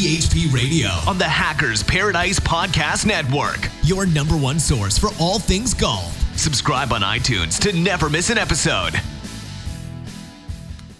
THP 0.00 0.50
Radio 0.50 0.88
on 1.06 1.18
the 1.18 1.28
Hackers 1.28 1.82
Paradise 1.82 2.40
Podcast 2.40 3.04
Network. 3.04 3.68
Your 3.82 4.06
number 4.06 4.34
one 4.34 4.58
source 4.58 4.96
for 4.96 5.10
all 5.20 5.38
things 5.38 5.74
golf. 5.74 6.16
Subscribe 6.38 6.90
on 6.90 7.02
iTunes 7.02 7.58
to 7.60 7.78
never 7.78 8.08
miss 8.08 8.30
an 8.30 8.38
episode. 8.38 8.98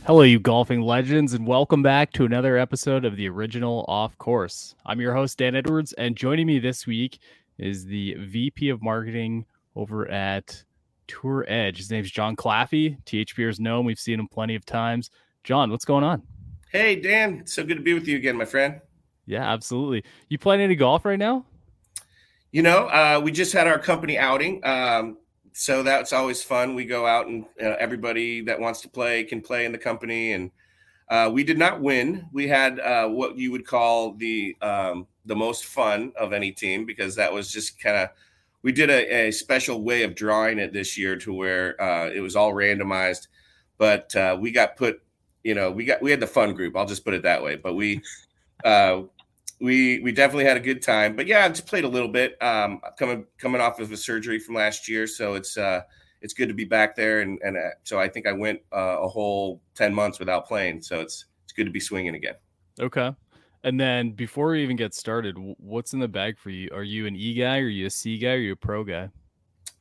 Hello, 0.04 0.20
you 0.20 0.38
golfing 0.38 0.82
legends, 0.82 1.32
and 1.32 1.46
welcome 1.46 1.82
back 1.82 2.12
to 2.12 2.26
another 2.26 2.58
episode 2.58 3.06
of 3.06 3.16
the 3.16 3.26
original 3.26 3.86
Off 3.88 4.18
Course. 4.18 4.74
I'm 4.84 5.00
your 5.00 5.14
host, 5.14 5.38
Dan 5.38 5.56
Edwards, 5.56 5.94
and 5.94 6.14
joining 6.14 6.46
me 6.46 6.58
this 6.58 6.86
week 6.86 7.20
is 7.56 7.86
the 7.86 8.16
VP 8.20 8.68
of 8.68 8.82
Marketing 8.82 9.46
over 9.76 10.10
at 10.10 10.62
Tour 11.06 11.46
Edge. 11.48 11.78
His 11.78 11.90
name's 11.90 12.10
Jon 12.10 12.36
Claffey. 12.36 13.02
THPers 13.04 13.60
know 13.60 13.80
him. 13.80 13.86
We've 13.86 13.98
seen 13.98 14.20
him 14.20 14.28
plenty 14.28 14.56
of 14.56 14.66
times. 14.66 15.08
Jon, 15.42 15.70
what's 15.70 15.86
going 15.86 16.04
on? 16.04 16.22
Hey, 16.70 16.96
Dan. 16.96 17.46
So 17.46 17.64
good 17.64 17.78
to 17.78 17.82
be 17.82 17.94
with 17.94 18.06
you 18.06 18.18
again, 18.18 18.36
my 18.36 18.44
friend. 18.44 18.82
Yeah, 19.30 19.48
absolutely. 19.48 20.02
You 20.28 20.38
playing 20.38 20.60
any 20.60 20.74
golf 20.74 21.04
right 21.04 21.18
now? 21.18 21.44
You 22.50 22.62
know, 22.62 22.86
uh, 22.86 23.20
we 23.22 23.30
just 23.30 23.52
had 23.52 23.68
our 23.68 23.78
company 23.78 24.18
outing. 24.18 24.60
Um, 24.64 25.18
so 25.52 25.84
that's 25.84 26.12
always 26.12 26.42
fun. 26.42 26.74
We 26.74 26.84
go 26.84 27.06
out 27.06 27.28
and 27.28 27.44
uh, 27.62 27.76
everybody 27.78 28.40
that 28.40 28.58
wants 28.58 28.80
to 28.80 28.88
play 28.88 29.22
can 29.22 29.40
play 29.40 29.66
in 29.66 29.70
the 29.70 29.78
company. 29.78 30.32
And 30.32 30.50
uh, 31.08 31.30
we 31.32 31.44
did 31.44 31.58
not 31.58 31.80
win. 31.80 32.26
We 32.32 32.48
had 32.48 32.80
uh, 32.80 33.06
what 33.06 33.38
you 33.38 33.52
would 33.52 33.64
call 33.64 34.14
the 34.14 34.56
um, 34.62 35.06
the 35.26 35.36
most 35.36 35.64
fun 35.64 36.12
of 36.18 36.32
any 36.32 36.50
team 36.50 36.84
because 36.84 37.14
that 37.14 37.32
was 37.32 37.52
just 37.52 37.80
kind 37.80 37.98
of 37.98 38.08
we 38.62 38.72
did 38.72 38.90
a, 38.90 39.28
a, 39.28 39.30
special 39.30 39.84
way 39.84 40.02
of 40.02 40.16
drawing 40.16 40.58
it 40.58 40.72
this 40.72 40.98
year 40.98 41.14
to 41.16 41.32
where 41.32 41.80
uh, 41.80 42.10
it 42.10 42.20
was 42.20 42.34
all 42.34 42.52
randomized, 42.52 43.28
but 43.78 44.12
we 44.40 44.50
got 44.50 44.76
put, 44.76 45.00
you 45.44 45.54
know, 45.54 45.70
we 45.70 45.84
got 45.84 46.02
we 46.02 46.10
had 46.10 46.20
the 46.20 46.26
fun 46.26 46.52
group. 46.52 46.76
I'll 46.76 46.84
just 46.84 47.04
put 47.04 47.14
it 47.14 47.22
that 47.22 47.44
way. 47.44 47.54
But 47.54 47.74
we 47.74 48.02
uh, 48.64 49.02
we 49.60 50.00
we 50.00 50.12
definitely 50.12 50.44
had 50.44 50.56
a 50.56 50.60
good 50.60 50.82
time. 50.82 51.14
But 51.14 51.26
yeah, 51.26 51.44
I 51.44 51.48
just 51.48 51.66
played 51.66 51.84
a 51.84 51.88
little 51.88 52.08
bit. 52.08 52.40
Um, 52.42 52.80
coming 52.98 53.26
coming 53.38 53.60
off 53.60 53.78
of 53.78 53.92
a 53.92 53.96
surgery 53.96 54.38
from 54.38 54.54
last 54.54 54.88
year, 54.88 55.06
so 55.06 55.34
it's 55.34 55.56
uh, 55.56 55.82
it's 56.22 56.34
good 56.34 56.48
to 56.48 56.54
be 56.54 56.64
back 56.64 56.96
there. 56.96 57.20
And 57.20 57.38
and 57.42 57.56
uh, 57.56 57.70
so 57.82 57.98
I 57.98 58.08
think 58.08 58.26
I 58.26 58.32
went 58.32 58.60
uh, 58.72 58.98
a 59.00 59.08
whole 59.08 59.62
ten 59.74 59.94
months 59.94 60.18
without 60.18 60.48
playing. 60.48 60.82
So 60.82 61.00
it's 61.00 61.26
it's 61.44 61.52
good 61.52 61.66
to 61.66 61.72
be 61.72 61.80
swinging 61.80 62.14
again. 62.14 62.34
Okay. 62.80 63.14
And 63.62 63.78
then 63.78 64.12
before 64.12 64.52
we 64.52 64.62
even 64.62 64.76
get 64.76 64.94
started, 64.94 65.36
what's 65.58 65.92
in 65.92 65.98
the 65.98 66.08
bag 66.08 66.38
for 66.38 66.48
you? 66.48 66.70
Are 66.72 66.82
you 66.82 67.06
an 67.06 67.14
E 67.14 67.34
guy? 67.34 67.58
Are 67.58 67.68
you 67.68 67.86
a 67.86 67.90
C 67.90 68.16
guy? 68.16 68.32
Are 68.32 68.38
you 68.38 68.52
a 68.52 68.56
pro 68.56 68.84
guy? 68.84 69.10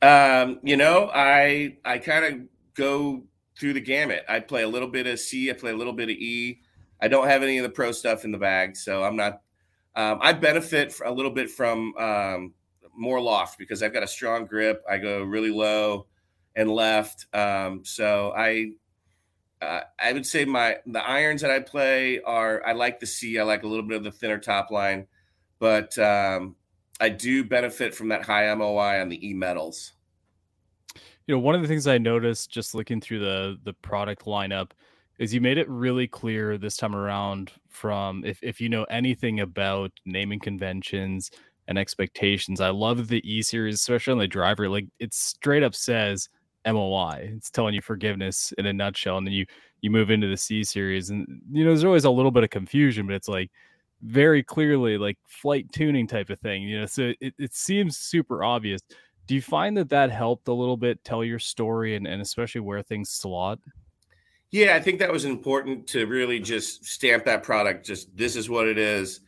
Um, 0.02 0.60
you 0.62 0.76
know, 0.76 1.10
I 1.14 1.78
I 1.84 1.98
kind 1.98 2.24
of 2.26 2.40
go 2.74 3.24
through 3.58 3.74
the 3.74 3.80
gamut. 3.80 4.24
I 4.28 4.40
play 4.40 4.62
a 4.62 4.68
little 4.68 4.88
bit 4.88 5.06
of 5.06 5.18
C. 5.18 5.50
I 5.50 5.54
play 5.54 5.70
a 5.70 5.76
little 5.76 5.94
bit 5.94 6.10
of 6.10 6.16
E. 6.16 6.60
I 7.00 7.08
don't 7.08 7.26
have 7.26 7.42
any 7.42 7.56
of 7.56 7.62
the 7.62 7.70
pro 7.70 7.92
stuff 7.92 8.24
in 8.24 8.32
the 8.32 8.38
bag, 8.38 8.76
so 8.76 9.02
I'm 9.02 9.16
not. 9.16 9.40
Um, 9.96 10.18
I 10.20 10.32
benefit 10.32 10.94
a 11.04 11.10
little 11.10 11.30
bit 11.32 11.50
from 11.50 11.94
um, 11.96 12.54
more 12.96 13.20
loft 13.20 13.58
because 13.58 13.82
I've 13.82 13.92
got 13.92 14.02
a 14.02 14.08
strong 14.08 14.46
grip. 14.46 14.82
I 14.88 14.98
go 14.98 15.22
really 15.22 15.50
low 15.50 16.06
and 16.54 16.70
left, 16.70 17.26
um, 17.34 17.84
so 17.84 18.32
I 18.36 18.72
uh, 19.62 19.80
I 19.98 20.12
would 20.12 20.26
say 20.26 20.44
my 20.44 20.78
the 20.86 21.04
irons 21.04 21.42
that 21.42 21.50
I 21.50 21.60
play 21.60 22.20
are 22.22 22.64
I 22.64 22.72
like 22.72 23.00
the 23.00 23.06
C. 23.06 23.38
I 23.38 23.42
like 23.42 23.62
a 23.62 23.66
little 23.66 23.84
bit 23.84 23.96
of 23.96 24.04
the 24.04 24.10
thinner 24.10 24.38
top 24.38 24.70
line, 24.70 25.06
but 25.58 25.98
um, 25.98 26.56
I 27.00 27.08
do 27.08 27.44
benefit 27.44 27.94
from 27.94 28.08
that 28.08 28.22
high 28.22 28.52
MOI 28.54 29.00
on 29.00 29.08
the 29.08 29.28
E 29.28 29.34
metals. 29.34 29.92
You 31.26 31.34
know, 31.34 31.38
one 31.38 31.54
of 31.54 31.62
the 31.62 31.68
things 31.68 31.86
I 31.86 31.98
noticed 31.98 32.50
just 32.50 32.74
looking 32.74 33.00
through 33.00 33.20
the 33.20 33.58
the 33.64 33.72
product 33.72 34.24
lineup 34.24 34.70
is 35.18 35.34
you 35.34 35.40
made 35.40 35.58
it 35.58 35.68
really 35.68 36.08
clear 36.08 36.56
this 36.56 36.76
time 36.76 36.96
around 36.96 37.52
from 37.70 38.24
if, 38.24 38.42
if 38.42 38.60
you 38.60 38.68
know 38.68 38.84
anything 38.84 39.40
about 39.40 39.92
naming 40.04 40.40
conventions 40.40 41.30
and 41.68 41.78
expectations. 41.78 42.60
I 42.60 42.70
love 42.70 43.08
the 43.08 43.22
E 43.30 43.42
series, 43.42 43.76
especially 43.76 44.12
on 44.12 44.18
the 44.18 44.26
driver. 44.28 44.68
Like 44.68 44.86
it 44.98 45.14
straight 45.14 45.62
up 45.62 45.74
says 45.74 46.28
MOI. 46.66 47.30
It's 47.36 47.50
telling 47.50 47.74
you 47.74 47.80
forgiveness 47.80 48.52
in 48.58 48.66
a 48.66 48.72
nutshell, 48.72 49.18
and 49.18 49.26
then 49.26 49.34
you 49.34 49.46
you 49.80 49.90
move 49.90 50.10
into 50.10 50.26
the 50.26 50.36
C 50.36 50.64
series, 50.64 51.10
and 51.10 51.26
you 51.50 51.64
know 51.64 51.70
there's 51.70 51.84
always 51.84 52.04
a 52.04 52.10
little 52.10 52.32
bit 52.32 52.44
of 52.44 52.50
confusion, 52.50 53.06
but 53.06 53.14
it's 53.14 53.28
like 53.28 53.50
very 54.02 54.42
clearly 54.42 54.98
like 54.98 55.18
flight 55.26 55.70
tuning 55.72 56.06
type 56.06 56.30
of 56.30 56.40
thing. 56.40 56.62
You 56.62 56.80
know, 56.80 56.86
so 56.86 57.12
it, 57.20 57.34
it 57.38 57.54
seems 57.54 57.98
super 57.98 58.42
obvious. 58.44 58.80
Do 59.26 59.34
you 59.34 59.42
find 59.42 59.76
that 59.76 59.90
that 59.90 60.10
helped 60.10 60.48
a 60.48 60.52
little 60.52 60.76
bit 60.76 61.04
tell 61.04 61.22
your 61.24 61.38
story 61.38 61.94
and, 61.94 62.06
and 62.06 62.20
especially 62.20 62.62
where 62.62 62.82
things 62.82 63.10
slot? 63.10 63.60
Yeah, 64.50 64.74
I 64.74 64.80
think 64.80 64.98
that 64.98 65.12
was 65.12 65.24
important 65.24 65.86
to 65.88 66.06
really 66.06 66.40
just 66.40 66.84
stamp 66.84 67.24
that 67.26 67.42
product. 67.42 67.86
Just 67.86 68.16
this 68.16 68.34
is 68.34 68.50
what 68.50 68.66
it 68.66 68.78
is. 68.78 69.20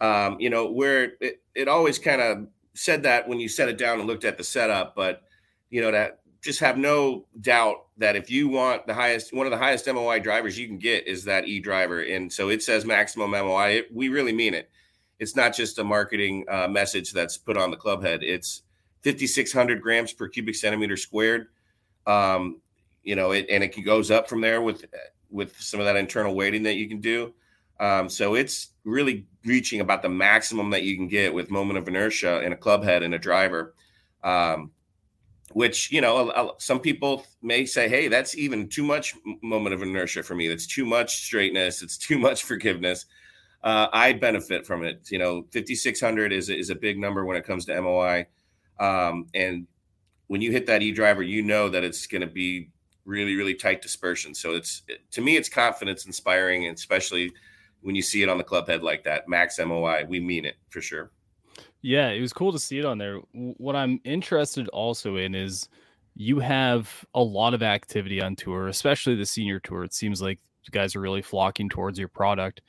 Um, 0.00 0.38
you 0.40 0.50
know, 0.50 0.70
where 0.70 1.12
it, 1.20 1.42
it 1.54 1.68
always 1.68 1.98
kind 1.98 2.20
of 2.20 2.48
said 2.74 3.02
that 3.04 3.26
when 3.28 3.40
you 3.40 3.48
set 3.48 3.68
it 3.68 3.78
down 3.78 3.98
and 3.98 4.06
looked 4.06 4.24
at 4.24 4.36
the 4.36 4.44
setup, 4.44 4.94
but 4.94 5.22
you 5.70 5.80
know 5.80 5.90
that 5.90 6.20
just 6.42 6.60
have 6.60 6.76
no 6.76 7.26
doubt 7.40 7.86
that 7.96 8.14
if 8.14 8.30
you 8.30 8.48
want 8.48 8.86
the 8.86 8.94
highest, 8.94 9.32
one 9.32 9.46
of 9.46 9.50
the 9.50 9.58
highest 9.58 9.86
MOI 9.86 10.20
drivers 10.20 10.58
you 10.58 10.66
can 10.66 10.78
get 10.78 11.06
is 11.06 11.24
that 11.24 11.48
E 11.48 11.60
driver. 11.60 12.02
And 12.02 12.32
so 12.32 12.48
it 12.48 12.62
says 12.62 12.84
maximum 12.84 13.32
MOI. 13.32 13.78
It, 13.78 13.94
we 13.94 14.08
really 14.08 14.32
mean 14.32 14.54
it. 14.54 14.70
It's 15.18 15.34
not 15.34 15.54
just 15.54 15.78
a 15.78 15.84
marketing 15.84 16.44
uh, 16.48 16.68
message 16.68 17.12
that's 17.12 17.36
put 17.36 17.56
on 17.56 17.70
the 17.70 17.76
club 17.76 18.04
head. 18.04 18.22
It's 18.22 18.62
5,600 19.02 19.82
grams 19.82 20.12
per 20.12 20.28
cubic 20.28 20.54
centimeter 20.54 20.96
squared. 20.96 21.48
Um, 22.06 22.60
you 23.02 23.16
know, 23.16 23.32
it, 23.32 23.46
and 23.50 23.64
it 23.64 23.68
goes 23.84 24.10
up 24.10 24.28
from 24.28 24.40
there 24.40 24.60
with 24.62 24.84
with 25.30 25.58
some 25.60 25.80
of 25.80 25.86
that 25.86 25.96
internal 25.96 26.34
weighting 26.34 26.62
that 26.62 26.76
you 26.76 26.88
can 26.88 27.00
do. 27.00 27.34
Um, 27.80 28.08
so 28.08 28.34
it's 28.34 28.70
really 28.84 29.26
reaching 29.44 29.80
about 29.80 30.02
the 30.02 30.08
maximum 30.08 30.70
that 30.70 30.82
you 30.82 30.96
can 30.96 31.06
get 31.06 31.32
with 31.32 31.50
moment 31.50 31.78
of 31.78 31.86
inertia 31.86 32.42
in 32.42 32.52
a 32.52 32.56
club 32.56 32.82
head 32.82 33.02
and 33.02 33.14
a 33.14 33.18
driver. 33.18 33.74
Um, 34.24 34.72
which 35.52 35.90
you 35.90 36.00
know 36.00 36.54
some 36.58 36.78
people 36.78 37.24
may 37.40 37.64
say 37.64 37.88
hey 37.88 38.08
that's 38.08 38.36
even 38.36 38.68
too 38.68 38.82
much 38.82 39.14
moment 39.42 39.74
of 39.74 39.82
inertia 39.82 40.22
for 40.22 40.34
me. 40.34 40.48
That's 40.48 40.66
too 40.66 40.84
much 40.84 41.24
straightness. 41.24 41.82
It's 41.82 41.96
too 41.96 42.18
much 42.28 42.44
forgiveness. 42.44 43.06
Uh, 43.62 43.88
i 43.92 44.12
benefit 44.12 44.66
from 44.66 44.84
it. 44.84 45.08
You 45.10 45.18
know 45.18 45.46
5600 45.52 46.32
is, 46.32 46.48
is 46.48 46.70
a 46.70 46.74
big 46.74 46.98
number 46.98 47.24
when 47.24 47.36
it 47.36 47.44
comes 47.44 47.64
to 47.66 47.80
moi 47.80 48.24
um, 48.78 49.26
and 49.34 49.66
when 50.26 50.42
you 50.42 50.52
hit 50.52 50.66
that 50.66 50.82
e 50.82 50.92
driver 50.92 51.22
you 51.22 51.42
know 51.42 51.68
that 51.68 51.82
it's 51.84 52.06
going 52.06 52.20
to 52.20 52.26
be 52.26 52.68
really 53.08 53.34
really 53.36 53.54
tight 53.54 53.80
dispersion 53.80 54.34
so 54.34 54.54
it's 54.54 54.82
to 55.10 55.20
me 55.20 55.36
it's 55.36 55.48
confidence 55.48 56.04
inspiring 56.06 56.66
especially 56.68 57.32
when 57.80 57.94
you 57.94 58.02
see 58.02 58.22
it 58.22 58.28
on 58.28 58.38
the 58.38 58.44
club 58.44 58.68
head 58.68 58.82
like 58.82 59.02
that 59.02 59.28
max 59.28 59.58
moi 59.58 60.02
we 60.06 60.20
mean 60.20 60.44
it 60.44 60.56
for 60.68 60.80
sure 60.80 61.10
yeah, 61.82 62.08
it 62.08 62.20
was 62.20 62.32
cool 62.32 62.52
to 62.52 62.58
see 62.58 62.78
it 62.78 62.84
on 62.84 62.98
there. 62.98 63.20
What 63.32 63.76
I'm 63.76 64.00
interested 64.04 64.68
also 64.68 65.16
in 65.16 65.34
is 65.34 65.68
you 66.16 66.40
have 66.40 67.04
a 67.14 67.22
lot 67.22 67.54
of 67.54 67.62
activity 67.62 68.20
on 68.20 68.34
tour, 68.34 68.68
especially 68.68 69.14
the 69.14 69.26
senior 69.26 69.60
tour. 69.60 69.84
It 69.84 69.94
seems 69.94 70.20
like 70.20 70.40
guys 70.70 70.96
are 70.96 71.00
really 71.00 71.22
flocking 71.22 71.68
towards 71.68 71.98
your 71.98 72.08
product. 72.08 72.60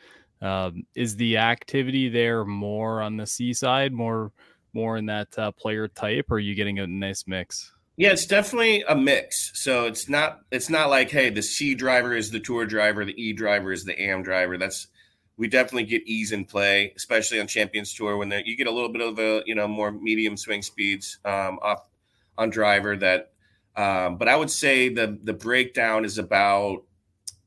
Um, 0.41 0.83
is 0.95 1.15
the 1.17 1.37
activity 1.37 2.07
there 2.07 2.45
more 2.45 3.01
on 3.01 3.17
the 3.17 3.25
C 3.25 3.53
side, 3.53 3.91
more 3.91 4.31
more 4.73 4.97
in 4.97 5.07
that 5.07 5.27
uh, 5.37 5.51
player 5.51 5.87
type, 5.87 6.27
or 6.29 6.35
are 6.35 6.39
you 6.39 6.53
getting 6.53 6.79
a 6.79 6.87
nice 6.87 7.25
mix? 7.25 7.73
Yeah, 7.99 8.13
it's 8.13 8.25
definitely 8.25 8.81
a 8.87 8.95
mix. 8.95 9.51
So 9.55 9.83
it's 9.83 10.07
not 10.07 10.39
it's 10.51 10.69
not 10.69 10.89
like 10.89 11.11
hey, 11.11 11.29
the 11.31 11.41
C 11.41 11.75
driver 11.75 12.15
is 12.15 12.31
the 12.31 12.39
tour 12.39 12.65
driver, 12.65 13.03
the 13.03 13.21
E 13.21 13.33
driver 13.33 13.73
is 13.73 13.83
the 13.83 14.01
AM 14.01 14.23
driver. 14.23 14.57
That's 14.57 14.87
we 15.35 15.49
definitely 15.49 15.83
get 15.83 16.07
ease 16.07 16.31
in 16.31 16.45
play, 16.45 16.93
especially 16.95 17.41
on 17.41 17.47
Champions 17.47 17.93
Tour 17.93 18.15
when 18.15 18.31
you 18.45 18.55
get 18.55 18.67
a 18.67 18.71
little 18.71 18.87
bit 18.87 19.01
of 19.01 19.19
a 19.19 19.43
you 19.45 19.53
know 19.53 19.67
more 19.67 19.91
medium 19.91 20.37
swing 20.37 20.61
speeds 20.61 21.17
um, 21.25 21.59
off 21.61 21.89
on 22.37 22.49
driver. 22.49 22.95
That, 22.95 23.33
um, 23.75 24.17
but 24.17 24.29
I 24.29 24.37
would 24.37 24.49
say 24.49 24.87
the 24.87 25.19
the 25.21 25.33
breakdown 25.33 26.05
is 26.05 26.17
about 26.17 26.83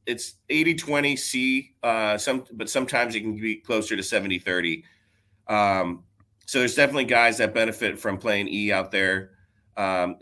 it's 0.04 0.34
80 0.50 0.74
20 0.74 1.16
C, 1.16 1.74
uh, 1.82 2.18
some 2.18 2.44
but 2.52 2.68
sometimes 2.68 3.14
it 3.14 3.20
can 3.22 3.36
be 3.40 3.56
closer 3.56 3.96
to 3.96 4.02
70 4.02 4.38
30. 4.38 4.84
Um, 5.48 6.04
so 6.44 6.58
there's 6.58 6.74
definitely 6.74 7.06
guys 7.06 7.38
that 7.38 7.54
benefit 7.54 7.98
from 7.98 8.18
playing 8.18 8.48
E 8.48 8.70
out 8.70 8.90
there. 8.90 9.30
Um, 9.78 10.16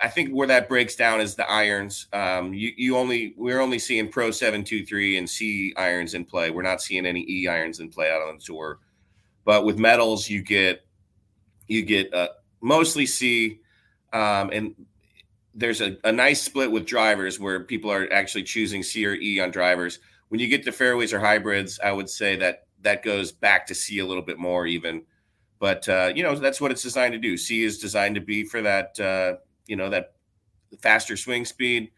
I 0.00 0.08
think 0.08 0.30
where 0.30 0.46
that 0.46 0.68
breaks 0.68 0.96
down 0.96 1.20
is 1.20 1.34
the 1.34 1.48
irons. 1.50 2.06
Um, 2.12 2.54
you, 2.54 2.72
you 2.76 2.96
only 2.96 3.34
we're 3.36 3.60
only 3.60 3.78
seeing 3.78 4.08
Pro 4.08 4.30
seven 4.30 4.64
two 4.64 4.86
three 4.86 5.18
and 5.18 5.28
C 5.28 5.74
irons 5.76 6.14
in 6.14 6.24
play. 6.24 6.50
We're 6.50 6.62
not 6.62 6.80
seeing 6.80 7.04
any 7.04 7.26
E 7.28 7.46
irons 7.46 7.80
in 7.80 7.90
play 7.90 8.10
out 8.10 8.22
on 8.22 8.36
the 8.36 8.42
tour. 8.42 8.78
But 9.44 9.64
with 9.64 9.78
metals, 9.78 10.30
you 10.30 10.42
get 10.42 10.86
you 11.68 11.82
get 11.82 12.12
uh, 12.14 12.28
mostly 12.60 13.06
C, 13.06 13.60
um, 14.12 14.50
and 14.52 14.74
there's 15.54 15.80
a, 15.80 15.96
a 16.04 16.12
nice 16.12 16.42
split 16.42 16.70
with 16.70 16.86
drivers 16.86 17.38
where 17.38 17.60
people 17.60 17.90
are 17.90 18.10
actually 18.12 18.44
choosing 18.44 18.82
C 18.82 19.06
or 19.06 19.14
E 19.14 19.40
on 19.40 19.50
drivers. 19.50 19.98
When 20.28 20.40
you 20.40 20.48
get 20.48 20.64
to 20.64 20.72
fairways 20.72 21.12
or 21.12 21.20
hybrids, 21.20 21.78
I 21.82 21.92
would 21.92 22.08
say 22.08 22.36
that 22.36 22.66
that 22.80 23.02
goes 23.02 23.30
back 23.32 23.66
to 23.66 23.74
C 23.74 23.98
a 23.98 24.06
little 24.06 24.22
bit 24.22 24.38
more 24.38 24.66
even. 24.66 25.02
But 25.58 25.88
uh, 25.88 26.12
you 26.14 26.22
know 26.22 26.34
that's 26.34 26.60
what 26.60 26.70
it's 26.70 26.82
designed 26.82 27.12
to 27.12 27.18
do. 27.18 27.36
C 27.36 27.62
is 27.62 27.78
designed 27.78 28.14
to 28.14 28.20
be 28.20 28.44
for 28.44 28.62
that 28.62 28.98
uh, 28.98 29.36
you 29.66 29.76
know 29.76 29.90
that 29.90 30.14
faster 30.80 31.16
swing 31.16 31.44
speed 31.44 31.90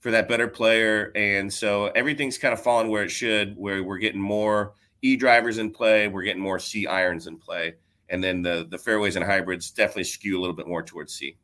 for 0.00 0.10
that 0.10 0.28
better 0.28 0.48
player 0.48 1.10
and 1.14 1.52
so 1.52 1.86
everything's 1.94 2.38
kind 2.38 2.52
of 2.52 2.62
fallen 2.62 2.88
where 2.88 3.02
it 3.02 3.10
should 3.10 3.56
where 3.56 3.82
we're 3.82 3.98
getting 3.98 4.20
more 4.20 4.74
E 5.02 5.16
drivers 5.16 5.58
in 5.58 5.70
play. 5.70 6.08
We're 6.08 6.22
getting 6.22 6.42
more 6.42 6.58
C 6.58 6.86
irons 6.86 7.26
in 7.26 7.38
play, 7.38 7.74
and 8.08 8.22
then 8.22 8.42
the 8.42 8.66
the 8.68 8.78
fairways 8.78 9.16
and 9.16 9.24
hybrids 9.24 9.70
definitely 9.70 10.04
skew 10.04 10.38
a 10.38 10.40
little 10.40 10.56
bit 10.56 10.66
more 10.66 10.82
towards 10.82 11.14
C. 11.14 11.36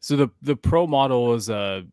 So 0.00 0.16
the 0.16 0.28
the 0.42 0.56
pro 0.56 0.86
model 0.86 1.34
is 1.34 1.48
a 1.48 1.86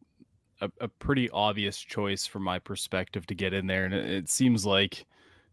a, 0.62 0.70
a 0.82 0.88
pretty 0.88 1.30
obvious 1.30 1.78
choice 1.78 2.26
from 2.26 2.44
my 2.44 2.60
perspective 2.60 3.26
to 3.28 3.36
get 3.36 3.54
in 3.54 3.68
there, 3.68 3.86
and 3.86 3.94
it, 3.94 4.10
it 4.10 4.30
seems 4.30 4.66
like 4.66 5.06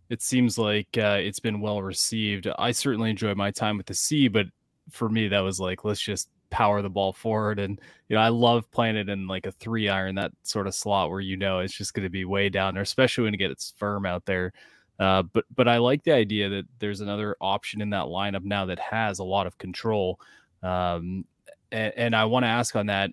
it 0.09 0.23
seems 0.23 0.59
like 0.59 0.89
uh, 0.97 1.19
it's 1.21 1.41
been 1.41 1.61
well 1.61 1.83
received. 1.83 2.49
I 2.59 2.73
certainly 2.73 3.11
enjoyed 3.11 3.37
my 3.37 3.51
time 3.51 3.77
with 3.77 3.87
the 3.87 3.95
C, 3.95 4.29
but 4.29 4.47
for 4.91 5.09
me, 5.09 5.29
that 5.29 5.41
was 5.41 5.61
like 5.61 5.85
let's 5.85 6.01
just 6.01 6.29
power 6.51 6.83
the 6.83 6.91
ball 6.91 7.13
forward. 7.13 7.59
And 7.59 7.81
you 8.09 8.17
know, 8.17 8.23
I 8.23 8.29
love 8.29 8.71
playing 8.71 8.97
it 8.97 9.09
in 9.09 9.27
like 9.27 9.47
a 9.47 9.53
three 9.53 9.89
iron, 9.89 10.15
that 10.17 10.33
sort 10.43 10.67
of 10.67 10.75
slot 10.75 11.11
where 11.11 11.21
you 11.21 11.37
know 11.37 11.61
it's 11.61 11.75
just 11.75 11.95
going 11.95 12.05
to 12.05 12.11
be 12.11 12.25
way 12.25 12.49
down 12.49 12.75
there, 12.75 12.83
especially 12.83 13.25
when 13.25 13.33
you 13.33 13.39
get 13.39 13.73
firm 13.79 14.07
out 14.07 14.25
there. 14.27 14.53
Uh, 14.99 15.23
but 15.23 15.45
but 15.55 15.69
I 15.69 15.79
like 15.79 16.05
the 16.05 16.13
idea 16.13 16.49
that 16.49 16.65
there's 16.79 17.01
another 17.01 17.37
option 17.41 17.81
in 17.81 17.91
that 17.91 18.07
lineup 18.07 18.45
now 18.45 18.65
that 18.67 18.79
has 18.79 19.19
a 19.19 19.25
lot 19.25 19.47
of 19.47 19.59
control. 19.59 20.19
Um, 20.63 21.25
and, 21.71 21.93
and 21.97 22.17
I 22.17 22.25
want 22.25 22.45
to 22.45 22.49
ask 22.49 22.75
on 22.77 22.87
that. 22.87 23.11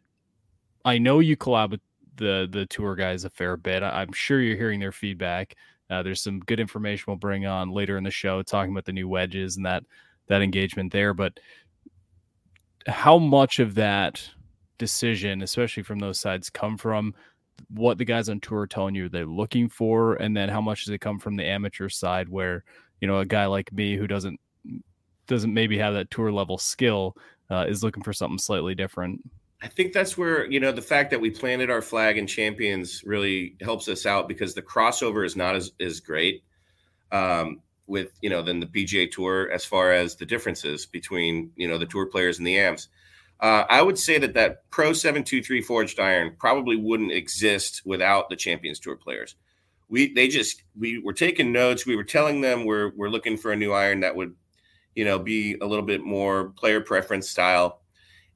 I 0.85 0.97
know 0.97 1.19
you 1.19 1.35
collab 1.35 1.71
with 1.71 1.81
the 2.15 2.47
the 2.49 2.65
tour 2.67 2.95
guys 2.95 3.25
a 3.25 3.29
fair 3.29 3.57
bit. 3.57 3.83
I, 3.83 4.01
am 4.01 4.13
sure 4.13 4.41
you're 4.41 4.57
hearing 4.57 4.79
their 4.79 4.91
feedback. 4.91 5.55
Uh, 5.89 6.01
there's 6.03 6.21
some 6.21 6.39
good 6.39 6.59
information 6.59 7.05
we'll 7.07 7.17
bring 7.17 7.45
on 7.45 7.71
later 7.71 7.97
in 7.97 8.03
the 8.03 8.11
show, 8.11 8.41
talking 8.41 8.71
about 8.71 8.85
the 8.85 8.93
new 8.93 9.07
wedges 9.07 9.57
and 9.57 9.65
that 9.65 9.83
that 10.27 10.41
engagement 10.41 10.91
there. 10.91 11.13
But 11.13 11.39
how 12.87 13.17
much 13.17 13.59
of 13.59 13.75
that 13.75 14.27
decision, 14.77 15.41
especially 15.41 15.83
from 15.83 15.99
those 15.99 16.19
sides, 16.19 16.49
come 16.49 16.77
from 16.77 17.13
what 17.69 17.97
the 17.97 18.05
guys 18.05 18.29
on 18.29 18.39
tour 18.39 18.61
are 18.61 18.67
telling 18.67 18.95
you 18.95 19.09
they're 19.09 19.25
looking 19.25 19.69
for, 19.69 20.15
and 20.15 20.35
then 20.35 20.49
how 20.49 20.61
much 20.61 20.85
does 20.85 20.93
it 20.93 20.99
come 20.99 21.19
from 21.19 21.35
the 21.35 21.45
amateur 21.45 21.89
side, 21.89 22.29
where 22.29 22.63
you 23.01 23.07
know 23.07 23.19
a 23.19 23.25
guy 23.25 23.45
like 23.45 23.71
me 23.71 23.95
who 23.95 24.07
doesn't 24.07 24.39
doesn't 25.27 25.53
maybe 25.53 25.77
have 25.77 25.93
that 25.93 26.11
tour 26.11 26.31
level 26.31 26.57
skill 26.57 27.15
uh, 27.49 27.65
is 27.67 27.83
looking 27.83 28.03
for 28.03 28.13
something 28.13 28.37
slightly 28.37 28.75
different. 28.75 29.21
I 29.61 29.67
think 29.67 29.93
that's 29.93 30.17
where 30.17 30.49
you 30.49 30.59
know 30.59 30.71
the 30.71 30.81
fact 30.81 31.11
that 31.11 31.21
we 31.21 31.29
planted 31.29 31.69
our 31.69 31.81
flag 31.81 32.17
in 32.17 32.27
champions 32.27 33.03
really 33.05 33.55
helps 33.61 33.87
us 33.87 34.05
out 34.05 34.27
because 34.27 34.53
the 34.53 34.61
crossover 34.61 35.25
is 35.25 35.35
not 35.35 35.55
as 35.55 35.71
as 35.79 35.99
great. 35.99 36.43
Um, 37.11 37.61
with 37.87 38.11
you 38.21 38.29
know 38.29 38.41
than 38.41 38.59
the 38.59 38.65
PGA 38.65 39.09
Tour 39.11 39.49
as 39.51 39.65
far 39.65 39.91
as 39.91 40.15
the 40.15 40.25
differences 40.25 40.85
between 40.85 41.51
you 41.55 41.67
know 41.67 41.77
the 41.77 41.85
tour 41.85 42.05
players 42.05 42.37
and 42.37 42.47
the 42.47 42.57
AMs. 42.57 42.87
Uh, 43.39 43.65
I 43.69 43.81
would 43.81 43.99
say 43.99 44.17
that 44.19 44.35
that 44.35 44.69
Pro 44.69 44.93
Seven 44.93 45.23
Two 45.23 45.43
Three 45.43 45.61
forged 45.61 45.99
iron 45.99 46.35
probably 46.39 46.75
wouldn't 46.75 47.11
exist 47.11 47.81
without 47.85 48.29
the 48.29 48.35
Champions 48.35 48.79
Tour 48.79 48.95
players. 48.95 49.35
We 49.89 50.13
they 50.13 50.27
just 50.27 50.63
we 50.77 50.99
were 50.99 51.13
taking 51.13 51.51
notes. 51.51 51.85
We 51.85 51.95
were 51.95 52.03
telling 52.03 52.41
them 52.41 52.65
we're 52.65 52.91
we're 52.95 53.09
looking 53.09 53.37
for 53.37 53.51
a 53.51 53.57
new 53.57 53.73
iron 53.73 53.99
that 54.01 54.15
would 54.15 54.35
you 54.95 55.03
know 55.05 55.19
be 55.19 55.57
a 55.61 55.65
little 55.65 55.85
bit 55.85 56.01
more 56.01 56.49
player 56.49 56.81
preference 56.81 57.29
style. 57.29 57.81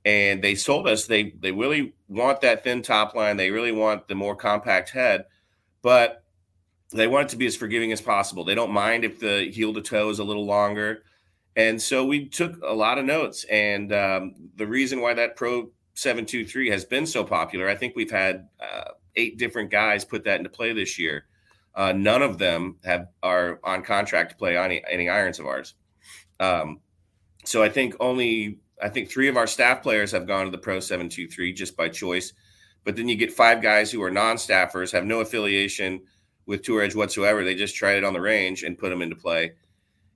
And 0.04 0.42
they 0.42 0.56
sold 0.56 0.88
us 0.88 1.06
they 1.06 1.32
they 1.40 1.52
really 1.52 1.94
want 2.08 2.42
that 2.42 2.64
thin 2.64 2.82
top 2.82 3.16
line. 3.16 3.38
They 3.38 3.52
really 3.52 3.72
want 3.72 4.08
the 4.08 4.16
more 4.16 4.36
compact 4.36 4.90
head, 4.90 5.26
but 5.82 6.24
they 6.92 7.08
want 7.08 7.28
it 7.28 7.30
to 7.30 7.38
be 7.38 7.48
as 7.48 7.56
forgiving 7.56 7.92
as 7.92 8.02
possible. 8.02 8.44
They 8.44 8.56
don't 8.56 8.72
mind 8.72 9.04
if 9.04 9.20
the 9.20 9.52
heel 9.52 9.74
to 9.74 9.82
toe 9.82 10.10
is 10.10 10.20
a 10.20 10.24
little 10.24 10.46
longer. 10.46 11.04
And 11.56 11.82
so 11.82 12.06
we 12.06 12.30
took 12.30 12.62
a 12.64 12.74
lot 12.74 12.98
of 12.98 13.06
notes. 13.06 13.44
And 13.46 13.92
um, 13.92 14.36
the 14.56 14.68
reason 14.68 15.02
why 15.02 15.14
that 15.16 15.36
Pro 15.36 15.72
723 15.96 16.70
has 16.70 16.86
been 16.86 17.06
so 17.06 17.24
popular, 17.24 17.68
I 17.68 17.76
think 17.76 17.96
we've 17.96 18.12
had 18.12 18.48
uh, 18.60 18.92
eight 19.16 19.38
different 19.38 19.72
guys 19.72 20.06
put 20.06 20.24
that 20.24 20.38
into 20.38 20.50
play 20.50 20.72
this 20.72 20.98
year. 20.98 21.26
Uh, 21.76 21.92
none 21.92 22.22
of 22.22 22.38
them 22.38 22.78
have 22.86 23.08
are 23.22 23.60
on 23.64 23.84
contract 23.84 24.32
to 24.32 24.38
play 24.38 24.58
on 24.58 24.66
any, 24.66 24.84
any 24.90 25.10
irons 25.10 25.40
of 25.40 25.46
ours. 25.46 25.74
Um, 26.40 26.80
so 27.44 27.62
I 27.62 27.70
think 27.70 27.96
only 28.00 28.60
I 28.82 28.90
think 28.90 29.10
three 29.10 29.28
of 29.28 29.38
our 29.38 29.48
staff 29.48 29.84
players 29.84 30.12
have 30.12 30.28
gone 30.28 30.46
to 30.46 30.52
the 30.52 30.58
Pro 30.58 30.80
723 30.80 31.54
just 31.54 31.76
by 31.76 31.90
choice. 31.90 32.34
But 32.84 32.96
then 32.96 33.10
you 33.10 33.16
get 33.16 33.34
five 33.34 33.62
guys 33.62 33.92
who 33.92 34.02
are 34.04 34.12
non-staffers, 34.12 34.94
have 34.94 35.04
no 35.04 35.20
affiliation– 35.20 36.02
with 36.48 36.64
Tour 36.64 36.82
Edge 36.82 36.96
whatsoever. 36.96 37.44
They 37.44 37.54
just 37.54 37.76
tried 37.76 37.98
it 37.98 38.04
on 38.04 38.14
the 38.14 38.22
range 38.22 38.64
and 38.64 38.78
put 38.78 38.90
them 38.90 39.04
into 39.04 39.16
play. 39.16 39.52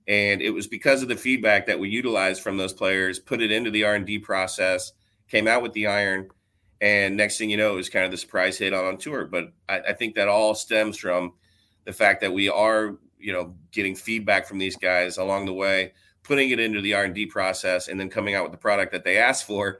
And 0.08 0.42
it 0.42 0.50
was 0.50 0.66
because 0.66 1.02
of 1.02 1.08
the 1.08 1.16
feedback 1.16 1.66
that 1.66 1.78
we 1.78 1.88
utilized 1.88 2.42
from 2.42 2.56
those 2.56 2.72
players, 2.72 3.20
put 3.20 3.40
it 3.40 3.52
into 3.52 3.70
the 3.70 3.84
R 3.84 3.94
and 3.94 4.04
D 4.04 4.18
process, 4.18 4.92
came 5.28 5.46
out 5.46 5.62
with 5.62 5.72
the 5.74 5.86
iron, 5.86 6.28
and 6.80 7.16
next 7.16 7.38
thing 7.38 7.48
you 7.48 7.56
know, 7.56 7.74
it 7.74 7.76
was 7.76 7.88
kind 7.88 8.04
of 8.04 8.10
the 8.10 8.16
surprise 8.16 8.58
hit 8.58 8.74
on, 8.74 8.84
on 8.84 8.96
tour. 8.96 9.26
But 9.26 9.52
I, 9.68 9.78
I 9.80 9.92
think 9.92 10.16
that 10.16 10.26
all 10.26 10.56
stems 10.56 10.98
from 10.98 11.34
the 11.84 11.92
fact 11.92 12.20
that 12.22 12.32
we 12.32 12.48
are, 12.48 12.96
you 13.18 13.32
know, 13.32 13.54
getting 13.70 13.94
feedback 13.94 14.48
from 14.48 14.58
these 14.58 14.76
guys 14.76 15.18
along 15.18 15.46
the 15.46 15.52
way, 15.52 15.92
putting 16.24 16.50
it 16.50 16.58
into 16.58 16.80
the 16.80 16.94
R 16.94 17.04
and 17.04 17.14
D 17.14 17.26
process, 17.26 17.86
and 17.86 18.00
then 18.00 18.08
coming 18.08 18.34
out 18.34 18.42
with 18.42 18.52
the 18.52 18.58
product 18.58 18.90
that 18.90 19.04
they 19.04 19.18
asked 19.18 19.46
for 19.46 19.78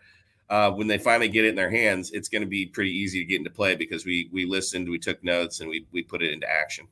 uh, 0.53 0.71
when 0.71 0.87
they 0.87 0.99
finally 0.99 1.31
get 1.31 1.47
it 1.47 1.49
in 1.49 1.55
their 1.55 1.71
hands, 1.71 2.11
it's 2.11 2.29
going 2.29 2.43
to 2.43 2.49
be 2.49 2.67
pretty 2.67 2.91
easy 2.91 3.19
to 3.21 3.25
get 3.25 3.39
into 3.39 3.49
play 3.49 3.75
because 3.75 4.05
we 4.05 4.29
we 4.33 4.45
listened, 4.45 4.87
we 4.87 4.99
took 4.99 5.25
notes, 5.25 5.61
and 5.61 5.71
we 5.71 5.87
we 5.93 6.03
put 6.03 6.23
it 6.23 6.31
into 6.31 6.49
action. 6.49 6.87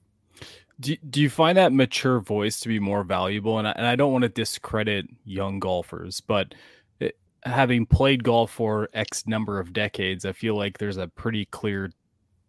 Do, 0.80 0.96
do 1.10 1.20
you 1.20 1.28
find 1.28 1.58
that 1.58 1.74
mature 1.74 2.20
voice 2.20 2.58
to 2.60 2.68
be 2.68 2.78
more 2.78 3.04
valuable? 3.04 3.58
And 3.58 3.68
I, 3.68 3.72
and 3.72 3.86
I 3.86 3.96
don't 3.96 4.12
want 4.12 4.22
to 4.22 4.30
discredit 4.30 5.08
young 5.26 5.58
golfers, 5.58 6.22
but 6.22 6.54
it, 7.00 7.18
having 7.44 7.84
played 7.84 8.24
golf 8.24 8.50
for 8.50 8.88
X 8.94 9.26
number 9.26 9.60
of 9.60 9.74
decades, 9.74 10.24
I 10.24 10.32
feel 10.32 10.56
like 10.56 10.78
there's 10.78 10.96
a 10.96 11.08
pretty 11.08 11.44
clear 11.44 11.90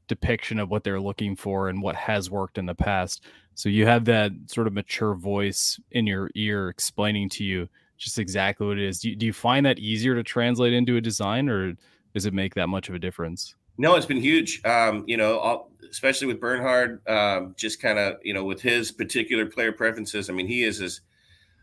depiction 0.07 0.59
of 0.59 0.69
what 0.69 0.85
they're 0.85 1.01
looking 1.01 1.35
for 1.35 1.67
and 1.67 1.81
what 1.81 1.97
has 1.97 2.31
worked 2.31 2.57
in 2.57 2.67
the 2.67 2.73
past. 2.73 3.25
So 3.53 3.67
you 3.67 3.85
have 3.85 4.05
that 4.05 4.31
sort 4.47 4.67
of 4.67 4.71
mature 4.71 5.15
voice 5.15 5.77
in 5.91 6.07
your 6.07 6.31
ear 6.35 6.69
explaining 6.69 7.27
to 7.31 7.43
you 7.43 7.67
just 8.01 8.19
exactly 8.19 8.67
what 8.67 8.77
it 8.77 8.87
is. 8.87 8.99
Do 8.99 9.09
you, 9.09 9.15
do 9.15 9.25
you 9.25 9.33
find 9.33 9.65
that 9.65 9.79
easier 9.79 10.15
to 10.15 10.23
translate 10.23 10.73
into 10.73 10.97
a 10.97 11.01
design, 11.01 11.47
or 11.47 11.73
does 12.13 12.25
it 12.25 12.33
make 12.33 12.55
that 12.55 12.67
much 12.67 12.89
of 12.89 12.95
a 12.95 12.99
difference? 12.99 13.55
No, 13.77 13.95
it's 13.95 14.05
been 14.05 14.21
huge. 14.21 14.61
Um, 14.65 15.03
you 15.07 15.17
know, 15.17 15.37
all, 15.37 15.71
especially 15.89 16.27
with 16.27 16.39
Bernhard, 16.39 17.07
um, 17.07 17.53
just 17.57 17.81
kind 17.81 17.99
of 17.99 18.15
you 18.23 18.33
know 18.33 18.43
with 18.43 18.61
his 18.61 18.91
particular 18.91 19.45
player 19.45 19.71
preferences. 19.71 20.29
I 20.29 20.33
mean, 20.33 20.47
he 20.47 20.63
is 20.63 20.81
as 20.81 21.01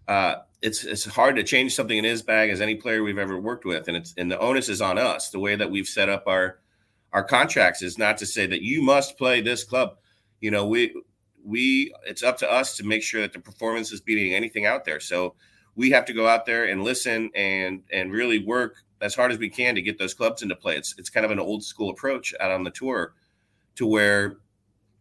uh, 0.07 0.37
it's 0.63 0.85
it's 0.85 1.05
hard 1.05 1.37
to 1.37 1.43
change 1.43 1.75
something 1.75 1.99
in 1.99 2.05
his 2.05 2.23
bag 2.23 2.51
as 2.51 2.61
any 2.61 2.77
player 2.77 3.03
we've 3.03 3.19
ever 3.19 3.41
worked 3.41 3.65
with, 3.65 3.89
and 3.89 3.97
it's 3.97 4.15
and 4.17 4.31
the 4.31 4.39
onus 4.39 4.69
is 4.69 4.81
on 4.81 4.97
us. 4.97 5.31
The 5.31 5.41
way 5.41 5.57
that 5.57 5.71
we've 5.71 5.89
set 5.89 6.09
up 6.09 6.25
our 6.27 6.61
our 7.13 7.25
contracts 7.25 7.83
is 7.83 7.99
not 7.99 8.17
to 8.19 8.27
say 8.27 8.47
that 8.47 8.63
you 8.63 8.81
must 8.81 9.19
play 9.19 9.41
this 9.41 9.65
club. 9.65 9.97
You 10.41 10.53
know, 10.53 10.67
we 10.67 10.95
we 11.45 11.93
it's 12.07 12.23
up 12.23 12.39
to 12.39 12.51
us 12.51 12.77
to 12.77 12.85
make 12.85 13.03
sure 13.03 13.21
that 13.23 13.33
the 13.33 13.41
performance 13.41 13.93
is 13.93 14.01
beating 14.01 14.35
anything 14.35 14.67
out 14.67 14.85
there. 14.85 15.01
So 15.01 15.35
we 15.79 15.91
have 15.91 16.05
to 16.05 16.13
go 16.13 16.27
out 16.27 16.45
there 16.45 16.65
and 16.65 16.83
listen 16.83 17.31
and 17.37 17.83
and 17.93 18.13
really 18.13 18.45
work 18.45 18.79
as 19.01 19.15
hard 19.15 19.31
as 19.31 19.39
we 19.39 19.49
can 19.49 19.77
to 19.77 19.81
get 19.81 19.97
those 19.97 20.13
clubs 20.13 20.43
into 20.43 20.57
play. 20.57 20.77
It's 20.77 20.95
it's 20.99 21.09
kind 21.09 21.25
of 21.25 21.31
an 21.31 21.39
old 21.39 21.63
school 21.63 21.89
approach 21.89 22.35
out 22.41 22.51
on 22.51 22.65
the 22.65 22.71
tour, 22.71 23.15
to 23.77 23.87
where 23.87 24.39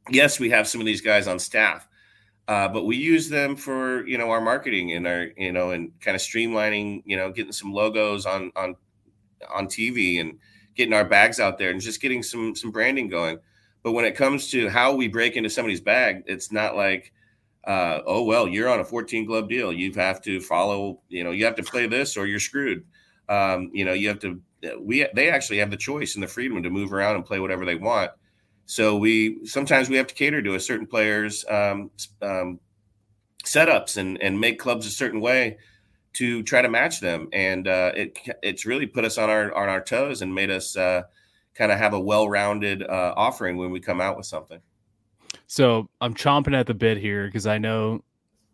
yes, 0.10 0.40
we 0.40 0.52
have 0.52 0.68
some 0.68 0.80
of 0.80 0.86
these 0.86 1.02
guys 1.02 1.28
on 1.28 1.40
staff, 1.40 1.88
uh, 2.48 2.68
but 2.68 2.86
we 2.86 2.96
use 2.96 3.28
them 3.28 3.56
for 3.56 4.06
you 4.06 4.20
know 4.20 4.30
our 4.30 4.40
marketing 4.40 4.94
and 4.94 5.08
our 5.08 5.30
you 5.36 5.52
know 5.52 5.72
and 5.72 6.00
kind 6.00 6.14
of 6.14 6.22
streamlining 6.22 7.02
you 7.06 7.18
know 7.18 7.32
getting 7.32 7.52
some 7.52 7.74
logos 7.74 8.28
on 8.28 8.52
on 8.56 8.76
on 9.50 9.66
TV 9.66 10.22
and 10.22 10.38
getting 10.76 10.94
our 10.94 11.06
bags 11.06 11.40
out 11.40 11.58
there 11.58 11.72
and 11.72 11.82
just 11.82 12.02
getting 12.02 12.22
some 12.22 12.56
some 12.56 12.70
branding 12.70 13.10
going. 13.10 13.40
But 13.82 13.94
when 13.94 14.06
it 14.06 14.16
comes 14.16 14.52
to 14.52 14.70
how 14.70 14.94
we 14.94 15.08
break 15.08 15.38
into 15.38 15.50
somebody's 15.50 15.82
bag, 15.82 16.24
it's 16.28 16.52
not 16.52 16.76
like 16.76 17.14
uh, 17.68 18.02
oh 18.06 18.24
well, 18.24 18.48
you're 18.48 18.70
on 18.70 18.80
a 18.80 18.86
14 18.86 19.26
glove 19.26 19.50
deal. 19.50 19.74
You 19.74 19.92
have 19.94 20.22
to 20.22 20.40
follow. 20.40 21.02
You 21.10 21.26
know, 21.26 21.32
you 21.32 21.44
have 21.46 21.56
to 21.56 21.64
play 21.64 21.86
this 21.86 22.16
or 22.16 22.26
you're 22.26 22.40
screwed. 22.40 22.86
Um, 23.28 23.70
you 23.74 23.84
know, 23.84 23.94
you 23.94 24.08
have 24.08 24.20
to. 24.20 24.42
We 24.80 25.06
they 25.14 25.30
actually 25.30 25.58
have 25.58 25.70
the 25.70 25.78
choice 25.78 26.16
and 26.16 26.24
the 26.24 26.28
freedom 26.28 26.64
to 26.64 26.70
move 26.70 26.94
around 26.94 27.16
and 27.16 27.26
play 27.26 27.40
whatever 27.40 27.66
they 27.66 27.76
want. 27.76 28.12
So 28.66 28.96
we 28.98 29.46
sometimes 29.46 29.90
we 29.90 29.98
have 29.98 30.08
to 30.08 30.16
cater 30.16 30.42
to 30.42 30.56
a 30.56 30.60
certain 30.60 30.88
player's 30.88 31.44
um, 31.50 31.92
um, 32.22 32.60
setups 33.44 33.98
and 33.98 34.22
and 34.22 34.40
make 34.40 34.60
clubs 34.60 34.88
a 34.88 34.90
certain 34.90 35.20
way 35.20 35.58
to 36.14 36.44
try 36.44 36.62
to 36.62 36.70
match 36.70 37.02
them. 37.02 37.28
And 37.34 37.68
uh, 37.68 37.92
it 37.96 38.18
it's 38.42 38.66
really 38.66 38.88
put 38.88 39.04
us 39.04 39.18
on 39.18 39.30
our 39.30 39.54
on 39.54 39.68
our 39.68 39.84
toes 39.84 40.22
and 40.22 40.34
made 40.34 40.52
us 40.52 40.78
uh, 40.78 41.04
kind 41.54 41.74
of 41.74 41.80
have 41.80 41.94
a 41.94 42.00
well 42.00 42.30
rounded 42.30 42.82
uh, 42.82 43.14
offering 43.18 43.58
when 43.58 43.72
we 43.72 43.82
come 43.82 44.00
out 44.00 44.16
with 44.16 44.26
something. 44.26 44.62
So 45.48 45.90
I'm 46.02 46.14
chomping 46.14 46.54
at 46.54 46.68
the 46.68 46.74
bit 46.74 46.98
here 46.98 47.26
because 47.26 47.48
I 47.48 47.58
know 47.58 48.04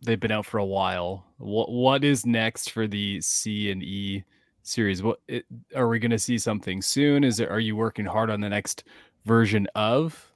they've 0.00 0.20
been 0.20 0.30
out 0.30 0.46
for 0.46 0.58
a 0.58 0.64
while. 0.64 1.26
What 1.38 1.70
what 1.70 2.04
is 2.04 2.24
next 2.24 2.70
for 2.70 2.86
the 2.86 3.20
C 3.20 3.70
and 3.70 3.82
E 3.82 4.24
series? 4.62 5.02
What 5.02 5.18
it, 5.26 5.44
are 5.74 5.88
we 5.88 5.98
going 5.98 6.12
to 6.12 6.18
see 6.18 6.38
something 6.38 6.80
soon? 6.80 7.24
Is 7.24 7.40
it 7.40 7.50
are 7.50 7.60
you 7.60 7.74
working 7.74 8.06
hard 8.06 8.30
on 8.30 8.40
the 8.40 8.48
next 8.48 8.84
version 9.24 9.66
of 9.74 10.32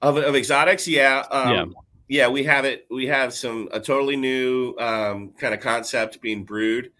of, 0.00 0.16
of 0.16 0.34
exotics? 0.34 0.88
Yeah, 0.88 1.24
um, 1.30 1.52
yeah, 1.52 1.64
yeah. 2.08 2.28
We 2.28 2.42
have 2.44 2.64
it. 2.64 2.86
We 2.90 3.06
have 3.06 3.34
some 3.34 3.68
a 3.72 3.80
totally 3.80 4.16
new 4.16 4.74
um, 4.78 5.34
kind 5.38 5.52
of 5.52 5.60
concept 5.60 6.22
being 6.22 6.44
brewed. 6.44 6.92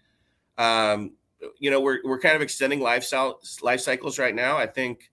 Um, 0.59 1.13
you 1.57 1.71
know, 1.71 1.81
we're 1.81 1.99
we're 2.03 2.19
kind 2.19 2.35
of 2.35 2.43
extending 2.43 2.81
lifestyle 2.81 3.39
life 3.63 3.79
cycles 3.79 4.19
right 4.19 4.35
now. 4.35 4.57
I 4.57 4.67
think 4.67 5.11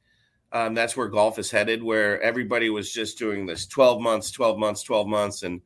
Um, 0.54 0.72
that's 0.72 0.96
where 0.96 1.08
golf 1.08 1.38
is 1.38 1.50
headed, 1.50 1.82
where 1.82 2.22
everybody 2.22 2.70
was 2.70 2.92
just 2.92 3.18
doing 3.18 3.44
this 3.44 3.66
12 3.66 4.00
months, 4.00 4.30
12 4.30 4.56
months, 4.56 4.82
12 4.84 5.06
months. 5.08 5.42
And 5.42 5.60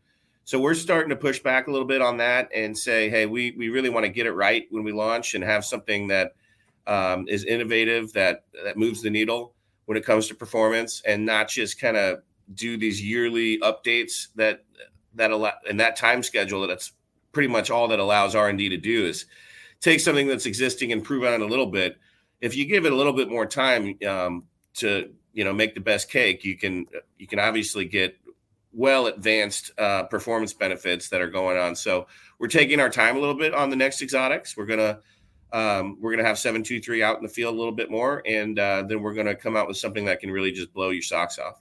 so 0.44 0.58
we're 0.58 0.74
starting 0.74 1.10
to 1.10 1.16
push 1.16 1.40
back 1.40 1.66
a 1.66 1.70
little 1.70 1.86
bit 1.86 2.00
on 2.00 2.16
that 2.16 2.48
and 2.54 2.76
say, 2.76 3.10
hey, 3.10 3.26
we, 3.26 3.52
we 3.52 3.68
really 3.68 3.90
want 3.90 4.06
to 4.06 4.12
get 4.12 4.26
it 4.26 4.32
right 4.32 4.66
when 4.70 4.82
we 4.82 4.92
launch 4.92 5.34
and 5.34 5.44
have 5.44 5.64
something 5.64 6.08
that 6.08 6.32
um, 6.86 7.26
is 7.28 7.44
innovative, 7.44 8.14
that, 8.14 8.44
that 8.64 8.78
moves 8.78 9.02
the 9.02 9.10
needle 9.10 9.52
when 9.84 9.96
it 9.96 10.04
comes 10.04 10.26
to 10.28 10.34
performance 10.34 11.00
and 11.06 11.24
not 11.24 11.48
just 11.48 11.80
kind 11.80 11.96
of 11.96 12.22
do 12.54 12.76
these 12.76 13.02
yearly 13.02 13.58
updates 13.60 14.28
that 14.34 14.64
that 15.14 15.30
allow 15.30 15.52
and 15.68 15.80
that 15.80 15.96
time 15.96 16.22
schedule 16.22 16.66
that's 16.66 16.92
pretty 17.32 17.48
much 17.48 17.70
all 17.70 17.88
that 17.88 17.98
allows 17.98 18.34
r&d 18.34 18.68
to 18.68 18.76
do 18.76 19.06
is 19.06 19.24
take 19.80 20.00
something 20.00 20.26
that's 20.28 20.44
existing 20.46 20.92
and 20.92 21.04
prove 21.04 21.24
on 21.24 21.32
it 21.32 21.40
a 21.40 21.46
little 21.46 21.66
bit 21.66 21.96
if 22.40 22.54
you 22.54 22.66
give 22.66 22.84
it 22.84 22.92
a 22.92 22.96
little 22.96 23.14
bit 23.14 23.28
more 23.30 23.46
time 23.46 23.98
um, 24.06 24.46
to 24.74 25.10
you 25.32 25.44
know 25.44 25.52
make 25.52 25.74
the 25.74 25.80
best 25.80 26.10
cake 26.10 26.44
you 26.44 26.56
can 26.56 26.86
you 27.18 27.26
can 27.26 27.38
obviously 27.38 27.84
get 27.84 28.16
well 28.72 29.06
advanced 29.06 29.70
uh, 29.78 30.04
performance 30.04 30.52
benefits 30.52 31.08
that 31.08 31.20
are 31.20 31.30
going 31.30 31.56
on 31.56 31.74
so 31.74 32.06
we're 32.38 32.48
taking 32.48 32.80
our 32.80 32.90
time 32.90 33.16
a 33.16 33.20
little 33.20 33.34
bit 33.34 33.54
on 33.54 33.70
the 33.70 33.76
next 33.76 34.02
exotics 34.02 34.56
we're 34.56 34.66
gonna 34.66 34.98
um, 35.52 35.96
we're 36.00 36.10
gonna 36.10 36.26
have 36.26 36.38
723 36.38 37.02
out 37.02 37.16
in 37.16 37.22
the 37.22 37.28
field 37.28 37.54
a 37.54 37.56
little 37.56 37.72
bit 37.72 37.90
more 37.90 38.22
and 38.26 38.58
uh, 38.58 38.82
then 38.86 39.02
we're 39.02 39.14
gonna 39.14 39.34
come 39.34 39.56
out 39.56 39.66
with 39.66 39.76
something 39.76 40.04
that 40.04 40.20
can 40.20 40.30
really 40.30 40.52
just 40.52 40.72
blow 40.72 40.90
your 40.90 41.02
socks 41.02 41.38
off 41.38 41.60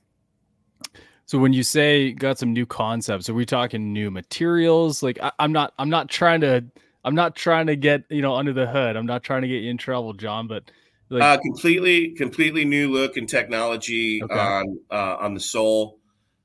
so 1.27 1.37
when 1.37 1.51
you 1.51 1.61
say 1.61 2.13
got 2.13 2.39
some 2.39 2.53
new 2.53 2.65
concepts, 2.65 3.27
are 3.27 3.33
we 3.33 3.45
talking 3.45 3.91
new 3.91 4.09
materials? 4.09 5.03
Like 5.03 5.19
I, 5.21 5.31
am 5.39 5.51
not 5.51 5.73
I'm 5.77 5.89
not 5.89 6.09
trying 6.09 6.39
to 6.41 6.63
I'm 7.03 7.15
not 7.15 7.35
trying 7.35 7.67
to 7.67 7.75
get 7.75 8.03
you 8.09 8.21
know 8.21 8.35
under 8.35 8.53
the 8.53 8.65
hood. 8.65 8.95
I'm 8.95 9.05
not 9.05 9.23
trying 9.23 9.41
to 9.41 9.47
get 9.47 9.61
you 9.61 9.69
in 9.69 9.77
trouble, 9.77 10.13
Jon. 10.13 10.47
But 10.47 10.71
like, 11.09 11.23
uh, 11.23 11.37
completely 11.41 12.11
completely 12.11 12.65
new 12.65 12.91
look 12.91 13.17
and 13.17 13.27
technology 13.27 14.21
okay. 14.23 14.33
on 14.33 14.79
uh, 14.91 15.17
on 15.19 15.33
the 15.33 15.39
sole. 15.39 15.99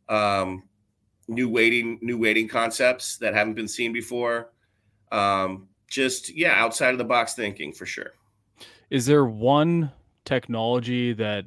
Um, 0.09 0.65
new 1.29 1.49
weighting, 1.49 1.99
new 2.03 2.19
weighting 2.19 2.49
concepts 2.49 3.17
that 3.19 3.35
haven't 3.35 3.55
been 3.55 3.69
seen 3.69 3.93
before. 3.93 4.51
Um, 5.11 5.69
just 5.89 6.35
yeah, 6.35 6.53
outside 6.53 6.91
of 6.91 6.99
the 6.99 7.05
box 7.05 7.35
thinking 7.35 7.73
for 7.73 7.87
sure. 7.87 8.13
Is 8.91 9.07
there 9.07 9.25
one 9.25 9.91
technology 10.25 11.13
that 11.15 11.45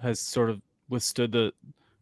has 0.00 0.20
sort 0.20 0.50
of 0.50 0.60
withstood 0.88 1.32
the 1.32 1.52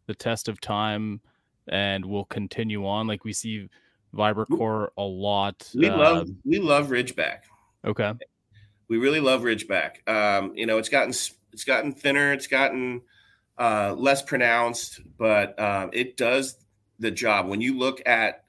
the 0.07 0.15
test 0.15 0.47
of 0.47 0.61
time 0.61 1.21
and 1.67 2.05
will 2.05 2.25
continue 2.25 2.85
on. 2.85 3.07
Like 3.07 3.23
we 3.23 3.33
see 3.33 3.69
VibraCore 4.15 4.89
a 4.97 5.03
lot. 5.03 5.69
We 5.73 5.89
uh, 5.89 5.97
love 5.97 6.29
we 6.43 6.59
love 6.59 6.87
Ridgeback. 6.87 7.39
Okay. 7.83 8.13
We 8.87 8.97
really 8.97 9.19
love 9.19 9.41
Ridgeback. 9.41 10.07
Um, 10.07 10.53
you 10.55 10.65
know, 10.65 10.77
it's 10.77 10.89
gotten 10.89 11.09
it's 11.09 11.63
gotten 11.63 11.93
thinner, 11.93 12.33
it's 12.33 12.47
gotten 12.47 13.01
uh, 13.57 13.95
less 13.97 14.21
pronounced, 14.21 14.99
but 15.17 15.59
um, 15.59 15.89
it 15.93 16.17
does 16.17 16.57
the 16.99 17.11
job. 17.11 17.47
When 17.47 17.61
you 17.61 17.77
look 17.77 18.01
at 18.05 18.43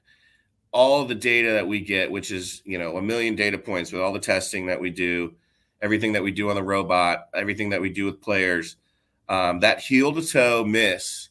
all 0.73 1.05
the 1.05 1.15
data 1.15 1.53
that 1.53 1.67
we 1.67 1.81
get, 1.81 2.11
which 2.11 2.31
is 2.31 2.63
you 2.65 2.79
know 2.79 2.97
a 2.97 3.03
million 3.03 3.35
data 3.37 3.59
points 3.59 3.93
with 3.93 4.03
all 4.03 4.13
the 4.13 4.19
testing 4.19 4.67
that 4.67 4.81
we 4.81 4.91
do, 4.91 5.35
everything 5.81 6.13
that 6.13 6.23
we 6.23 6.31
do 6.31 6.51
on 6.51 6.57
the 6.57 6.63
robot, 6.63 7.29
everything 7.35 7.71
that 7.71 7.81
we 7.81 7.91
do 7.91 8.05
with 8.05 8.21
players, 8.21 8.77
um, 9.29 9.61
that 9.61 9.81
heel 9.81 10.13
to 10.13 10.23
toe 10.23 10.65
miss 10.65 11.29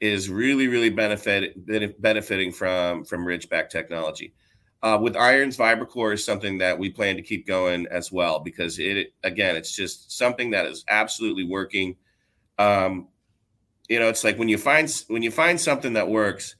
is 0.00 0.28
really 0.28 0.66
really 0.66 0.90
benefit, 0.90 1.54
benefiting 2.02 2.52
from 2.52 3.04
from 3.04 3.24
Ridgeback 3.24 3.70
technology. 3.70 4.34
Uh, 4.82 4.98
with 5.00 5.16
irons, 5.16 5.56
VibraCore 5.56 6.14
is 6.14 6.24
something 6.24 6.58
that 6.58 6.78
we 6.78 6.90
plan 6.90 7.16
to 7.16 7.22
keep 7.22 7.46
going 7.46 7.86
as 7.90 8.10
well 8.10 8.40
because 8.40 8.78
it 8.80 9.12
again 9.22 9.54
it's 9.54 9.74
just 9.74 10.10
something 10.10 10.50
that 10.50 10.66
is 10.66 10.84
absolutely 10.88 11.44
working. 11.44 11.96
Um, 12.58 13.08
you 13.88 14.00
know, 14.00 14.08
it's 14.08 14.24
like 14.24 14.38
when 14.38 14.48
you 14.48 14.58
find 14.58 14.92
when 15.08 15.22
you 15.22 15.30
find 15.30 15.60
something 15.60 15.92
that 15.92 16.08
works, 16.08 16.56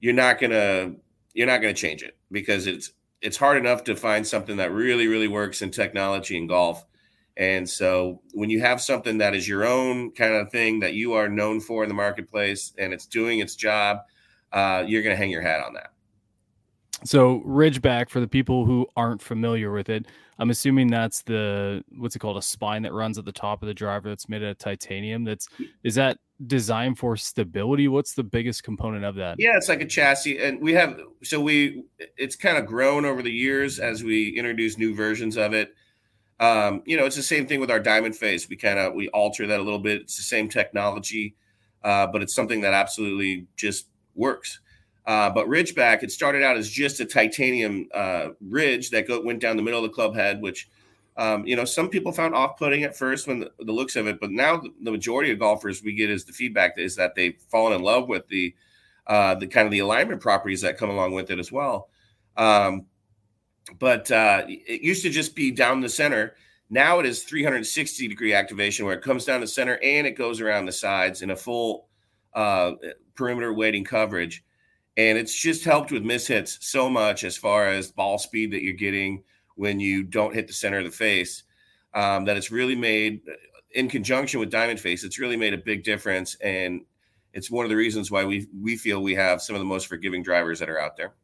you're 0.00 0.14
not 0.14 0.40
gonna 0.40 0.94
you're 1.34 1.46
not 1.46 1.60
gonna 1.60 1.74
change 1.74 2.02
it 2.02 2.16
because 2.32 2.66
it's 2.66 2.92
it's 3.20 3.36
hard 3.36 3.58
enough 3.58 3.84
to 3.84 3.96
find 3.96 4.26
something 4.26 4.56
that 4.56 4.72
really 4.72 5.06
really 5.06 5.28
works 5.28 5.60
in 5.60 5.70
technology 5.70 6.38
and 6.38 6.48
golf 6.48 6.86
and 7.36 7.68
so 7.68 8.22
when 8.32 8.48
you 8.48 8.60
have 8.60 8.80
something 8.80 9.18
that 9.18 9.34
is 9.34 9.46
your 9.46 9.66
own 9.66 10.12
kind 10.12 10.34
of 10.34 10.50
thing 10.50 10.80
that 10.80 10.94
you 10.94 11.12
are 11.14 11.28
known 11.28 11.60
for 11.60 11.82
in 11.82 11.88
the 11.88 11.94
marketplace 11.94 12.72
and 12.78 12.94
it's 12.94 13.06
doing 13.06 13.40
its 13.40 13.54
job, 13.54 13.98
uh, 14.52 14.84
you're 14.86 15.02
to 15.02 15.16
hang 15.16 15.30
your 15.30 15.42
hat 15.42 15.62
on 15.62 15.74
that. 15.74 15.92
So 17.04 17.40
Ridgeback, 17.40 18.08
for 18.08 18.20
the 18.20 18.28
people 18.28 18.64
who 18.64 18.86
aren't 18.96 19.20
familiar 19.20 19.70
with 19.70 19.88
it, 19.88 20.06
I'm 20.38 20.50
assuming 20.50 20.88
that's 20.88 21.22
the 21.22 21.84
what's 21.96 22.16
it 22.16 22.18
called 22.18 22.36
a 22.36 22.42
spine 22.42 22.82
that 22.82 22.92
runs 22.92 23.18
at 23.18 23.24
the 23.24 23.32
top 23.32 23.62
of 23.62 23.68
the 23.68 23.74
driver 23.74 24.08
that's 24.08 24.28
made 24.28 24.42
out 24.42 24.50
of 24.50 24.58
titanium. 24.58 25.24
That's 25.24 25.48
is 25.82 25.94
that 25.94 26.18
designed 26.46 26.98
for 26.98 27.16
stability? 27.16 27.88
What's 27.88 28.14
the 28.14 28.24
biggest 28.24 28.62
component 28.62 29.04
of 29.04 29.14
that? 29.16 29.36
Yeah, 29.38 29.56
it's 29.56 29.68
like 29.68 29.80
a 29.80 29.86
chassis, 29.86 30.38
and 30.38 30.60
we 30.60 30.74
have 30.74 31.00
so 31.22 31.40
we 31.40 31.84
it's 32.16 32.36
kind 32.36 32.58
of 32.58 32.66
grown 32.66 33.04
over 33.04 33.22
the 33.22 33.32
years 33.32 33.78
as 33.78 34.02
we 34.02 34.36
introduce 34.36 34.78
new 34.78 34.94
versions 34.94 35.36
of 35.36 35.54
it. 35.54 35.74
Um, 36.38 36.82
you 36.84 36.98
know, 36.98 37.06
it's 37.06 37.16
the 37.16 37.22
same 37.22 37.46
thing 37.46 37.60
with 37.60 37.70
our 37.70 37.80
diamond 37.80 38.16
face. 38.16 38.48
We 38.48 38.56
kind 38.56 38.78
of 38.78 38.94
we 38.94 39.08
alter 39.08 39.46
that 39.46 39.60
a 39.60 39.62
little 39.62 39.78
bit. 39.78 40.02
It's 40.02 40.16
the 40.16 40.22
same 40.22 40.48
technology, 40.48 41.34
uh, 41.82 42.06
but 42.08 42.22
it's 42.22 42.34
something 42.34 42.60
that 42.62 42.74
absolutely 42.74 43.46
just 43.56 43.86
works. 44.14 44.60
Uh, 45.06 45.30
but 45.30 45.46
Ridgeback, 45.46 46.02
it 46.02 46.10
started 46.10 46.42
out 46.42 46.56
as 46.56 46.68
just 46.68 46.98
a 46.98 47.04
titanium 47.04 47.88
uh, 47.94 48.30
ridge 48.40 48.90
that 48.90 49.06
go, 49.06 49.20
went 49.20 49.40
down 49.40 49.56
the 49.56 49.62
middle 49.62 49.84
of 49.84 49.88
the 49.88 49.94
club 49.94 50.16
head, 50.16 50.40
which 50.40 50.68
um, 51.16 51.46
you 51.46 51.54
know 51.54 51.64
some 51.64 51.88
people 51.88 52.12
found 52.12 52.34
off-putting 52.34 52.82
at 52.82 52.96
first 52.96 53.28
when 53.28 53.40
the, 53.40 53.52
the 53.60 53.72
looks 53.72 53.96
of 53.96 54.06
it, 54.06 54.20
but 54.20 54.32
now 54.32 54.60
the, 54.82 54.90
majority 54.90 55.30
of 55.30 55.38
golfers 55.38 55.82
we 55.82 55.94
get 55.94 56.10
is 56.10 56.24
the 56.24 56.32
feedback 56.32 56.76
is 56.76 56.96
that 56.96 57.14
they've 57.14 57.40
fallen 57.50 57.72
in 57.72 57.82
love 57.82 58.08
with 58.08 58.26
the 58.28 58.54
uh, 59.06 59.36
the 59.36 59.46
kind 59.46 59.66
of 59.66 59.70
the 59.70 59.78
alignment 59.78 60.20
properties 60.20 60.60
that 60.62 60.76
come 60.76 60.90
along 60.90 61.12
with 61.12 61.30
it 61.30 61.38
as 61.38 61.52
well. 61.52 61.88
Um, 62.36 62.86
but 63.78 64.10
uh, 64.10 64.44
it 64.48 64.82
used 64.82 65.02
to 65.02 65.10
just 65.10 65.36
be 65.36 65.52
down 65.52 65.80
the 65.80 65.88
center. 65.88 66.34
Now 66.68 66.98
it 66.98 67.06
is 67.06 67.22
360 67.22 68.08
degree 68.08 68.34
activation 68.34 68.84
where 68.84 68.96
it 68.96 69.02
comes 69.02 69.24
down 69.24 69.40
the 69.40 69.46
center 69.46 69.78
and 69.82 70.06
it 70.06 70.12
goes 70.12 70.40
around 70.40 70.66
the 70.66 70.72
sides 70.72 71.22
in 71.22 71.30
a 71.30 71.36
full 71.36 71.86
uh, 72.34 72.72
perimeter 73.14 73.52
weighting 73.52 73.84
coverage. 73.84 74.42
And 74.96 75.18
it's 75.18 75.34
just 75.34 75.64
helped 75.64 75.92
with 75.92 76.04
mishits 76.04 76.62
so 76.62 76.88
much 76.88 77.22
as 77.24 77.36
far 77.36 77.68
as 77.68 77.90
ball 77.90 78.18
speed 78.18 78.52
that 78.52 78.62
you're 78.62 78.72
getting 78.72 79.22
when 79.56 79.78
you 79.80 80.02
don't 80.02 80.34
hit 80.34 80.46
the 80.46 80.52
center 80.52 80.78
of 80.78 80.84
the 80.84 80.90
face 80.90 81.42
um, 81.94 82.24
that 82.26 82.36
it's 82.36 82.50
really 82.50 82.76
made, 82.76 83.20
in 83.72 83.88
conjunction 83.88 84.40
with 84.40 84.50
Diamond 84.50 84.80
Face, 84.80 85.04
it's 85.04 85.18
really 85.18 85.36
made 85.36 85.54
a 85.54 85.58
big 85.58 85.82
difference. 85.82 86.34
And 86.36 86.82
it's 87.32 87.50
one 87.50 87.64
of 87.64 87.70
the 87.70 87.76
reasons 87.76 88.10
why 88.10 88.24
we 88.24 88.46
we 88.60 88.76
feel 88.76 89.02
we 89.02 89.14
have 89.14 89.42
some 89.42 89.54
of 89.56 89.60
the 89.60 89.66
most 89.66 89.86
forgiving 89.86 90.22
drivers 90.22 90.58
that 90.60 90.70
are 90.70 90.80
out 90.80 90.96
there. 90.96 91.14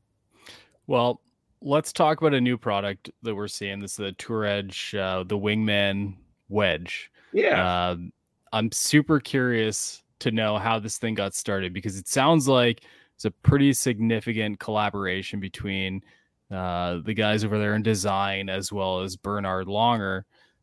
Well, 0.87 1.21
let's 1.61 1.93
talk 1.93 2.21
about 2.21 2.35
a 2.35 2.41
new 2.41 2.59
product 2.59 3.11
that 3.23 3.35
we're 3.35 3.49
seeing. 3.49 3.81
This 3.81 3.93
is 3.93 3.97
the 3.99 4.12
Tour 4.12 4.45
Edge, 4.45 4.95
uh, 4.95 5.25
the 5.25 5.38
Wingman 5.38 6.17
Wedge. 6.49 7.11
Yeah. 7.33 7.67
Uh, 7.67 7.97
I'm 8.52 8.71
super 8.73 9.21
curious 9.21 10.02
to 10.19 10.31
know 10.31 10.59
how 10.59 10.79
this 10.79 10.99
thing 10.99 11.14
got 11.14 11.35
started 11.35 11.73
because 11.73 11.97
it 11.97 12.09
sounds 12.09 12.47
like 12.47 12.83
it's 13.23 13.37
a 13.37 13.49
pretty 13.49 13.73
significant 13.73 14.59
collaboration 14.59 15.38
between 15.38 16.02
uh, 16.50 16.99
the 17.05 17.14
guys 17.14 17.45
over 17.45 17.59
there 17.59 17.75
in 17.75 17.83
design 17.83 18.49
as 18.49 18.73
well 18.73 19.00
as 19.00 19.17
Bernhard 19.17 19.69
Langer. 19.69 20.23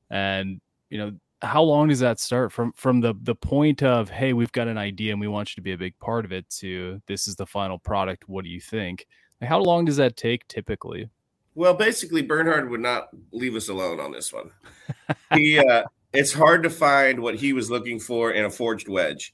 And, 0.09 0.59
you 0.89 0.97
know, 0.97 1.11
how 1.41 1.61
long 1.61 1.87
does 1.87 1.99
that 1.99 2.19
start 2.19 2.51
from 2.51 2.73
from 2.73 2.99
the 2.99 3.13
the 3.21 3.33
point 3.33 3.81
of 3.81 4.09
hey 4.09 4.33
we've 4.33 4.51
got 4.51 4.67
an 4.67 4.77
idea 4.77 5.13
and 5.13 5.21
we 5.21 5.27
want 5.29 5.51
you 5.51 5.55
to 5.55 5.61
be 5.61 5.71
a 5.71 5.77
big 5.77 5.97
part 5.99 6.25
of 6.25 6.33
it 6.33 6.49
to 6.49 7.01
this 7.07 7.29
is 7.29 7.37
the 7.37 7.45
final 7.45 7.79
product 7.79 8.27
what 8.27 8.43
do 8.43 8.49
you 8.49 8.59
think 8.59 9.07
how 9.41 9.61
long 9.61 9.85
does 9.85 9.97
that 9.97 10.17
take 10.17 10.47
typically? 10.47 11.09
Well, 11.55 11.73
basically, 11.73 12.21
Bernhard 12.21 12.69
would 12.69 12.81
not 12.81 13.09
leave 13.31 13.55
us 13.55 13.69
alone 13.69 13.99
on 13.99 14.11
this 14.11 14.31
one. 14.31 14.51
he, 15.33 15.59
uh, 15.59 15.83
it's 16.13 16.33
hard 16.33 16.63
to 16.63 16.69
find 16.69 17.19
what 17.19 17.35
he 17.35 17.53
was 17.53 17.69
looking 17.69 17.99
for 17.99 18.31
in 18.31 18.45
a 18.45 18.49
forged 18.49 18.87
wedge. 18.87 19.33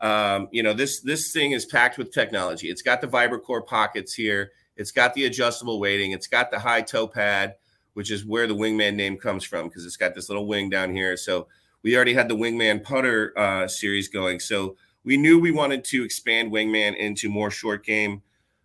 Um, 0.00 0.48
you 0.50 0.62
know, 0.62 0.72
this 0.72 1.00
this 1.00 1.32
thing 1.32 1.52
is 1.52 1.64
packed 1.64 1.98
with 1.98 2.12
technology. 2.12 2.68
It's 2.68 2.82
got 2.82 3.00
the 3.00 3.06
VibraCore 3.06 3.66
pockets 3.66 4.14
here. 4.14 4.52
It's 4.76 4.90
got 4.90 5.14
the 5.14 5.26
adjustable 5.26 5.78
weighting. 5.80 6.12
It's 6.12 6.26
got 6.26 6.50
the 6.50 6.58
high 6.58 6.82
toe 6.82 7.06
pad, 7.06 7.54
which 7.94 8.10
is 8.10 8.24
where 8.24 8.46
the 8.46 8.56
Wingman 8.56 8.96
name 8.96 9.16
comes 9.16 9.44
from 9.44 9.68
because 9.68 9.86
it's 9.86 9.96
got 9.96 10.14
this 10.14 10.28
little 10.28 10.46
wing 10.46 10.68
down 10.68 10.94
here. 10.94 11.16
So 11.16 11.46
we 11.82 11.96
already 11.96 12.14
had 12.14 12.28
the 12.28 12.36
Wingman 12.36 12.82
putter 12.82 13.32
uh, 13.38 13.68
series 13.68 14.08
going. 14.08 14.40
So 14.40 14.76
we 15.04 15.16
knew 15.16 15.38
we 15.38 15.52
wanted 15.52 15.84
to 15.84 16.04
expand 16.04 16.50
Wingman 16.50 16.96
into 16.96 17.28
more 17.28 17.50
short 17.50 17.84
game 17.84 18.22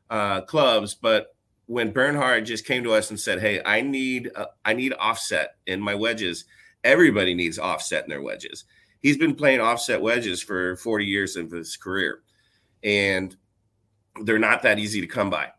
uh, 0.09 0.41
clubs, 0.41 0.95
but 0.95 1.35
when 1.69 1.91
Bernhard 1.91 2.47
just 2.47 2.65
came 2.65 2.83
to 2.83 2.93
us 2.93 3.11
and 3.11 3.19
said, 3.19 3.39
"Hey, 3.39 3.61
I 3.63 3.81
need 3.81 4.31
uh, 4.35 4.47
I 4.65 4.73
need 4.73 4.93
offset 4.93 5.57
in 5.67 5.79
my 5.79 5.93
wedges," 5.93 6.45
everybody 6.83 7.35
needs 7.35 7.59
offset 7.59 8.05
in 8.05 8.09
their 8.09 8.23
wedges. 8.23 8.65
He's 9.01 9.17
been 9.17 9.35
playing 9.35 9.61
offset 9.61 10.01
wedges 10.01 10.41
for 10.41 10.75
40 10.77 11.05
years 11.05 11.35
of 11.35 11.51
his 11.51 11.77
career, 11.77 12.21
and 12.83 13.35
they're 14.23 14.39
not 14.39 14.61
that 14.63 14.79
easy 14.79 15.01
to 15.01 15.07
come 15.07 15.29
by 15.29 15.51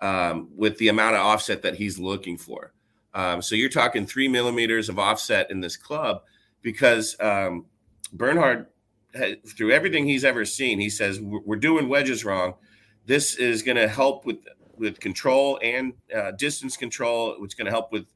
um, 0.00 0.48
with 0.54 0.78
the 0.78 0.88
amount 0.88 1.16
of 1.16 1.22
offset 1.22 1.62
that 1.62 1.74
he's 1.74 1.98
looking 1.98 2.36
for. 2.36 2.72
Um, 3.14 3.40
so 3.42 3.54
you're 3.54 3.68
talking 3.68 4.06
three 4.06 4.28
millimeters 4.28 4.88
of 4.88 4.98
offset 4.98 5.50
in 5.50 5.60
this 5.60 5.76
club 5.76 6.22
because 6.62 7.16
um, 7.20 7.66
Bernhard, 8.12 8.66
through 9.56 9.70
everything 9.70 10.06
he's 10.06 10.24
ever 10.24 10.44
seen, 10.44 10.80
he 10.80 10.90
says 10.90 11.20
we're 11.20 11.56
doing 11.56 11.88
wedges 11.88 12.24
wrong. 12.24 12.54
This 13.06 13.36
is 13.36 13.62
going 13.62 13.76
to 13.76 13.88
help 13.88 14.26
with 14.26 14.38
with 14.76 14.98
control 14.98 15.58
and 15.62 15.92
uh, 16.14 16.32
distance 16.32 16.76
control, 16.76 17.36
is 17.44 17.54
going 17.54 17.66
to 17.66 17.70
help 17.70 17.92
with 17.92 18.06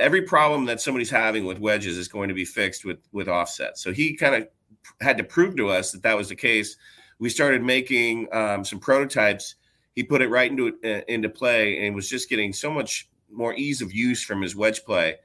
every 0.00 0.22
problem 0.22 0.64
that 0.66 0.80
somebody's 0.80 1.10
having 1.10 1.44
with 1.44 1.58
wedges 1.58 1.96
is 1.96 2.08
going 2.08 2.28
to 2.28 2.34
be 2.34 2.44
fixed 2.44 2.84
with 2.84 2.98
with 3.12 3.28
offset. 3.28 3.78
So 3.78 3.92
he 3.92 4.16
kind 4.16 4.34
of 4.34 4.48
had 5.00 5.18
to 5.18 5.24
prove 5.24 5.56
to 5.56 5.68
us 5.68 5.92
that 5.92 6.02
that 6.02 6.16
was 6.16 6.28
the 6.28 6.34
case. 6.34 6.76
We 7.18 7.28
started 7.28 7.62
making 7.62 8.28
um, 8.32 8.64
some 8.64 8.80
prototypes. 8.80 9.56
He 9.94 10.02
put 10.02 10.22
it 10.22 10.28
right 10.28 10.50
into 10.50 10.68
uh, 10.84 11.02
into 11.08 11.28
play 11.28 11.86
and 11.86 11.94
was 11.94 12.08
just 12.08 12.28
getting 12.28 12.52
so 12.52 12.70
much 12.70 13.08
more 13.30 13.54
ease 13.54 13.82
of 13.82 13.92
use 13.92 14.22
from 14.22 14.42
his 14.42 14.56
wedge 14.56 14.84
play 14.84 15.16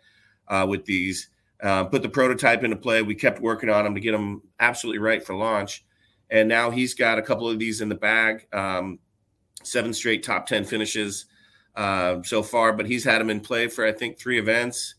uh, 0.48 0.66
with 0.70 0.86
these. 0.86 1.30
Uh, 1.64 1.86
put 1.86 2.02
the 2.02 2.10
prototype 2.10 2.64
into 2.64 2.76
play. 2.76 3.02
We 3.02 3.16
kept 3.16 3.42
working 3.42 3.70
on 3.70 3.86
them 3.86 3.96
to 3.96 4.02
get 4.02 4.12
them 4.12 4.42
absolutely 4.60 5.00
right 5.00 5.26
for 5.26 5.34
launch, 5.34 5.86
and 6.30 6.50
now 6.50 6.70
he's 6.70 6.94
got 6.94 7.18
a 7.18 7.22
couple 7.22 7.50
of 7.50 7.60
these 7.60 7.82
in 7.82 7.90
the 7.90 7.96
bag. 7.96 8.46
Um, 8.54 9.00
seven 9.64 9.94
straight 9.94 10.24
top 10.24 10.46
ten 10.46 10.66
finishes 10.66 11.26
uh, 11.76 12.24
so 12.24 12.42
far, 12.42 12.74
but 12.74 12.86
he's 12.86 13.04
had 13.04 13.22
him 13.22 13.30
in 13.30 13.40
play 13.40 13.68
for 13.68 13.86
I 13.86 13.92
think 13.92 14.18
three 14.18 14.40
events, 14.40 14.96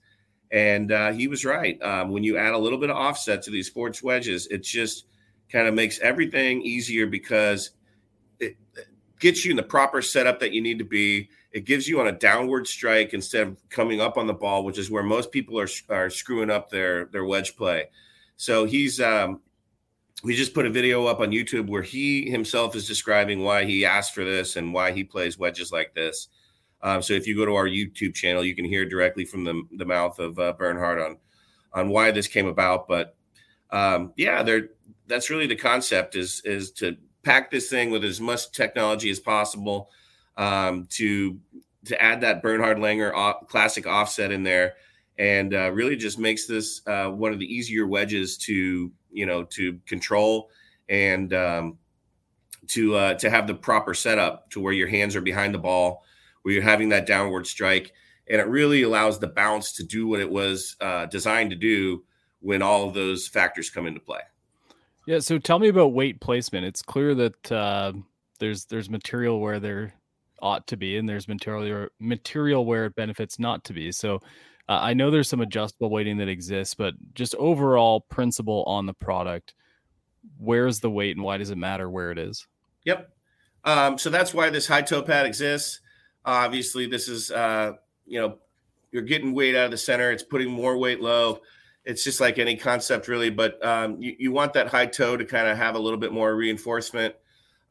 and 0.50 0.92
uh, 0.92 1.12
he 1.12 1.28
was 1.28 1.44
right. 1.44 1.80
Um, 1.82 2.10
when 2.10 2.22
you 2.22 2.36
add 2.36 2.54
a 2.54 2.58
little 2.58 2.78
bit 2.78 2.90
of 2.90 2.96
offset 2.96 3.42
to 3.42 3.50
these 3.50 3.66
sports 3.66 4.02
wedges, 4.02 4.46
it 4.48 4.62
just 4.62 5.06
kind 5.50 5.68
of 5.68 5.74
makes 5.74 5.98
everything 6.00 6.62
easier 6.62 7.06
because 7.06 7.70
it 8.40 8.56
gets 9.20 9.44
you 9.44 9.50
in 9.50 9.56
the 9.56 9.62
proper 9.62 10.02
setup 10.02 10.40
that 10.40 10.52
you 10.52 10.60
need 10.60 10.78
to 10.78 10.84
be. 10.84 11.28
It 11.52 11.64
gives 11.64 11.88
you 11.88 12.00
on 12.00 12.08
a 12.08 12.12
downward 12.12 12.66
strike 12.66 13.14
instead 13.14 13.46
of 13.46 13.68
coming 13.70 14.00
up 14.00 14.18
on 14.18 14.26
the 14.26 14.34
ball, 14.34 14.64
which 14.64 14.78
is 14.78 14.90
where 14.90 15.02
most 15.02 15.32
people 15.32 15.58
are 15.58 15.68
are 15.88 16.10
screwing 16.10 16.50
up 16.50 16.70
their 16.70 17.06
their 17.06 17.24
wedge 17.24 17.56
play. 17.56 17.86
So 18.36 18.66
he's 18.66 19.00
um, 19.00 19.40
we 20.22 20.34
just 20.34 20.54
put 20.54 20.66
a 20.66 20.70
video 20.70 21.06
up 21.06 21.20
on 21.20 21.30
YouTube 21.30 21.68
where 21.68 21.82
he 21.82 22.30
himself 22.30 22.76
is 22.76 22.86
describing 22.86 23.42
why 23.42 23.64
he 23.64 23.84
asked 23.84 24.14
for 24.14 24.24
this 24.24 24.56
and 24.56 24.74
why 24.74 24.92
he 24.92 25.04
plays 25.04 25.38
wedges 25.38 25.72
like 25.72 25.94
this. 25.94 26.28
Um, 26.86 27.02
so 27.02 27.14
if 27.14 27.26
you 27.26 27.34
go 27.34 27.44
to 27.44 27.56
our 27.56 27.66
YouTube 27.66 28.14
channel, 28.14 28.44
you 28.44 28.54
can 28.54 28.64
hear 28.64 28.84
directly 28.84 29.24
from 29.24 29.42
the, 29.42 29.60
the 29.72 29.84
mouth 29.84 30.20
of 30.20 30.38
uh, 30.38 30.52
Bernhard 30.52 31.00
on 31.00 31.18
on 31.72 31.88
why 31.88 32.12
this 32.12 32.28
came 32.28 32.46
about. 32.46 32.86
But 32.86 33.16
um, 33.70 34.12
yeah, 34.16 34.44
there 34.44 34.68
that's 35.08 35.28
really 35.28 35.48
the 35.48 35.56
concept 35.56 36.14
is 36.14 36.40
is 36.44 36.70
to 36.72 36.96
pack 37.24 37.50
this 37.50 37.68
thing 37.68 37.90
with 37.90 38.04
as 38.04 38.20
much 38.20 38.52
technology 38.52 39.10
as 39.10 39.18
possible 39.18 39.90
um, 40.36 40.86
to 40.90 41.40
to 41.86 42.00
add 42.00 42.20
that 42.20 42.40
Bernhard 42.40 42.78
Langer 42.78 43.12
off, 43.12 43.48
classic 43.48 43.88
offset 43.88 44.30
in 44.30 44.44
there, 44.44 44.74
and 45.18 45.54
uh, 45.54 45.72
really 45.72 45.96
just 45.96 46.20
makes 46.20 46.46
this 46.46 46.82
uh, 46.86 47.08
one 47.08 47.32
of 47.32 47.40
the 47.40 47.52
easier 47.52 47.88
wedges 47.88 48.38
to 48.38 48.92
you 49.10 49.26
know 49.26 49.42
to 49.42 49.80
control 49.88 50.50
and 50.88 51.34
um, 51.34 51.78
to 52.68 52.94
uh, 52.94 53.14
to 53.14 53.28
have 53.28 53.48
the 53.48 53.54
proper 53.54 53.92
setup 53.92 54.48
to 54.50 54.60
where 54.60 54.72
your 54.72 54.86
hands 54.86 55.16
are 55.16 55.20
behind 55.20 55.52
the 55.52 55.58
ball 55.58 56.04
where 56.46 56.54
you're 56.54 56.62
having 56.62 56.90
that 56.90 57.06
downward 57.06 57.44
strike, 57.44 57.92
and 58.30 58.40
it 58.40 58.46
really 58.46 58.82
allows 58.82 59.18
the 59.18 59.26
bounce 59.26 59.72
to 59.72 59.82
do 59.82 60.06
what 60.06 60.20
it 60.20 60.30
was 60.30 60.76
uh, 60.80 61.06
designed 61.06 61.50
to 61.50 61.56
do 61.56 62.04
when 62.38 62.62
all 62.62 62.86
of 62.86 62.94
those 62.94 63.26
factors 63.26 63.68
come 63.68 63.84
into 63.84 63.98
play. 63.98 64.20
Yeah. 65.08 65.18
So 65.18 65.38
tell 65.38 65.58
me 65.58 65.66
about 65.66 65.92
weight 65.92 66.20
placement. 66.20 66.64
It's 66.64 66.82
clear 66.82 67.16
that 67.16 67.50
uh, 67.50 67.94
there's 68.38 68.64
there's 68.66 68.88
material 68.88 69.40
where 69.40 69.58
there 69.58 69.92
ought 70.40 70.68
to 70.68 70.76
be, 70.76 70.98
and 70.98 71.08
there's 71.08 71.26
material 71.26 71.88
material 71.98 72.64
where 72.64 72.84
it 72.84 72.94
benefits 72.94 73.40
not 73.40 73.64
to 73.64 73.72
be. 73.72 73.90
So 73.90 74.22
uh, 74.68 74.78
I 74.80 74.94
know 74.94 75.10
there's 75.10 75.28
some 75.28 75.40
adjustable 75.40 75.90
weighting 75.90 76.18
that 76.18 76.28
exists, 76.28 76.74
but 76.74 76.94
just 77.14 77.34
overall 77.40 78.02
principle 78.02 78.62
on 78.68 78.86
the 78.86 78.94
product, 78.94 79.52
where's 80.38 80.78
the 80.78 80.90
weight 80.92 81.16
and 81.16 81.24
why 81.24 81.38
does 81.38 81.50
it 81.50 81.58
matter 81.58 81.90
where 81.90 82.12
it 82.12 82.18
is? 82.18 82.46
Yep. 82.84 83.10
Um, 83.64 83.98
so 83.98 84.10
that's 84.10 84.32
why 84.32 84.48
this 84.50 84.68
high 84.68 84.82
toe 84.82 85.02
pad 85.02 85.26
exists. 85.26 85.80
Obviously, 86.26 86.86
this 86.86 87.08
is 87.08 87.30
uh, 87.30 87.72
you 88.06 88.20
know 88.20 88.38
you're 88.92 89.02
getting 89.02 89.32
weight 89.32 89.54
out 89.54 89.66
of 89.66 89.70
the 89.70 89.78
center. 89.78 90.10
It's 90.10 90.22
putting 90.22 90.50
more 90.50 90.76
weight 90.76 91.00
low. 91.00 91.40
It's 91.84 92.02
just 92.02 92.20
like 92.20 92.38
any 92.38 92.56
concept, 92.56 93.08
really. 93.08 93.30
But 93.30 93.64
um, 93.64 94.00
you, 94.02 94.16
you 94.18 94.32
want 94.32 94.52
that 94.54 94.66
high 94.66 94.86
toe 94.86 95.16
to 95.16 95.24
kind 95.24 95.48
of 95.48 95.56
have 95.56 95.76
a 95.76 95.78
little 95.78 95.98
bit 95.98 96.12
more 96.12 96.34
reinforcement. 96.34 97.14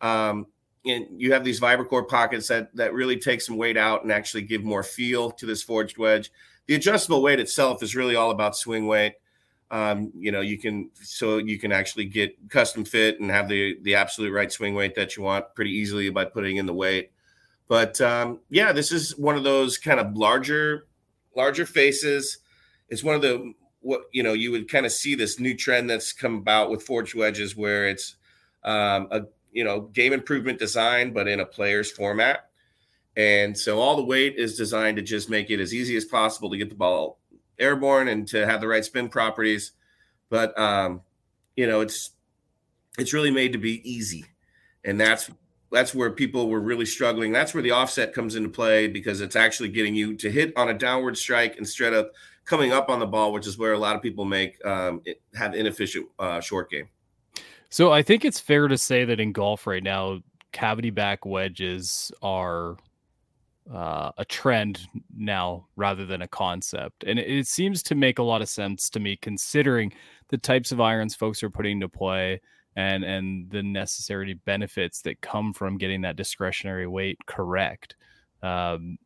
Um, 0.01 0.47
and 0.85 1.19
you 1.19 1.33
have 1.33 1.43
these 1.43 1.59
VibraCore 1.59 2.07
pockets 2.07 2.47
that 2.47 2.75
that 2.75 2.93
really 2.93 3.17
take 3.17 3.41
some 3.41 3.57
weight 3.57 3.77
out 3.77 4.03
and 4.03 4.11
actually 4.11 4.43
give 4.43 4.63
more 4.63 4.83
feel 4.83 5.31
to 5.31 5.45
this 5.45 5.63
forged 5.63 5.97
wedge. 5.97 6.31
The 6.67 6.75
adjustable 6.75 7.21
weight 7.21 7.39
itself 7.39 7.83
is 7.83 7.95
really 7.95 8.15
all 8.15 8.31
about 8.31 8.55
swing 8.55 8.87
weight. 8.87 9.15
Um, 9.71 10.11
you 10.15 10.31
know, 10.31 10.41
you 10.41 10.59
can 10.59 10.91
so 11.01 11.37
you 11.37 11.57
can 11.57 11.71
actually 11.71 12.05
get 12.05 12.37
custom 12.49 12.85
fit 12.85 13.19
and 13.19 13.31
have 13.31 13.49
the 13.49 13.77
the 13.81 13.95
absolute 13.95 14.31
right 14.31 14.51
swing 14.51 14.75
weight 14.75 14.95
that 14.95 15.17
you 15.17 15.23
want 15.23 15.45
pretty 15.55 15.71
easily 15.71 16.09
by 16.09 16.25
putting 16.25 16.57
in 16.57 16.65
the 16.65 16.73
weight. 16.73 17.11
But 17.67 17.99
um, 18.01 18.39
yeah, 18.49 18.71
this 18.71 18.91
is 18.91 19.17
one 19.17 19.35
of 19.35 19.43
those 19.43 19.77
kind 19.77 19.99
of 19.99 20.15
larger, 20.15 20.87
larger 21.35 21.65
faces. 21.65 22.39
It's 22.89 23.03
one 23.03 23.15
of 23.15 23.21
the 23.21 23.53
what 23.81 24.01
you 24.11 24.23
know 24.23 24.33
you 24.33 24.51
would 24.51 24.69
kind 24.69 24.85
of 24.85 24.91
see 24.91 25.15
this 25.15 25.39
new 25.39 25.55
trend 25.55 25.89
that's 25.89 26.13
come 26.13 26.37
about 26.37 26.69
with 26.69 26.83
forged 26.83 27.15
wedges, 27.15 27.55
where 27.55 27.87
it's 27.87 28.15
um, 28.63 29.07
a 29.11 29.21
you 29.51 29.63
know 29.63 29.81
game 29.81 30.13
improvement 30.13 30.59
design, 30.59 31.13
but 31.13 31.27
in 31.27 31.39
a 31.39 31.45
player's 31.45 31.91
format. 31.91 32.49
And 33.17 33.57
so 33.57 33.79
all 33.79 33.95
the 33.95 34.03
weight 34.03 34.35
is 34.35 34.57
designed 34.57 34.97
to 34.97 35.03
just 35.03 35.29
make 35.29 35.49
it 35.49 35.61
as 35.61 35.73
easy 35.73 35.95
as 35.95 36.03
possible 36.03 36.49
to 36.49 36.57
get 36.57 36.69
the 36.69 36.75
ball 36.75 37.19
airborne 37.57 38.09
and 38.09 38.27
to 38.27 38.45
have 38.45 38.59
the 38.59 38.67
right 38.67 38.83
spin 38.83 39.07
properties. 39.07 39.71
But 40.29 40.57
um, 40.59 41.01
you 41.55 41.67
know, 41.67 41.81
it's 41.81 42.11
it's 42.97 43.13
really 43.13 43.31
made 43.31 43.53
to 43.53 43.57
be 43.57 43.81
easy, 43.89 44.25
and 44.83 44.99
that's 44.99 45.29
that's 45.75 45.93
where 45.93 46.09
people 46.09 46.47
were 46.47 46.61
really 46.61 46.85
struggling. 46.85 47.31
That's 47.31 47.53
where 47.53 47.61
the 47.61 47.71
offset 47.71 48.13
comes 48.13 48.35
into 48.35 48.49
play 48.49 48.87
because 48.87 49.21
it's 49.21 49.35
actually 49.35 49.69
getting 49.69 49.93
you 49.93 50.15
to 50.15 50.31
hit 50.31 50.53
on 50.55 50.69
a 50.69 50.73
downward 50.73 51.17
strike 51.17 51.57
instead 51.57 51.93
of 51.93 52.09
coming 52.45 52.71
up 52.71 52.89
on 52.89 52.99
the 52.99 53.05
ball, 53.05 53.33
which 53.33 53.45
is 53.45 53.57
where 53.57 53.73
a 53.73 53.77
lot 53.77 53.95
of 53.95 54.01
people 54.01 54.23
make 54.23 54.63
um, 54.65 55.01
have 55.33 55.53
inefficient 55.53 56.07
uh, 56.17 56.39
short 56.39 56.69
game. 56.69 56.87
So 57.69 57.91
I 57.91 58.03
think 58.03 58.23
it's 58.23 58.39
fair 58.39 58.67
to 58.67 58.77
say 58.77 59.03
that 59.03 59.19
in 59.19 59.33
golf 59.33 59.67
right 59.67 59.83
now, 59.83 60.19
cavity 60.53 60.91
back 60.91 61.25
wedges 61.25 62.11
are 62.21 62.77
uh, 63.73 64.11
a 64.17 64.23
trend 64.23 64.87
now 65.17 65.67
rather 65.75 66.05
than 66.05 66.21
a 66.21 66.27
concept, 66.27 67.03
and 67.03 67.19
it, 67.19 67.29
it 67.29 67.47
seems 67.47 67.83
to 67.83 67.95
make 67.95 68.19
a 68.19 68.23
lot 68.23 68.41
of 68.41 68.47
sense 68.47 68.89
to 68.91 68.99
me 68.99 69.17
considering 69.17 69.91
the 70.29 70.37
types 70.37 70.71
of 70.71 70.79
irons 70.79 71.15
folks 71.15 71.43
are 71.43 71.49
putting 71.49 71.81
to 71.81 71.89
play 71.89 72.39
and 72.75 73.03
and 73.03 73.49
the 73.49 73.63
necessary 73.63 74.33
benefits 74.33 75.01
that 75.01 75.21
come 75.21 75.53
from 75.53 75.77
getting 75.77 76.01
that 76.01 76.15
discretionary 76.15 76.87
weight 76.87 77.17
correct. 77.25 77.95
Um, 78.43 78.97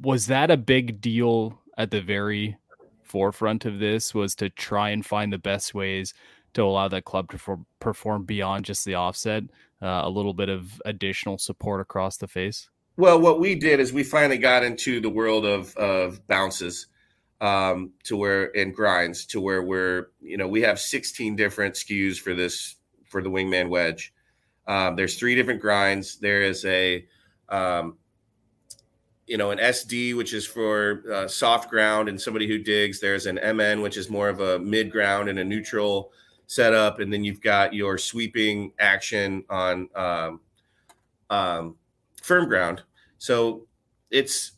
was 0.00 0.26
that 0.26 0.50
a 0.50 0.56
big 0.56 1.00
deal 1.00 1.60
at 1.76 1.90
the 1.90 2.00
very 2.00 2.56
forefront 3.02 3.64
of 3.64 3.78
this? 3.78 4.14
Was 4.14 4.34
to 4.36 4.50
try 4.50 4.90
and 4.90 5.04
find 5.04 5.32
the 5.32 5.38
best 5.38 5.74
ways 5.74 6.14
to 6.54 6.62
allow 6.62 6.88
that 6.88 7.04
club 7.04 7.30
to 7.30 7.38
for, 7.38 7.60
perform 7.78 8.24
beyond 8.24 8.64
just 8.64 8.84
the 8.84 8.94
offset, 8.94 9.44
uh, 9.80 10.02
a 10.04 10.10
little 10.10 10.34
bit 10.34 10.48
of 10.48 10.82
additional 10.84 11.38
support 11.38 11.80
across 11.80 12.16
the 12.16 12.26
face. 12.26 12.68
Well, 12.96 13.20
what 13.20 13.38
we 13.38 13.54
did 13.54 13.78
is 13.78 13.92
we 13.92 14.02
finally 14.02 14.38
got 14.38 14.64
into 14.64 15.00
the 15.00 15.08
world 15.08 15.46
of 15.46 15.76
of 15.76 16.26
bounces 16.26 16.88
um, 17.40 17.92
to 18.04 18.16
where 18.16 18.56
and 18.56 18.74
grinds 18.74 19.24
to 19.26 19.40
where 19.40 19.62
we're 19.62 20.08
you 20.20 20.36
know 20.36 20.46
we 20.46 20.60
have 20.62 20.78
16 20.78 21.36
different 21.36 21.74
SKUs 21.74 22.18
for 22.18 22.34
this 22.34 22.76
for 23.08 23.22
the 23.22 23.30
wingman 23.30 23.68
wedge. 23.68 24.12
Um, 24.66 24.94
there's 24.94 25.18
three 25.18 25.34
different 25.34 25.60
grinds. 25.60 26.18
There 26.18 26.42
is 26.42 26.64
a 26.64 27.06
um, 27.48 27.96
you 29.26 29.36
know 29.36 29.50
an 29.50 29.58
SD 29.58 30.16
which 30.16 30.34
is 30.34 30.46
for 30.46 31.02
uh, 31.12 31.28
soft 31.28 31.70
ground 31.70 32.08
and 32.08 32.20
somebody 32.20 32.46
who 32.46 32.58
digs. 32.58 33.00
There's 33.00 33.26
an 33.26 33.36
MN 33.36 33.80
which 33.80 33.96
is 33.96 34.10
more 34.10 34.28
of 34.28 34.40
a 34.40 34.58
mid 34.58 34.90
ground 34.90 35.28
and 35.28 35.38
a 35.38 35.44
neutral 35.44 36.12
setup, 36.46 36.98
and 36.98 37.12
then 37.12 37.24
you've 37.24 37.40
got 37.40 37.72
your 37.72 37.96
sweeping 37.96 38.72
action 38.78 39.44
on 39.48 39.88
um, 39.94 40.40
um, 41.30 41.76
firm 42.22 42.48
ground. 42.48 42.82
So 43.18 43.66
it's 44.10 44.52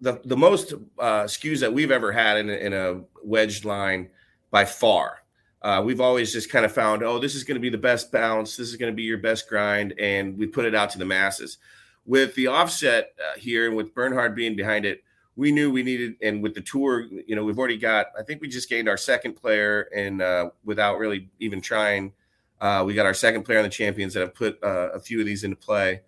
the 0.00 0.20
the 0.24 0.36
most 0.36 0.72
uh, 0.98 1.24
SKUs 1.24 1.60
that 1.60 1.72
we've 1.72 1.90
ever 1.90 2.12
had 2.12 2.38
in 2.38 2.50
a, 2.50 2.54
in 2.54 2.72
a 2.72 3.00
wedged 3.22 3.64
line 3.64 4.10
by 4.50 4.64
far. 4.64 5.18
Uh, 5.62 5.82
we've 5.84 6.00
always 6.00 6.32
just 6.32 6.50
kind 6.50 6.64
of 6.64 6.72
found, 6.72 7.02
oh, 7.02 7.18
this 7.18 7.34
is 7.34 7.44
going 7.44 7.54
to 7.56 7.60
be 7.60 7.68
the 7.68 7.76
best 7.76 8.10
bounce. 8.10 8.56
This 8.56 8.68
is 8.68 8.76
going 8.76 8.90
to 8.90 8.96
be 8.96 9.02
your 9.02 9.18
best 9.18 9.46
grind, 9.46 9.94
and 9.98 10.38
we 10.38 10.46
put 10.46 10.64
it 10.64 10.74
out 10.74 10.88
to 10.90 10.98
the 10.98 11.04
masses. 11.04 11.58
With 12.06 12.34
the 12.34 12.46
offset 12.46 13.12
uh, 13.18 13.38
here, 13.38 13.66
and 13.68 13.76
with 13.76 13.94
Bernhard 13.94 14.34
being 14.34 14.56
behind 14.56 14.86
it, 14.86 15.04
we 15.36 15.52
knew 15.52 15.70
we 15.70 15.82
needed. 15.82 16.16
And 16.22 16.42
with 16.42 16.54
the 16.54 16.62
tour, 16.62 17.02
you 17.26 17.36
know, 17.36 17.44
we've 17.44 17.58
already 17.58 17.76
got. 17.76 18.06
I 18.18 18.22
think 18.22 18.40
we 18.40 18.48
just 18.48 18.70
gained 18.70 18.88
our 18.88 18.96
second 18.96 19.34
player, 19.34 19.88
and 19.94 20.22
uh, 20.22 20.50
without 20.64 20.98
really 20.98 21.28
even 21.40 21.60
trying, 21.60 22.14
uh, 22.62 22.82
we 22.86 22.94
got 22.94 23.04
our 23.04 23.14
second 23.14 23.42
player 23.42 23.58
on 23.58 23.64
the 23.64 23.70
champions 23.70 24.14
that 24.14 24.20
have 24.20 24.34
put 24.34 24.62
uh, 24.64 24.90
a 24.92 25.00
few 25.00 25.20
of 25.20 25.26
these 25.26 25.44
into 25.44 25.56
play. 25.56 26.00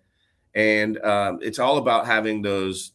And 0.55 0.99
um, 1.03 1.39
it's 1.41 1.59
all 1.59 1.77
about 1.77 2.05
having 2.05 2.41
those 2.41 2.91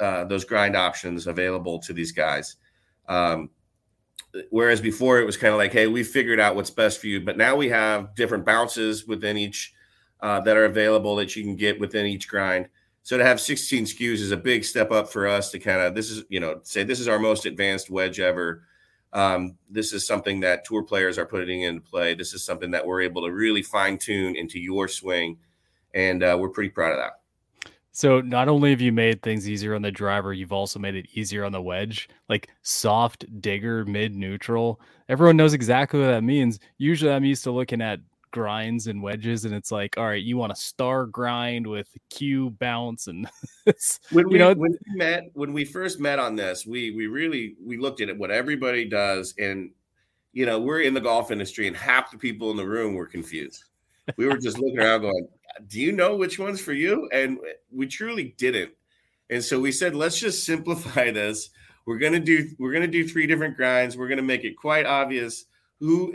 uh, 0.00 0.24
those 0.24 0.44
grind 0.44 0.76
options 0.76 1.26
available 1.26 1.78
to 1.80 1.92
these 1.92 2.12
guys. 2.12 2.56
Um, 3.08 3.50
whereas 4.50 4.80
before 4.80 5.20
it 5.20 5.26
was 5.26 5.36
kind 5.36 5.52
of 5.52 5.58
like, 5.58 5.72
hey, 5.72 5.86
we 5.86 6.02
figured 6.02 6.40
out 6.40 6.56
what's 6.56 6.70
best 6.70 7.00
for 7.00 7.06
you, 7.06 7.20
but 7.20 7.36
now 7.36 7.56
we 7.56 7.68
have 7.68 8.14
different 8.14 8.44
bounces 8.44 9.06
within 9.06 9.36
each 9.36 9.74
uh, 10.20 10.40
that 10.40 10.56
are 10.56 10.64
available 10.64 11.16
that 11.16 11.36
you 11.36 11.42
can 11.42 11.56
get 11.56 11.80
within 11.80 12.06
each 12.06 12.28
grind. 12.28 12.68
So 13.02 13.16
to 13.16 13.24
have 13.24 13.40
16 13.40 13.84
SKUs 13.84 14.14
is 14.14 14.30
a 14.30 14.36
big 14.36 14.64
step 14.64 14.90
up 14.90 15.10
for 15.10 15.26
us 15.26 15.50
to 15.50 15.58
kind 15.58 15.80
of 15.80 15.94
this 15.94 16.10
is 16.10 16.22
you 16.28 16.38
know 16.38 16.60
say 16.62 16.84
this 16.84 17.00
is 17.00 17.08
our 17.08 17.18
most 17.18 17.46
advanced 17.46 17.90
wedge 17.90 18.20
ever. 18.20 18.64
Um, 19.12 19.56
this 19.68 19.92
is 19.92 20.06
something 20.06 20.40
that 20.40 20.64
tour 20.64 20.82
players 20.84 21.18
are 21.18 21.26
putting 21.26 21.62
into 21.62 21.80
play. 21.80 22.14
This 22.14 22.34
is 22.34 22.44
something 22.44 22.70
that 22.70 22.86
we're 22.86 23.00
able 23.00 23.22
to 23.22 23.32
really 23.32 23.62
fine 23.62 23.98
tune 23.98 24.36
into 24.36 24.60
your 24.60 24.86
swing, 24.86 25.38
and 25.94 26.22
uh, 26.22 26.36
we're 26.38 26.50
pretty 26.50 26.70
proud 26.70 26.92
of 26.92 26.98
that. 26.98 27.19
So 27.92 28.20
not 28.20 28.48
only 28.48 28.70
have 28.70 28.80
you 28.80 28.92
made 28.92 29.22
things 29.22 29.48
easier 29.48 29.74
on 29.74 29.82
the 29.82 29.90
driver, 29.90 30.32
you've 30.32 30.52
also 30.52 30.78
made 30.78 30.94
it 30.94 31.08
easier 31.14 31.44
on 31.44 31.52
the 31.52 31.62
wedge. 31.62 32.08
Like 32.28 32.48
soft 32.62 33.24
digger, 33.40 33.84
mid 33.84 34.14
neutral. 34.14 34.80
Everyone 35.08 35.36
knows 35.36 35.54
exactly 35.54 36.00
what 36.00 36.06
that 36.06 36.24
means. 36.24 36.60
Usually 36.78 37.12
I'm 37.12 37.24
used 37.24 37.44
to 37.44 37.50
looking 37.50 37.82
at 37.82 38.00
grinds 38.30 38.86
and 38.86 39.02
wedges 39.02 39.44
and 39.44 39.52
it's 39.52 39.72
like, 39.72 39.98
all 39.98 40.06
right, 40.06 40.22
you 40.22 40.36
want 40.36 40.52
a 40.52 40.56
star 40.56 41.06
grind 41.06 41.66
with 41.66 41.88
Q 42.10 42.50
bounce 42.50 43.08
and 43.08 43.28
when 44.12 44.28
we, 44.28 44.34
you 44.34 44.38
know 44.38 44.54
when 44.54 44.70
we 44.70 44.96
met 44.96 45.24
when 45.34 45.52
we 45.52 45.64
first 45.64 45.98
met 45.98 46.20
on 46.20 46.36
this, 46.36 46.64
we 46.64 46.92
we 46.92 47.08
really 47.08 47.56
we 47.60 47.76
looked 47.76 48.00
at 48.00 48.16
what 48.16 48.30
everybody 48.30 48.88
does 48.88 49.34
and 49.38 49.72
you 50.32 50.46
know, 50.46 50.60
we're 50.60 50.80
in 50.80 50.94
the 50.94 51.00
golf 51.00 51.30
industry 51.30 51.66
and 51.66 51.76
half 51.76 52.10
the 52.10 52.18
people 52.18 52.50
in 52.50 52.56
the 52.56 52.66
room 52.66 52.94
were 52.94 53.06
confused. 53.06 53.64
We 54.16 54.26
were 54.26 54.38
just 54.38 54.58
looking 54.58 54.78
around 54.78 55.02
going, 55.02 55.28
do 55.68 55.80
you 55.80 55.92
know 55.92 56.16
which 56.16 56.38
one's 56.38 56.60
for 56.60 56.72
you? 56.72 57.08
And 57.12 57.38
we 57.70 57.86
truly 57.86 58.34
didn't. 58.38 58.72
And 59.28 59.42
so 59.42 59.60
we 59.60 59.72
said, 59.72 59.94
let's 59.94 60.18
just 60.18 60.44
simplify 60.44 61.10
this. 61.12 61.50
We're 61.86 61.98
gonna 61.98 62.20
do 62.20 62.48
we're 62.58 62.72
gonna 62.72 62.86
do 62.86 63.08
three 63.08 63.26
different 63.26 63.56
grinds. 63.56 63.96
We're 63.96 64.08
gonna 64.08 64.22
make 64.22 64.44
it 64.44 64.56
quite 64.56 64.86
obvious 64.86 65.46
who 65.80 66.14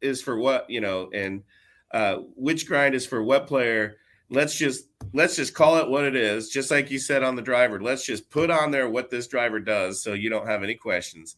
is 0.00 0.20
for 0.20 0.36
what, 0.36 0.68
you 0.68 0.80
know, 0.80 1.08
and 1.14 1.42
uh, 1.92 2.16
which 2.36 2.66
grind 2.66 2.94
is 2.94 3.06
for 3.06 3.22
what 3.22 3.46
player. 3.46 3.96
Let's 4.28 4.56
just 4.56 4.86
let's 5.12 5.36
just 5.36 5.54
call 5.54 5.78
it 5.78 5.88
what 5.88 6.04
it 6.04 6.16
is, 6.16 6.50
just 6.50 6.70
like 6.70 6.90
you 6.90 6.98
said 6.98 7.22
on 7.22 7.36
the 7.36 7.42
driver. 7.42 7.80
Let's 7.80 8.04
just 8.04 8.28
put 8.30 8.50
on 8.50 8.70
there 8.70 8.88
what 8.88 9.10
this 9.10 9.28
driver 9.28 9.60
does, 9.60 10.02
so 10.02 10.12
you 10.12 10.28
don't 10.28 10.48
have 10.48 10.62
any 10.62 10.74
questions. 10.74 11.36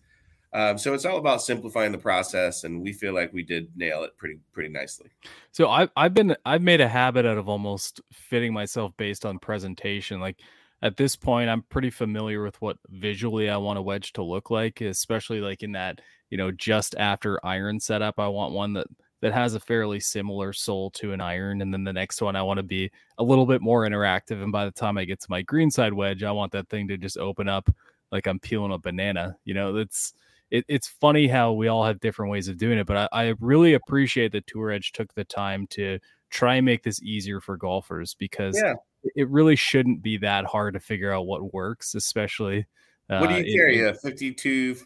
Um, 0.53 0.79
so 0.79 0.95
it's 0.95 1.05
all 1.05 1.19
about 1.19 1.43
simplifying 1.43 1.93
the 1.93 1.99
process, 1.99 2.65
and 2.65 2.81
we 2.81 2.93
feel 2.93 3.13
like 3.13 3.33
we 3.33 3.43
did 3.43 3.77
nail 3.77 4.05
it 4.05 4.17
pretty 4.17 4.39
pretty 4.53 4.69
nicely. 4.69 5.11
So 5.53 5.69
I've 5.69 5.91
I've 5.97 6.15
been 6.15 6.37
I've 6.45 6.63
made 6.63 6.81
a 6.81 6.89
habit 6.89 7.27
out 7.27 7.39
of 7.39 7.49
almost 7.49 8.01
fitting 8.13 8.53
myself 8.53 8.93
based 8.97 9.27
on 9.27 9.39
presentation. 9.39 10.21
Like 10.21 10.41
at 10.83 10.97
this 10.97 11.17
point, 11.17 11.51
I'm 11.51 11.63
pretty 11.63 11.91
familiar 11.91 12.43
with 12.43 12.61
what 12.63 12.79
visually 12.89 13.51
I 13.51 13.57
want 13.57 13.79
a 13.79 13.83
wedge 13.83 14.13
to 14.15 14.23
look 14.23 14.51
like, 14.51 14.81
especially 14.81 15.41
like 15.41 15.63
in 15.63 15.73
that 15.73 16.01
you 16.31 16.39
know 16.39 16.51
just 16.51 16.95
after 16.97 17.45
iron 17.45 17.81
setup. 17.81 18.19
I 18.19 18.29
want 18.29 18.55
one 18.55 18.73
that 18.75 18.87
that 19.23 19.33
has 19.33 19.55
a 19.55 19.61
fairly 19.61 19.99
similar 19.99 20.53
sole 20.53 20.91
to 20.93 21.13
an 21.13 21.21
iron, 21.21 21.61
and 21.61 21.73
then 21.73 21.85
the 21.85 21.93
next 21.93 22.23
one 22.23 22.37
I 22.37 22.43
want 22.43 22.59
to 22.59 22.63
be 22.63 22.91
a 23.19 23.25
little 23.25 23.47
bit 23.47 23.63
more 23.63 23.83
interactive. 23.83 24.43
And 24.43 24.53
by 24.53 24.65
the 24.65 24.71
time 24.71 24.97
I 24.99 25.05
get 25.05 25.21
to 25.21 25.31
my 25.31 25.43
greenside 25.43 25.93
wedge, 25.93 26.23
I 26.23 26.33
want 26.33 26.53
that 26.53 26.69
thing 26.69 26.89
to 26.89 26.97
just 26.97 27.19
open 27.19 27.49
up 27.49 27.69
like 28.13 28.27
I'm 28.27 28.39
peeling 28.39 28.73
a 28.73 28.79
banana. 28.79 29.37
You 29.45 29.55
know, 29.55 29.73
that's 29.73 30.13
it, 30.51 30.65
it's 30.69 30.89
funny 30.89 31.27
how 31.27 31.53
we 31.53 31.69
all 31.69 31.85
have 31.85 32.01
different 32.01 32.31
ways 32.31 32.49
of 32.49 32.59
doing 32.59 32.79
it, 32.79 32.87
but 32.87 33.09
I, 33.13 33.27
I 33.27 33.35
really 33.41 33.75
appreciate 33.75 34.33
that 34.33 34.47
Tour 34.47 34.71
Edge 34.71 34.93
took 34.93 35.13
the 35.15 35.25
time 35.25 35.67
to 35.69 35.99
try 36.31 36.57
and 36.57 36.67
make 36.67 36.83
this 36.83 37.03
easier 37.03 37.41
for 37.41 37.57
golfers 37.57 38.15
because 38.15 38.61
yeah. 38.63 38.75
it 39.15 39.29
really 39.29 39.57
shouldn't 39.57 40.03
be 40.03 40.17
that 40.19 40.45
hard 40.45 40.75
to 40.75 40.81
figure 40.81 41.13
out 41.13 41.27
what 41.27 41.53
works, 41.53 41.95
especially. 41.95 42.67
Uh, 43.09 43.19
what 43.19 43.31
do 43.31 43.37
you 43.37 43.57
carry? 43.57 43.85
a 43.85 43.95
52, 43.95 44.77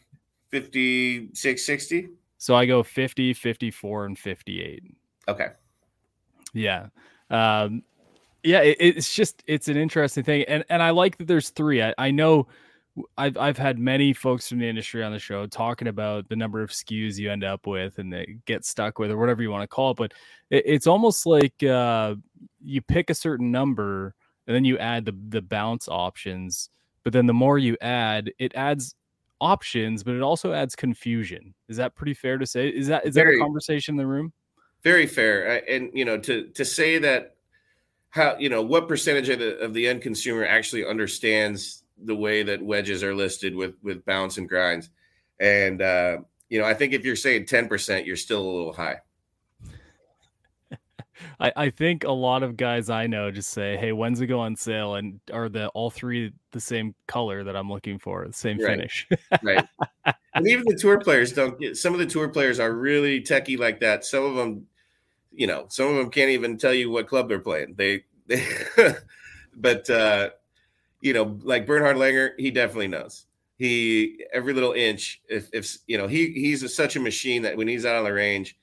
56, 0.50 1.66
60? 1.66 2.08
So 2.38 2.54
I 2.54 2.66
go 2.66 2.82
50, 2.82 3.34
54, 3.34 4.06
and 4.06 4.18
58. 4.18 4.82
Okay. 5.28 5.48
Yeah. 6.54 6.86
Um, 7.28 7.82
yeah, 8.42 8.60
it, 8.60 8.76
it's 8.80 9.14
just 9.14 9.42
it's 9.46 9.68
an 9.68 9.76
interesting 9.76 10.24
thing, 10.24 10.44
and 10.48 10.64
and 10.70 10.82
I 10.82 10.90
like 10.90 11.18
that 11.18 11.26
there's 11.26 11.50
three. 11.50 11.82
I, 11.82 11.94
I 11.98 12.10
know 12.10 12.48
I've 13.16 13.36
I've 13.36 13.58
had 13.58 13.78
many 13.78 14.12
folks 14.12 14.48
from 14.48 14.58
the 14.58 14.68
industry 14.68 15.02
on 15.02 15.12
the 15.12 15.18
show 15.18 15.46
talking 15.46 15.88
about 15.88 16.28
the 16.28 16.36
number 16.36 16.62
of 16.62 16.70
SKUs 16.70 17.18
you 17.18 17.30
end 17.30 17.44
up 17.44 17.66
with 17.66 17.98
and 17.98 18.12
they 18.12 18.36
get 18.46 18.64
stuck 18.64 18.98
with 18.98 19.10
or 19.10 19.18
whatever 19.18 19.42
you 19.42 19.50
want 19.50 19.62
to 19.62 19.68
call 19.68 19.92
it. 19.92 19.96
But 19.96 20.14
it, 20.50 20.64
it's 20.66 20.86
almost 20.86 21.26
like 21.26 21.62
uh, 21.62 22.14
you 22.62 22.80
pick 22.82 23.10
a 23.10 23.14
certain 23.14 23.50
number 23.50 24.14
and 24.46 24.54
then 24.54 24.64
you 24.64 24.78
add 24.78 25.04
the 25.04 25.16
the 25.28 25.42
bounce 25.42 25.88
options. 25.88 26.70
But 27.02 27.12
then 27.12 27.26
the 27.26 27.34
more 27.34 27.58
you 27.58 27.76
add, 27.80 28.32
it 28.38 28.54
adds 28.54 28.94
options, 29.40 30.02
but 30.02 30.14
it 30.14 30.22
also 30.22 30.52
adds 30.52 30.76
confusion. 30.76 31.54
Is 31.68 31.76
that 31.78 31.94
pretty 31.94 32.14
fair 32.14 32.38
to 32.38 32.46
say? 32.46 32.68
Is 32.68 32.86
that 32.88 33.06
is 33.06 33.14
very, 33.14 33.36
that 33.36 33.42
a 33.42 33.44
conversation 33.44 33.94
in 33.94 33.96
the 33.96 34.06
room? 34.06 34.32
Very 34.82 35.06
fair. 35.06 35.62
And 35.68 35.90
you 35.94 36.04
know, 36.04 36.18
to 36.18 36.48
to 36.48 36.64
say 36.64 36.98
that 36.98 37.36
how 38.10 38.36
you 38.38 38.48
know 38.48 38.62
what 38.62 38.88
percentage 38.88 39.28
of 39.28 39.38
the 39.38 39.58
of 39.58 39.72
the 39.72 39.88
end 39.88 40.02
consumer 40.02 40.44
actually 40.44 40.84
understands 40.84 41.79
the 42.04 42.16
way 42.16 42.42
that 42.42 42.62
wedges 42.62 43.02
are 43.02 43.14
listed 43.14 43.54
with 43.54 43.74
with 43.82 44.04
bounce 44.04 44.38
and 44.38 44.48
grinds. 44.48 44.90
And 45.38 45.80
uh, 45.80 46.18
you 46.48 46.58
know, 46.58 46.66
I 46.66 46.74
think 46.74 46.92
if 46.92 47.04
you're 47.04 47.16
saying 47.16 47.46
10%, 47.46 48.04
you're 48.04 48.16
still 48.16 48.42
a 48.42 48.50
little 48.50 48.72
high. 48.72 48.98
I, 51.40 51.52
I 51.56 51.70
think 51.70 52.04
a 52.04 52.12
lot 52.12 52.42
of 52.42 52.56
guys 52.56 52.90
I 52.90 53.06
know 53.06 53.30
just 53.30 53.50
say, 53.50 53.76
"Hey, 53.76 53.92
when's 53.92 54.20
it 54.20 54.26
go 54.26 54.40
on 54.40 54.56
sale?" 54.56 54.96
And 54.96 55.20
are 55.32 55.48
the 55.48 55.68
all 55.68 55.90
three 55.90 56.32
the 56.50 56.60
same 56.60 56.94
color 57.06 57.44
that 57.44 57.56
I'm 57.56 57.70
looking 57.70 57.98
for, 57.98 58.26
the 58.26 58.32
same 58.32 58.58
right. 58.58 58.76
finish? 58.76 59.06
right. 59.42 59.66
And 60.32 60.46
even 60.46 60.64
the 60.64 60.76
tour 60.76 61.00
players 61.00 61.32
don't 61.32 61.58
get. 61.58 61.76
Some 61.76 61.92
of 61.92 61.98
the 61.98 62.06
tour 62.06 62.28
players 62.28 62.60
are 62.60 62.72
really 62.72 63.20
techie 63.20 63.58
like 63.58 63.80
that. 63.80 64.04
Some 64.04 64.24
of 64.24 64.36
them, 64.36 64.66
you 65.32 65.48
know, 65.48 65.66
some 65.68 65.88
of 65.88 65.96
them 65.96 66.08
can't 66.08 66.30
even 66.30 66.56
tell 66.56 66.72
you 66.72 66.88
what 66.88 67.08
club 67.08 67.28
they're 67.28 67.40
playing. 67.40 67.74
They, 67.76 68.04
they, 68.28 68.46
but 69.56 69.90
uh, 69.90 70.30
you 71.00 71.12
know, 71.12 71.38
like 71.42 71.66
Bernhard 71.66 71.96
Langer, 71.96 72.32
he 72.38 72.50
definitely 72.50 72.88
knows. 72.88 73.24
He 73.56 74.24
every 74.32 74.54
little 74.54 74.72
inch. 74.72 75.20
If 75.28 75.50
if 75.52 75.76
you 75.86 75.98
know, 75.98 76.06
he 76.06 76.32
he's 76.32 76.62
a, 76.62 76.68
such 76.68 76.96
a 76.96 77.00
machine 77.00 77.42
that 77.42 77.56
when 77.56 77.68
he's 77.68 77.84
out 77.84 77.96
on 77.96 78.04
the 78.04 78.12
range, 78.12 78.56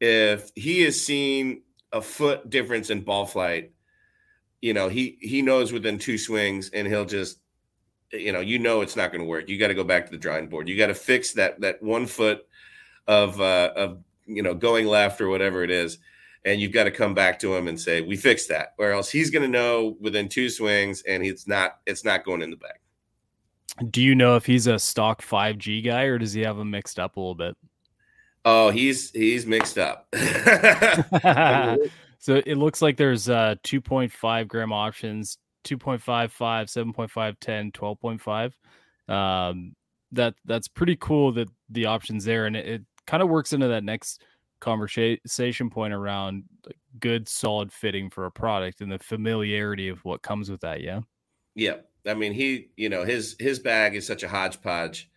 if 0.00 0.50
he 0.54 0.82
has 0.82 1.00
seen 1.00 1.62
a 1.92 2.00
foot 2.00 2.48
difference 2.48 2.90
in 2.90 3.02
ball 3.02 3.26
flight, 3.26 3.72
you 4.62 4.72
know, 4.72 4.88
he 4.88 5.18
he 5.20 5.42
knows 5.42 5.72
within 5.72 5.98
two 5.98 6.16
swings, 6.16 6.70
and 6.70 6.86
he'll 6.86 7.04
just, 7.04 7.38
you 8.12 8.32
know, 8.32 8.40
you 8.40 8.58
know, 8.58 8.80
it's 8.80 8.96
not 8.96 9.12
going 9.12 9.20
to 9.20 9.28
work. 9.28 9.48
You 9.48 9.58
got 9.58 9.68
to 9.68 9.74
go 9.74 9.84
back 9.84 10.06
to 10.06 10.10
the 10.10 10.18
drawing 10.18 10.48
board. 10.48 10.68
You 10.68 10.76
got 10.76 10.88
to 10.88 10.94
fix 10.94 11.32
that 11.34 11.60
that 11.60 11.82
one 11.82 12.06
foot 12.06 12.46
of 13.06 13.40
uh, 13.40 13.72
of 13.76 14.02
you 14.26 14.42
know 14.42 14.54
going 14.54 14.86
left 14.86 15.20
or 15.20 15.28
whatever 15.28 15.62
it 15.64 15.70
is 15.70 15.98
and 16.44 16.60
you've 16.60 16.72
got 16.72 16.84
to 16.84 16.90
come 16.90 17.14
back 17.14 17.38
to 17.38 17.54
him 17.54 17.68
and 17.68 17.78
say 17.78 18.00
we 18.00 18.16
fixed 18.16 18.48
that 18.48 18.74
or 18.78 18.92
else 18.92 19.10
he's 19.10 19.30
going 19.30 19.42
to 19.42 19.48
know 19.48 19.96
within 20.00 20.28
two 20.28 20.48
swings 20.48 21.02
and 21.02 21.24
it's 21.24 21.46
not 21.46 21.78
it's 21.86 22.04
not 22.04 22.24
going 22.24 22.42
in 22.42 22.50
the 22.50 22.56
bag. 22.56 22.78
Do 23.90 24.02
you 24.02 24.14
know 24.14 24.36
if 24.36 24.46
he's 24.46 24.66
a 24.66 24.78
stock 24.78 25.22
5g 25.22 25.84
guy 25.84 26.02
or 26.04 26.18
does 26.18 26.32
he 26.32 26.42
have 26.42 26.56
them 26.56 26.70
mixed 26.70 26.98
up 26.98 27.16
a 27.16 27.20
little 27.20 27.34
bit? 27.34 27.56
Oh 28.44 28.70
he's 28.70 29.10
he's 29.10 29.46
mixed 29.46 29.78
up. 29.78 30.06
So 32.22 32.34
it 32.44 32.56
looks 32.56 32.82
like 32.82 32.98
there's 32.98 33.28
uh 33.28 33.56
2.5 33.64 34.46
gram 34.46 34.72
options 34.72 35.38
2.55 35.64 36.30
7.5 36.34 37.36
10 37.40 37.72
12.5 37.72 39.12
um 39.12 39.74
that 40.12 40.34
that's 40.44 40.68
pretty 40.68 40.96
cool 40.96 41.32
that 41.32 41.48
the 41.70 41.86
options 41.86 42.24
there 42.24 42.46
and 42.46 42.56
it, 42.56 42.66
it 42.68 42.82
kind 43.06 43.22
of 43.22 43.28
works 43.28 43.52
into 43.52 43.68
that 43.68 43.84
next 43.84 44.22
conversation 44.60 45.70
point 45.70 45.92
around 45.92 46.44
good 46.98 47.28
solid 47.28 47.72
fitting 47.72 48.10
for 48.10 48.26
a 48.26 48.30
product 48.30 48.80
and 48.80 48.90
the 48.92 48.98
familiarity 48.98 49.88
of 49.88 50.04
what 50.04 50.22
comes 50.22 50.50
with 50.50 50.60
that 50.60 50.80
yeah? 50.80 51.00
Yeah. 51.54 51.76
I 52.06 52.14
mean 52.14 52.32
he 52.32 52.68
you 52.76 52.88
know 52.88 53.04
his 53.04 53.36
his 53.38 53.58
bag 53.58 53.94
is 53.94 54.06
such 54.06 54.22
a 54.22 54.28
hodgepodge 54.28 55.10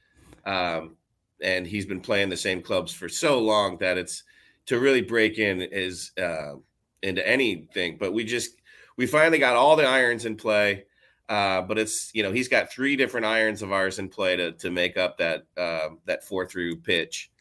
um 0.45 0.97
and 1.41 1.67
he's 1.67 1.85
been 1.85 2.01
playing 2.01 2.29
the 2.29 2.37
same 2.37 2.61
clubs 2.61 2.93
for 2.93 3.09
so 3.09 3.39
long 3.39 3.77
that 3.79 3.97
it's 3.97 4.23
to 4.65 4.79
really 4.79 5.01
break 5.01 5.37
in 5.39 5.61
is 5.61 6.11
uh 6.17 6.53
into 7.01 7.27
anything 7.27 7.97
but 7.97 8.13
we 8.13 8.23
just 8.23 8.61
we 8.97 9.05
finally 9.05 9.39
got 9.39 9.55
all 9.55 9.75
the 9.75 9.85
irons 9.85 10.25
in 10.25 10.35
play 10.35 10.85
uh, 11.29 11.61
but 11.61 11.77
it's 11.77 12.11
you 12.13 12.21
know 12.21 12.31
he's 12.31 12.47
got 12.47 12.71
three 12.71 12.95
different 12.95 13.25
irons 13.25 13.61
of 13.61 13.71
ours 13.71 13.97
in 13.97 14.09
play 14.09 14.35
to 14.35 14.51
to 14.53 14.69
make 14.69 14.97
up 14.97 15.17
that 15.17 15.45
uh, 15.57 15.89
that 16.05 16.23
four 16.23 16.45
through 16.45 16.75
pitch 16.77 17.31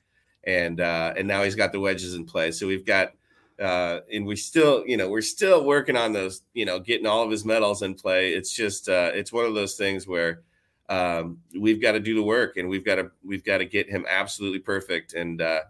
and 0.45 0.81
uh, 0.81 1.15
and 1.17 1.27
now 1.27 1.43
he's 1.43 1.55
got 1.55 1.73
the 1.73 1.81
wedges 1.81 2.15
in 2.15 2.25
play. 2.25 2.51
So 2.51 2.67
we've 2.67 2.87
got 2.87 3.13
uh, 3.61 4.01
and 4.13 4.27
we 4.27 4.35
still, 4.35 4.85
you 4.87 4.97
know, 4.97 5.09
we're 5.09 5.21
still 5.21 5.65
working 5.65 5.97
on 5.97 6.13
those, 6.13 6.43
you 6.55 6.65
know, 6.65 6.81
getting 6.81 7.07
all 7.07 7.23
of 7.23 7.31
his 7.31 7.45
metals 7.45 7.83
in 7.83 7.95
play. 7.95 8.33
It's 8.33 8.53
just 8.53 8.89
uh, 8.89 9.11
it's 9.15 9.33
one 9.33 9.45
of 9.45 9.55
those 9.55 9.77
things 9.77 10.07
where 10.07 10.43
um, 10.89 11.39
we've 11.59 11.81
got 11.81 11.93
to 11.93 12.01
do 12.01 12.15
the 12.15 12.23
work 12.23 12.57
and 12.57 12.69
we've 12.69 12.85
got 12.85 12.97
to 12.97 13.11
we've 13.25 13.45
got 13.45 13.59
to 13.59 13.65
get 13.65 13.89
him 13.89 14.05
absolutely 14.09 14.59
perfect. 14.59 15.15
And 15.15 15.41
uh, 15.41 15.61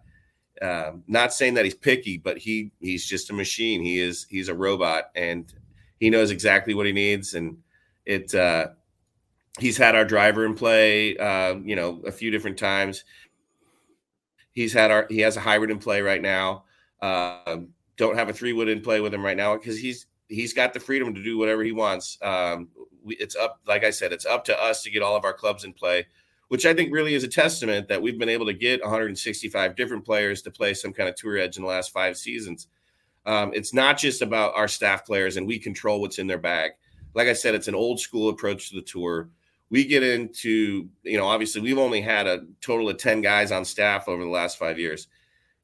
um, 0.61 1.03
not 1.07 1.33
saying 1.33 1.53
that 1.55 1.65
he's 1.65 1.75
picky, 1.75 2.17
but 2.17 2.37
he 2.37 2.71
he's 2.79 3.05
just 3.05 3.29
a 3.29 3.33
machine. 3.33 3.83
He 3.83 3.99
is 3.99 4.25
he's 4.29 4.49
a 4.49 4.55
robot 4.55 5.11
and 5.15 5.51
he 5.99 6.09
knows 6.09 6.31
exactly 6.31 6.73
what 6.73 6.85
he 6.85 6.93
needs. 6.93 7.35
And 7.35 7.57
it 8.05 8.33
uh, 8.33 8.67
he's 9.59 9.77
had 9.77 9.95
our 9.95 10.05
driver 10.05 10.45
in 10.45 10.55
play, 10.55 11.15
uh, 11.17 11.55
you 11.63 11.75
know, 11.75 12.01
a 12.07 12.11
few 12.11 12.31
different 12.31 12.57
times 12.57 13.03
He's 14.53 14.73
had 14.73 14.91
our 14.91 15.07
he 15.09 15.19
has 15.19 15.35
a 15.35 15.41
hybrid 15.41 15.71
in 15.71 15.79
play 15.79 16.01
right 16.01 16.21
now. 16.21 16.63
Uh, 17.01 17.57
don't 17.97 18.15
have 18.15 18.29
a 18.29 18.33
three 18.33 18.53
wood 18.53 18.69
in 18.69 18.81
play 18.81 19.01
with 19.01 19.13
him 19.13 19.23
right 19.23 19.37
now 19.37 19.57
because 19.57 19.77
he's 19.77 20.05
he's 20.29 20.53
got 20.53 20.73
the 20.73 20.79
freedom 20.79 21.13
to 21.13 21.23
do 21.23 21.37
whatever 21.37 21.63
he 21.63 21.71
wants. 21.71 22.17
Um, 22.21 22.69
we, 23.03 23.15
it's 23.15 23.35
up, 23.35 23.59
like 23.67 23.83
I 23.83 23.89
said, 23.89 24.13
it's 24.13 24.25
up 24.25 24.45
to 24.45 24.61
us 24.61 24.83
to 24.83 24.91
get 24.91 25.03
all 25.03 25.15
of 25.15 25.25
our 25.25 25.33
clubs 25.33 25.63
in 25.63 25.73
play, 25.73 26.07
which 26.47 26.65
I 26.65 26.73
think 26.73 26.93
really 26.93 27.13
is 27.13 27.23
a 27.23 27.27
testament 27.27 27.87
that 27.89 28.01
we've 28.01 28.17
been 28.17 28.29
able 28.29 28.45
to 28.45 28.53
get 28.53 28.81
165 28.81 29.75
different 29.75 30.05
players 30.05 30.41
to 30.43 30.51
play 30.51 30.73
some 30.73 30.93
kind 30.93 31.09
of 31.09 31.15
tour 31.15 31.37
edge 31.37 31.57
in 31.57 31.63
the 31.63 31.69
last 31.69 31.91
five 31.91 32.17
seasons. 32.17 32.67
Um, 33.25 33.51
it's 33.53 33.73
not 33.73 33.97
just 33.97 34.21
about 34.21 34.55
our 34.55 34.67
staff 34.67 35.05
players 35.05 35.37
and 35.37 35.47
we 35.47 35.59
control 35.59 36.01
what's 36.01 36.19
in 36.19 36.27
their 36.27 36.37
bag. 36.37 36.71
Like 37.13 37.27
I 37.27 37.33
said, 37.33 37.55
it's 37.55 37.67
an 37.67 37.75
old 37.75 37.99
school 37.99 38.29
approach 38.29 38.69
to 38.69 38.75
the 38.75 38.81
tour. 38.81 39.29
We 39.73 39.85
get 39.85 40.03
into, 40.03 40.87
you 41.01 41.17
know, 41.17 41.25
obviously 41.25 41.59
we've 41.59 41.79
only 41.79 41.99
had 41.99 42.27
a 42.27 42.43
total 42.61 42.89
of 42.89 42.97
10 42.97 43.21
guys 43.21 43.51
on 43.51 43.65
staff 43.65 44.07
over 44.07 44.21
the 44.23 44.29
last 44.29 44.59
five 44.59 44.77
years. 44.77 45.07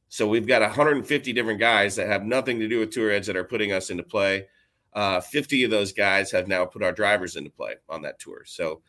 So 0.07 0.27
we've 0.27 0.47
got 0.47 0.63
150 0.63 1.31
different 1.31 1.59
guys 1.59 1.95
that 1.95 2.07
have 2.07 2.23
nothing 2.23 2.59
to 2.59 2.67
do 2.67 2.79
with 2.79 2.89
tour 2.89 3.11
edge 3.11 3.27
that 3.27 3.37
are 3.37 3.43
putting 3.43 3.71
us 3.71 3.91
into 3.91 4.01
play. 4.01 4.47
Uh, 4.93 5.21
50 5.21 5.65
of 5.65 5.69
those 5.69 5.93
guys 5.93 6.31
have 6.31 6.47
now 6.47 6.65
put 6.65 6.81
our 6.81 6.91
drivers 6.91 7.35
into 7.35 7.51
play 7.51 7.75
on 7.87 8.01
that 8.01 8.17
tour. 8.17 8.41
So 8.47 8.81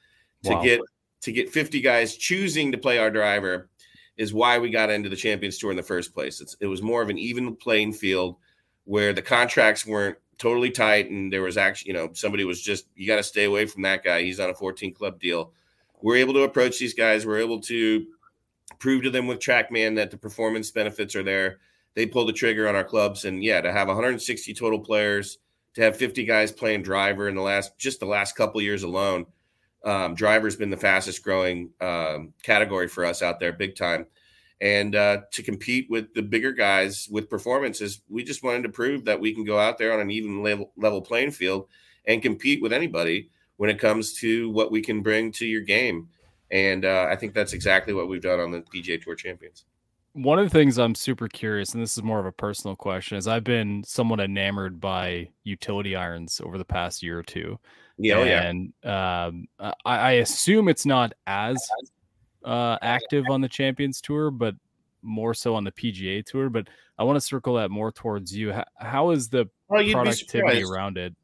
to 0.45 0.55
wow. 0.55 0.63
get 0.63 0.81
to 1.21 1.33
get 1.33 1.51
50 1.51 1.83
guys 1.83 2.17
choosing 2.17 2.73
to 2.73 2.79
play 2.79 2.97
our 2.97 3.11
driver 3.11 3.69
is 4.17 4.33
why 4.33 4.59
we 4.59 4.71
got 4.71 4.89
into 4.89 5.11
the 5.11 5.17
Champions 5.17 5.59
Tour 5.59 5.71
in 5.71 5.77
the 5.77 5.83
first 5.83 6.15
place. 6.15 6.41
It's, 6.41 6.57
it 6.61 6.67
was 6.67 6.81
more 6.81 7.03
of 7.03 7.11
an 7.11 7.19
even 7.19 7.55
playing 7.57 7.93
field 7.93 8.37
where 8.85 9.13
the 9.13 9.21
contracts 9.21 9.87
weren't 9.87 10.17
totally 10.41 10.71
tight 10.71 11.11
and 11.11 11.33
there 11.33 11.43
was 11.43 11.59
actually, 11.59 11.91
you 11.91 11.95
know, 11.95 12.11
somebody 12.15 12.45
was 12.45 12.61
just 12.61 12.87
you 12.97 13.07
got 13.07 13.17
to 13.17 13.23
stay 13.23 13.45
away 13.45 13.67
from 13.67 13.83
that 13.83 14.03
guy. 14.03 14.23
He's 14.23 14.41
on 14.41 14.51
a 14.51 14.55
14 14.55 14.93
club 14.93 15.21
deal. 15.21 15.53
We're 16.01 16.17
able 16.17 16.35
to 16.35 16.43
approach 16.43 16.79
these 16.79 16.95
guys. 16.95 17.27
We're 17.27 17.39
able 17.41 17.61
to 17.61 18.07
prove 18.79 19.03
to 19.03 19.11
them 19.11 19.27
with 19.27 19.39
TrackMan 19.39 19.97
that 19.97 20.11
the 20.11 20.17
performance 20.17 20.71
benefits 20.71 21.15
are 21.15 21.23
there. 21.23 21.59
They 21.95 22.07
pull 22.07 22.25
the 22.25 22.33
trigger 22.33 22.69
on 22.69 22.75
our 22.75 22.85
clubs, 22.85 23.25
and 23.25 23.45
yeah, 23.45 23.61
to 23.61 23.71
have 23.71 23.89
160 23.89 24.55
total 24.55 24.79
players, 24.79 25.39
to 25.75 25.83
have 25.83 25.97
50 25.97 26.25
guys 26.25 26.51
playing 26.53 26.83
driver 26.83 27.29
in 27.29 27.35
the 27.35 27.43
last 27.43 27.77
just 27.79 28.01
the 28.01 28.07
last 28.07 28.35
couple 28.35 28.63
years 28.63 28.83
alone. 28.83 29.27
Um, 29.85 30.15
driver's 30.15 30.57
been 30.57 30.71
the 30.71 30.77
fastest 30.77 31.23
growing 31.23 31.71
um, 31.81 32.33
category 32.43 32.89
for 32.89 33.05
us 33.05 33.23
out 33.23 33.41
there, 33.41 33.53
big 33.53 33.77
time. 33.77 34.07
And 34.61 34.95
uh, 34.95 35.23
to 35.33 35.43
compete 35.43 35.87
with 35.89 36.13
the 36.15 36.23
bigger 36.23 36.53
guys 36.53 37.09
with 37.11 37.31
performances, 37.31 38.03
we 38.09 38.23
just 38.23 38.43
wanted 38.43 38.65
to 38.65 38.69
prove 38.69 39.07
that 39.07 39.21
we 39.21 39.35
can 39.35 39.45
go 39.45 39.59
out 39.59 39.79
there 39.79 39.95
on 39.95 40.01
an 40.01 40.11
even 40.11 40.43
level, 40.43 40.73
level 40.77 41.01
playing 41.01 41.31
field 41.31 41.67
and 42.07 42.23
compete 42.23 42.61
with 42.61 42.73
anybody 42.73 43.31
when 43.57 43.71
it 43.71 43.79
comes 43.79 44.15
to 44.15 44.51
what 44.51 44.71
we 44.71 44.83
can 44.83 45.03
bring 45.03 45.33
to 45.33 45.47
your 45.47 45.63
game. 45.63 46.09
And 46.51 46.85
uh, 46.85 47.07
I 47.11 47.17
think 47.17 47.33
that's 47.33 47.53
exactly 47.53 47.95
what 47.95 48.09
we've 48.09 48.23
done 48.23 48.41
on 48.41 48.51
the 48.51 48.61
PGA 48.61 49.03
Tour 49.03 49.15
Champions. 49.15 49.65
One 50.13 50.41
of 50.41 50.45
the 50.45 50.51
things 50.51 50.77
I'm 50.77 50.97
super 50.97 51.29
curious, 51.29 51.73
and 51.73 51.83
this 51.83 51.97
is 51.97 52.03
more 52.03 52.19
of 52.19 52.27
a 52.27 52.33
personal 52.33 52.75
question, 52.75 53.17
is 53.17 53.29
I've 53.29 53.45
been 53.45 53.85
somewhat 53.85 54.19
enamored 54.19 54.81
by 54.81 55.29
utility 55.45 55.95
irons 55.95 56.41
over 56.45 56.59
the 56.59 56.65
past 56.65 57.03
year 57.03 57.19
or 57.19 57.23
two. 57.23 57.59
Yeah, 57.97 58.15
oh, 58.17 58.25
and 58.25 58.73
yeah. 58.83 59.27
Um, 59.27 59.47
I, 59.61 59.75
I, 59.85 60.11
assume 60.13 60.69
it's 60.69 60.87
not 60.87 61.13
as 61.27 61.59
uh, 62.45 62.79
active 62.83 63.25
on 63.31 63.41
the 63.41 63.49
Champions 63.49 64.01
Tour, 64.01 64.31
but 64.31 64.55
more 65.03 65.35
so 65.35 65.55
on 65.55 65.65
the 65.65 65.73
PGA 65.73 66.25
Tour. 66.25 66.51
But 66.51 66.69
I 66.99 67.05
want 67.05 67.17
to 67.17 67.21
circle 67.21 67.55
that 67.55 67.71
more 67.71 67.93
towards 67.93 68.35
you. 68.35 68.53
how, 68.53 68.65
how 68.77 69.11
is 69.11 69.29
the 69.29 69.49
well, 69.69 69.83
productivity 69.91 70.63
around 70.63 70.99
it? 70.99 71.15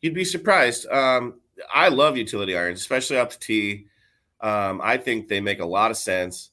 You'd 0.00 0.14
be 0.14 0.24
surprised. 0.24 0.86
Um, 0.88 1.40
I 1.74 1.88
love 1.88 2.16
utility 2.16 2.56
irons, 2.56 2.80
especially 2.80 3.18
off 3.18 3.30
the 3.30 3.38
tee. 3.38 3.86
Um, 4.40 4.80
I 4.82 4.96
think 4.96 5.28
they 5.28 5.40
make 5.40 5.60
a 5.60 5.66
lot 5.66 5.90
of 5.90 5.96
sense. 5.96 6.50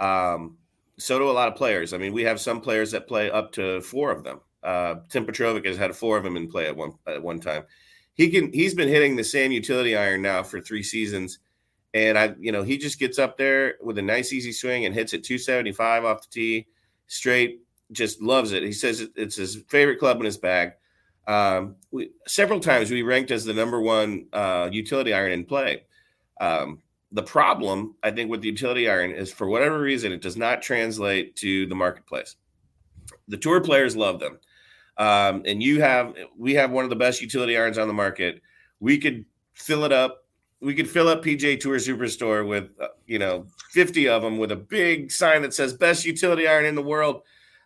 Um, 0.00 0.58
so 0.98 1.18
do 1.18 1.30
a 1.30 1.32
lot 1.32 1.48
of 1.48 1.54
players. 1.54 1.92
I 1.92 1.98
mean, 1.98 2.12
we 2.12 2.24
have 2.24 2.40
some 2.40 2.60
players 2.60 2.90
that 2.90 3.06
play 3.06 3.30
up 3.30 3.52
to 3.52 3.80
four 3.80 4.10
of 4.10 4.24
them. 4.24 4.40
Uh, 4.62 4.96
Tim 5.08 5.24
Petrovic 5.24 5.64
has 5.64 5.76
had 5.76 5.94
four 5.94 6.16
of 6.16 6.24
them 6.24 6.36
in 6.36 6.50
play 6.50 6.66
at 6.66 6.76
one 6.76 6.92
at 7.06 7.22
one 7.22 7.40
time. 7.40 7.64
He 8.14 8.28
can 8.30 8.52
he's 8.52 8.74
been 8.74 8.88
hitting 8.88 9.14
the 9.14 9.24
same 9.24 9.52
utility 9.52 9.96
iron 9.96 10.22
now 10.22 10.42
for 10.42 10.60
three 10.60 10.82
seasons, 10.82 11.38
and 11.94 12.18
I 12.18 12.34
you 12.38 12.52
know 12.52 12.62
he 12.62 12.78
just 12.78 12.98
gets 12.98 13.18
up 13.18 13.36
there 13.36 13.76
with 13.82 13.98
a 13.98 14.02
nice 14.02 14.32
easy 14.32 14.52
swing 14.52 14.84
and 14.84 14.94
hits 14.94 15.12
it 15.12 15.24
275 15.24 16.04
off 16.04 16.22
the 16.22 16.28
tee 16.30 16.66
straight. 17.06 17.62
Just 17.90 18.20
loves 18.20 18.52
it. 18.52 18.62
He 18.62 18.72
says 18.72 19.08
it's 19.16 19.36
his 19.36 19.56
favorite 19.68 19.98
club 19.98 20.18
in 20.18 20.26
his 20.26 20.36
bag. 20.36 20.72
Um, 21.26 21.76
we, 21.90 22.10
several 22.26 22.60
times 22.60 22.90
we 22.90 23.02
ranked 23.02 23.30
as 23.30 23.44
the 23.44 23.54
number 23.54 23.80
one 23.80 24.26
uh, 24.32 24.68
utility 24.70 25.12
iron 25.12 25.32
in 25.32 25.44
play. 25.44 25.84
Um, 26.40 26.82
the 27.12 27.22
problem, 27.22 27.96
I 28.02 28.10
think, 28.10 28.30
with 28.30 28.42
the 28.42 28.48
utility 28.48 28.88
iron 28.88 29.12
is 29.12 29.32
for 29.32 29.46
whatever 29.46 29.80
reason, 29.80 30.12
it 30.12 30.20
does 30.20 30.36
not 30.36 30.62
translate 30.62 31.36
to 31.36 31.66
the 31.66 31.74
marketplace. 31.74 32.36
The 33.28 33.36
tour 33.36 33.60
players 33.60 33.96
love 33.96 34.20
them. 34.20 34.38
Um, 34.98 35.42
and 35.46 35.62
you 35.62 35.80
have, 35.80 36.14
we 36.36 36.54
have 36.54 36.70
one 36.70 36.84
of 36.84 36.90
the 36.90 36.96
best 36.96 37.22
utility 37.22 37.56
irons 37.56 37.78
on 37.78 37.88
the 37.88 37.94
market. 37.94 38.42
We 38.80 38.98
could 38.98 39.24
fill 39.52 39.84
it 39.84 39.92
up. 39.92 40.24
We 40.60 40.74
could 40.74 40.88
fill 40.88 41.08
up 41.08 41.22
PGA 41.22 41.58
Tour 41.58 41.78
Superstore 41.78 42.46
with, 42.46 42.70
uh, 42.80 42.88
you 43.06 43.18
know, 43.18 43.46
50 43.70 44.08
of 44.08 44.22
them 44.22 44.38
with 44.38 44.50
a 44.50 44.56
big 44.56 45.12
sign 45.12 45.42
that 45.42 45.54
says 45.54 45.72
best 45.72 46.04
utility 46.04 46.48
iron 46.48 46.64
in 46.64 46.74
the 46.74 46.82
world. 46.82 47.22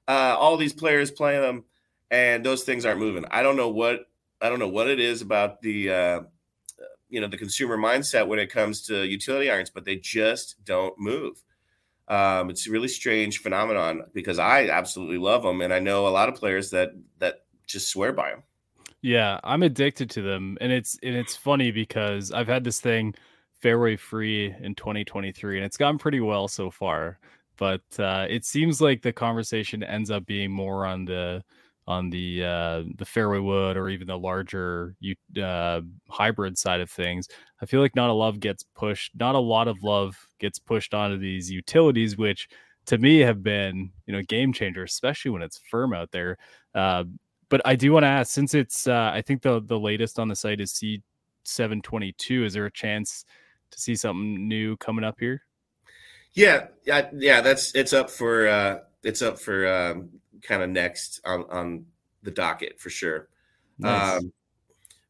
Uh, 0.07 0.37
all 0.39 0.57
these 0.57 0.75
players 0.75 1.11
play 1.11 1.39
them, 1.41 1.65
and 2.11 2.45
those 2.45 2.65
things 2.65 2.85
aren't 2.85 3.01
moving. 3.01 3.25
I 3.31 3.43
don't 3.43 3.57
know 3.57 3.71
what 3.71 4.01
I 4.43 4.49
don't 4.49 4.59
know 4.59 4.69
what 4.69 4.89
it 4.89 4.99
is 4.99 5.23
about 5.23 5.63
the 5.63 5.91
uh, 5.91 6.21
you 7.09 7.21
know 7.21 7.29
the 7.29 7.39
consumer 7.39 7.79
mindset 7.79 8.27
when 8.27 8.39
it 8.39 8.49
comes 8.49 8.83
to 8.87 9.07
utility 9.07 9.51
irons, 9.51 9.71
but 9.71 9.85
they 9.85 9.97
just 9.97 10.57
don't 10.65 10.99
move. 10.99 11.43
Um, 12.09 12.51
it's 12.51 12.67
a 12.67 12.71
really 12.71 12.89
strange 12.89 13.39
phenomenon 13.39 14.03
because 14.13 14.39
I 14.39 14.69
absolutely 14.69 15.19
love 15.19 15.43
them, 15.43 15.61
and 15.61 15.73
I 15.73 15.79
know 15.79 16.09
a 16.09 16.11
lot 16.11 16.29
of 16.29 16.35
players 16.35 16.71
that 16.71 16.91
that 17.19 17.45
just 17.67 17.89
swear 17.89 18.13
by 18.13 18.31
them. 18.31 18.43
Yeah, 19.03 19.41
I'm 19.43 19.63
addicted 19.65 20.11
to 20.11 20.23
them, 20.23 20.57
and 20.61 20.71
it's 20.73 20.97
and 21.03 21.15
it's 21.17 21.35
funny 21.37 21.71
because 21.73 22.31
I've 22.31 22.47
had 22.47 22.63
this 22.65 22.81
thing 22.81 23.15
fairway 23.61 23.97
free 23.97 24.55
in 24.61 24.75
2023, 24.77 25.57
and 25.59 25.65
it's 25.67 25.77
gone 25.77 25.99
pretty 25.99 26.21
well 26.21 26.47
so 26.49 26.71
far. 26.71 27.19
But 27.57 27.83
uh, 27.99 28.27
it 28.31 28.45
seems 28.45 28.81
like 28.81 29.03
the 29.03 29.13
conversation 29.13 29.83
ends 29.83 30.11
up 30.11 30.25
being 30.27 30.53
more 30.53 30.87
on 30.87 31.05
the 31.05 31.43
on 31.89 32.11
the 32.11 32.45
uh, 32.45 32.83
the 32.97 33.05
fairway 33.05 33.41
wood 33.41 33.77
or 33.77 33.89
even 33.89 34.07
the 34.07 34.17
larger 34.19 34.95
uh, 35.43 35.81
hybrid 36.09 36.57
side 36.57 36.81
of 36.81 36.89
things. 36.91 37.29
I 37.61 37.67
feel 37.67 37.81
like 37.81 37.97
not 37.97 38.11
a 38.11 38.13
love 38.13 38.39
gets 38.41 38.63
pushed, 38.77 39.13
not 39.19 39.35
a 39.35 39.39
lot 39.41 39.67
of 39.69 39.83
love 39.83 40.17
gets 40.39 40.61
pushed 40.61 40.95
onto 40.95 41.19
these 41.19 41.51
utilities, 41.51 42.17
which 42.17 42.49
to 42.87 42.99
me 42.99 43.19
have 43.19 43.43
been 43.43 43.91
you 44.07 44.13
know 44.15 44.23
game 44.23 44.53
changer, 44.53 44.85
especially 44.85 45.33
when 45.33 45.43
it's 45.43 45.61
firm 45.71 45.93
out 45.93 46.13
there. 46.13 46.39
Uh, 46.75 47.03
but 47.53 47.61
I 47.67 47.77
do 47.77 47.93
want 47.93 48.05
to 48.05 48.09
ask, 48.09 48.33
since 48.33 48.55
it's 48.55 48.87
uh, 48.87 49.11
I 49.13 49.21
think 49.21 49.43
the 49.43 49.61
the 49.61 49.79
latest 49.79 50.19
on 50.19 50.27
the 50.27 50.35
site 50.35 50.59
is 50.59 50.73
C 50.73 51.03
seven 51.45 51.83
twenty 51.83 52.13
two. 52.17 52.47
Is 52.47 52.55
there 52.55 52.65
a 52.65 52.73
chance 52.73 53.27
to 53.71 53.79
see 53.79 53.95
something 53.95 54.49
new 54.49 54.75
coming 54.79 55.05
up 55.05 55.21
here? 55.21 55.43
Yeah, 56.33 56.69
yeah, 56.87 57.11
yeah. 57.13 57.43
That's 57.43 57.75
it's 57.75 57.93
up 57.93 58.09
for 58.09 58.49
uh, 58.49 58.79
it's 59.03 59.21
up 59.21 59.39
for 59.39 59.69
um, 59.69 60.09
kind 60.41 60.63
of 60.63 60.71
next 60.71 61.21
on 61.27 61.45
on 61.51 61.85
the 62.23 62.31
docket 62.31 62.81
for 62.81 62.89
sure. 62.89 63.29
Nice. 63.79 64.17
Um, 64.17 64.33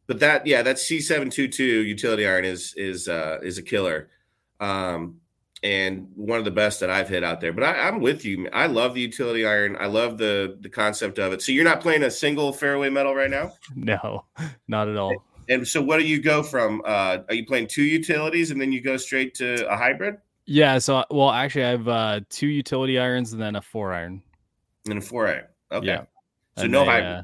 but 0.09 0.19
that 0.19 0.45
yeah, 0.45 0.63
that 0.63 0.81
C 0.81 1.01
seven 1.01 1.31
two 1.31 1.47
two 1.47 1.85
utility 1.85 2.27
iron 2.27 2.45
is 2.45 2.75
is 2.77 3.07
uh, 3.07 3.39
is 3.45 3.57
a 3.59 3.63
killer, 3.63 4.11
um, 4.59 5.21
and 5.63 6.09
one 6.17 6.39
of 6.39 6.45
the 6.45 6.51
best 6.51 6.81
that 6.81 6.91
I've 6.91 7.09
hit 7.09 7.23
out 7.23 7.41
there. 7.41 7.53
But 7.53 7.65
I, 7.65 7.89
am 7.89 8.01
with 8.01 8.25
you. 8.25 8.49
I 8.53 8.67
love 8.67 8.95
the 8.95 9.01
utility 9.01 9.47
iron. 9.47 9.77
I 9.79 9.87
love 9.87 10.19
the 10.19 10.59
the 10.61 10.69
concept 10.69 11.19
of 11.19 11.33
it. 11.33 11.43
So 11.43 11.53
you're 11.53 11.65
not 11.65 11.81
playing 11.81 12.03
a 12.03 12.11
single 12.11 12.53
fairway 12.53 12.91
metal 12.91 13.15
right 13.15 13.31
now? 13.31 13.53
No, 13.75 14.25
not 14.69 14.89
at 14.89 14.97
all. 14.97 15.15
And 15.49 15.67
so, 15.67 15.83
what 15.83 15.99
do 15.99 16.07
you 16.07 16.21
go 16.21 16.43
from? 16.43 16.83
Uh, 16.85 17.19
are 17.29 17.35
you 17.35 17.45
playing 17.47 17.67
two 17.67 17.83
utilities 17.83 18.51
and 18.51 18.61
then 18.61 18.73
you 18.73 18.81
go 18.81 18.97
straight 18.97 19.35
to 19.35 19.67
a 19.69 19.77
hybrid? 19.77 20.17
Yeah. 20.47 20.79
So, 20.79 21.05
well, 21.11 21.31
actually, 21.31 21.65
I 21.65 21.71
have 21.71 21.89
uh, 21.89 22.21
two 22.29 22.47
utility 22.47 22.99
irons 22.99 23.33
and 23.33 23.43
then 23.43 23.57
a 23.57 23.63
four 23.63 23.93
iron 23.93 24.23
And 24.89 24.99
a 24.99 25.01
four 25.01 25.27
iron. 25.27 25.45
Okay. 25.71 25.87
Yeah. 25.87 26.03
So 26.57 26.65
and 26.65 26.73
no 26.73 26.81
they, 26.81 26.87
hybrid. 26.87 27.13
Uh, 27.13 27.23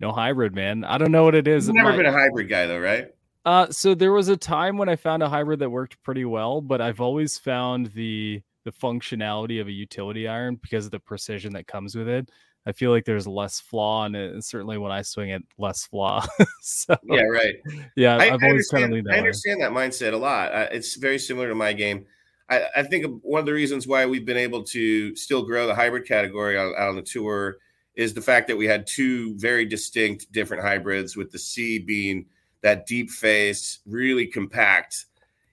no 0.00 0.12
hybrid, 0.12 0.54
man. 0.54 0.84
I 0.84 0.96
don't 0.98 1.12
know 1.12 1.24
what 1.24 1.34
it 1.34 1.46
is. 1.46 1.66
You've 1.66 1.76
never 1.76 1.90
My, 1.90 1.96
been 1.96 2.06
a 2.06 2.12
hybrid 2.12 2.48
guy 2.48 2.66
though, 2.66 2.78
right? 2.78 3.08
Uh 3.44 3.70
so 3.70 3.94
there 3.94 4.12
was 4.12 4.28
a 4.28 4.36
time 4.36 4.76
when 4.76 4.88
I 4.88 4.96
found 4.96 5.22
a 5.22 5.28
hybrid 5.28 5.60
that 5.60 5.70
worked 5.70 6.02
pretty 6.02 6.24
well, 6.24 6.60
but 6.60 6.80
I've 6.80 7.00
always 7.00 7.38
found 7.38 7.86
the 7.94 8.42
the 8.64 8.72
functionality 8.72 9.60
of 9.60 9.68
a 9.68 9.72
utility 9.72 10.28
iron 10.28 10.56
because 10.56 10.84
of 10.84 10.90
the 10.90 11.00
precision 11.00 11.52
that 11.54 11.66
comes 11.66 11.94
with 11.96 12.08
it. 12.08 12.30
I 12.66 12.72
feel 12.72 12.90
like 12.90 13.06
there's 13.06 13.26
less 13.26 13.58
flaw 13.58 14.04
in 14.04 14.14
it, 14.14 14.32
and 14.32 14.44
certainly 14.44 14.76
when 14.76 14.92
I 14.92 15.00
swing 15.02 15.30
it, 15.30 15.42
less 15.56 15.86
flaw. 15.86 16.26
so, 16.60 16.94
yeah, 17.04 17.22
right. 17.22 17.54
Yeah, 17.96 18.16
I, 18.16 18.34
I've 18.34 18.42
I 18.42 18.48
always 18.48 18.68
kind 18.68 18.84
of 18.84 18.90
leaned 18.90 19.06
that 19.06 19.14
I 19.14 19.18
understand 19.18 19.60
way. 19.60 19.66
that 19.66 19.72
mindset 19.72 20.12
a 20.12 20.18
lot. 20.18 20.52
Uh, 20.52 20.68
it's 20.70 20.96
very 20.96 21.18
similar 21.18 21.48
to 21.48 21.54
my 21.54 21.72
game. 21.72 22.04
I, 22.50 22.64
I, 22.76 22.82
think 22.82 23.22
one 23.22 23.40
of 23.40 23.46
the 23.46 23.52
reasons 23.54 23.86
why 23.86 24.04
we've 24.04 24.26
been 24.26 24.36
able 24.36 24.62
to 24.64 25.16
still 25.16 25.42
grow 25.42 25.66
the 25.66 25.74
hybrid 25.74 26.06
category 26.06 26.58
out, 26.58 26.74
out 26.76 26.90
on 26.90 26.96
the 26.96 27.02
tour 27.02 27.58
is 27.94 28.12
the 28.12 28.20
fact 28.20 28.48
that 28.48 28.56
we 28.56 28.66
had 28.66 28.86
two 28.86 29.36
very 29.38 29.64
distinct 29.64 30.30
different 30.32 30.62
hybrids 30.62 31.16
with 31.16 31.30
the 31.30 31.38
C 31.38 31.78
being 31.78 32.26
that 32.62 32.86
deep 32.86 33.10
face, 33.10 33.80
really 33.86 34.26
compact, 34.26 35.06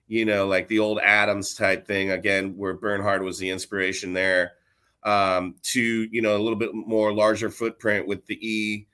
you 0.08 0.24
know, 0.24 0.46
like 0.46 0.68
the 0.68 0.78
old 0.78 0.98
Adams 1.00 1.54
type 1.54 1.86
thing 1.86 2.10
again, 2.12 2.56
where 2.56 2.74
Bernhard 2.74 3.22
was 3.22 3.38
the 3.38 3.50
inspiration 3.50 4.12
there. 4.12 4.52
um, 5.04 5.54
to 5.62 5.80
you 6.10 6.22
know 6.22 6.36
a 6.36 6.42
little 6.42 6.58
bit 6.58 6.74
more 6.74 7.12
larger 7.12 7.50
footprint 7.50 8.06
with 8.06 8.26
the 8.26 8.34
E, 8.46 8.86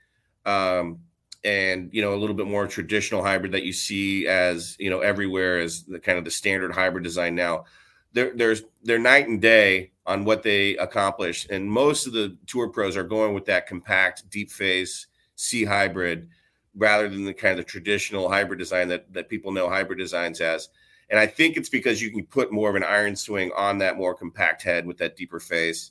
um, 0.47 0.99
and 1.45 1.91
you 1.93 2.03
know 2.03 2.15
a 2.15 2.17
little 2.21 2.37
bit 2.37 2.47
more 2.47 2.67
traditional 2.67 3.23
hybrid 3.23 3.53
that 3.53 3.65
you 3.65 3.73
see 3.73 4.27
as 4.29 4.77
you 4.79 4.91
know 4.91 5.01
everywhere 5.01 5.59
as 5.59 5.83
the 5.85 5.99
kind 5.99 6.19
of 6.19 6.25
the 6.25 6.31
standard 6.31 6.73
hybrid 6.73 7.05
design 7.05 7.35
now. 7.35 7.65
There, 8.13 8.33
there's 8.37 8.63
they're 8.85 8.99
night 8.99 9.29
and 9.29 9.41
day 9.41 9.93
on 10.07 10.25
what 10.25 10.43
they 10.43 10.77
accomplish, 10.77 11.47
and 11.51 11.71
most 11.71 12.07
of 12.07 12.13
the 12.13 12.37
tour 12.47 12.69
pros 12.69 12.97
are 12.97 13.05
going 13.05 13.35
with 13.35 13.47
that 13.47 13.67
compact 13.67 14.29
deep 14.31 14.51
face 14.51 15.07
C 15.37 15.65
hybrid 15.65 16.29
rather 16.77 17.09
than 17.09 17.25
the 17.25 17.35
kind 17.35 17.59
of 17.59 17.65
the 17.65 17.71
traditional 17.71 18.29
hybrid 18.29 18.59
design 18.59 18.89
that 18.89 19.13
that 19.13 19.29
people 19.29 19.53
know 19.53 19.69
hybrid 19.69 19.99
designs 19.99 20.41
as. 20.41 20.69
And 21.11 21.19
I 21.21 21.27
think 21.27 21.57
it's 21.57 21.69
because 21.69 22.01
you 22.01 22.11
can 22.11 22.25
put 22.25 22.53
more 22.53 22.71
of 22.71 22.77
an 22.77 22.83
iron 22.83 23.15
swing 23.15 23.51
on 23.57 23.79
that 23.79 23.97
more 23.97 24.15
compact 24.15 24.63
head 24.63 24.87
with 24.87 24.97
that 24.99 25.17
deeper 25.17 25.39
face 25.39 25.91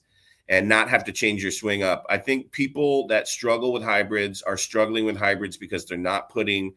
and 0.49 0.67
not 0.67 0.89
have 0.89 1.03
to 1.05 1.11
change 1.11 1.41
your 1.41 1.51
swing 1.51 1.83
up. 1.83 2.05
I 2.09 2.17
think 2.17 2.51
people 2.51 3.07
that 3.07 3.27
struggle 3.27 3.71
with 3.71 3.83
hybrids 3.83 4.41
are 4.41 4.57
struggling 4.57 5.05
with 5.05 5.17
hybrids 5.17 5.55
because 5.55 5.85
they're 5.85 5.97
not 5.97 6.29
putting 6.29 6.73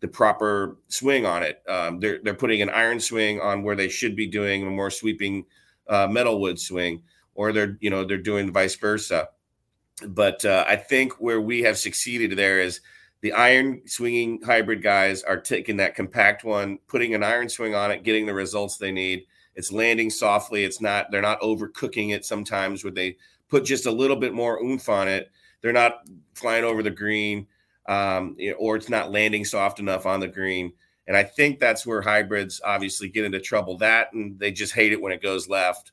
the 0.00 0.08
proper 0.08 0.76
swing 0.88 1.24
on 1.24 1.42
it. 1.42 1.62
Um, 1.68 2.00
they're 2.00 2.20
they're 2.22 2.34
putting 2.34 2.60
an 2.60 2.70
iron 2.70 3.00
swing 3.00 3.40
on 3.40 3.62
where 3.62 3.76
they 3.76 3.88
should 3.88 4.14
be 4.14 4.26
doing 4.26 4.66
a 4.66 4.70
more 4.70 4.90
sweeping 4.90 5.46
uh, 5.88 6.06
metal 6.08 6.40
wood 6.40 6.58
swing, 6.60 7.02
or 7.34 7.52
they're 7.52 7.78
you 7.80 7.90
know 7.90 8.04
they're 8.04 8.18
doing 8.18 8.52
vice 8.52 8.76
versa. 8.76 9.28
But 10.06 10.44
uh, 10.44 10.66
I 10.68 10.76
think 10.76 11.14
where 11.14 11.40
we 11.40 11.62
have 11.62 11.78
succeeded 11.78 12.36
there 12.36 12.60
is 12.60 12.80
the 13.26 13.32
iron 13.32 13.82
swinging 13.86 14.40
hybrid 14.42 14.82
guys 14.82 15.22
are 15.22 15.40
taking 15.40 15.78
that 15.78 15.94
compact 15.94 16.44
one, 16.44 16.78
putting 16.86 17.14
an 17.14 17.22
iron 17.22 17.48
swing 17.48 17.74
on 17.74 17.90
it, 17.90 18.04
getting 18.04 18.26
the 18.26 18.34
results 18.34 18.76
they 18.76 18.92
need 18.92 19.26
it's 19.56 19.72
landing 19.72 20.10
softly. 20.10 20.64
It's 20.64 20.80
not, 20.80 21.10
they're 21.10 21.22
not 21.22 21.40
overcooking 21.40 22.14
it 22.14 22.24
sometimes 22.24 22.84
where 22.84 22.92
they 22.92 23.16
put 23.48 23.64
just 23.64 23.86
a 23.86 23.90
little 23.90 24.16
bit 24.16 24.34
more 24.34 24.62
oomph 24.62 24.88
on 24.88 25.08
it. 25.08 25.30
They're 25.62 25.72
not 25.72 26.02
flying 26.34 26.64
over 26.64 26.82
the 26.82 26.90
green 26.90 27.46
um, 27.88 28.36
or 28.58 28.76
it's 28.76 28.90
not 28.90 29.10
landing 29.10 29.44
soft 29.44 29.80
enough 29.80 30.06
on 30.06 30.20
the 30.20 30.28
green. 30.28 30.72
And 31.08 31.16
I 31.16 31.22
think 31.22 31.58
that's 31.58 31.86
where 31.86 32.02
hybrids 32.02 32.60
obviously 32.64 33.08
get 33.08 33.24
into 33.24 33.40
trouble. 33.40 33.78
That 33.78 34.12
and 34.12 34.38
they 34.38 34.52
just 34.52 34.74
hate 34.74 34.92
it 34.92 35.00
when 35.00 35.12
it 35.12 35.22
goes 35.22 35.48
left, 35.48 35.92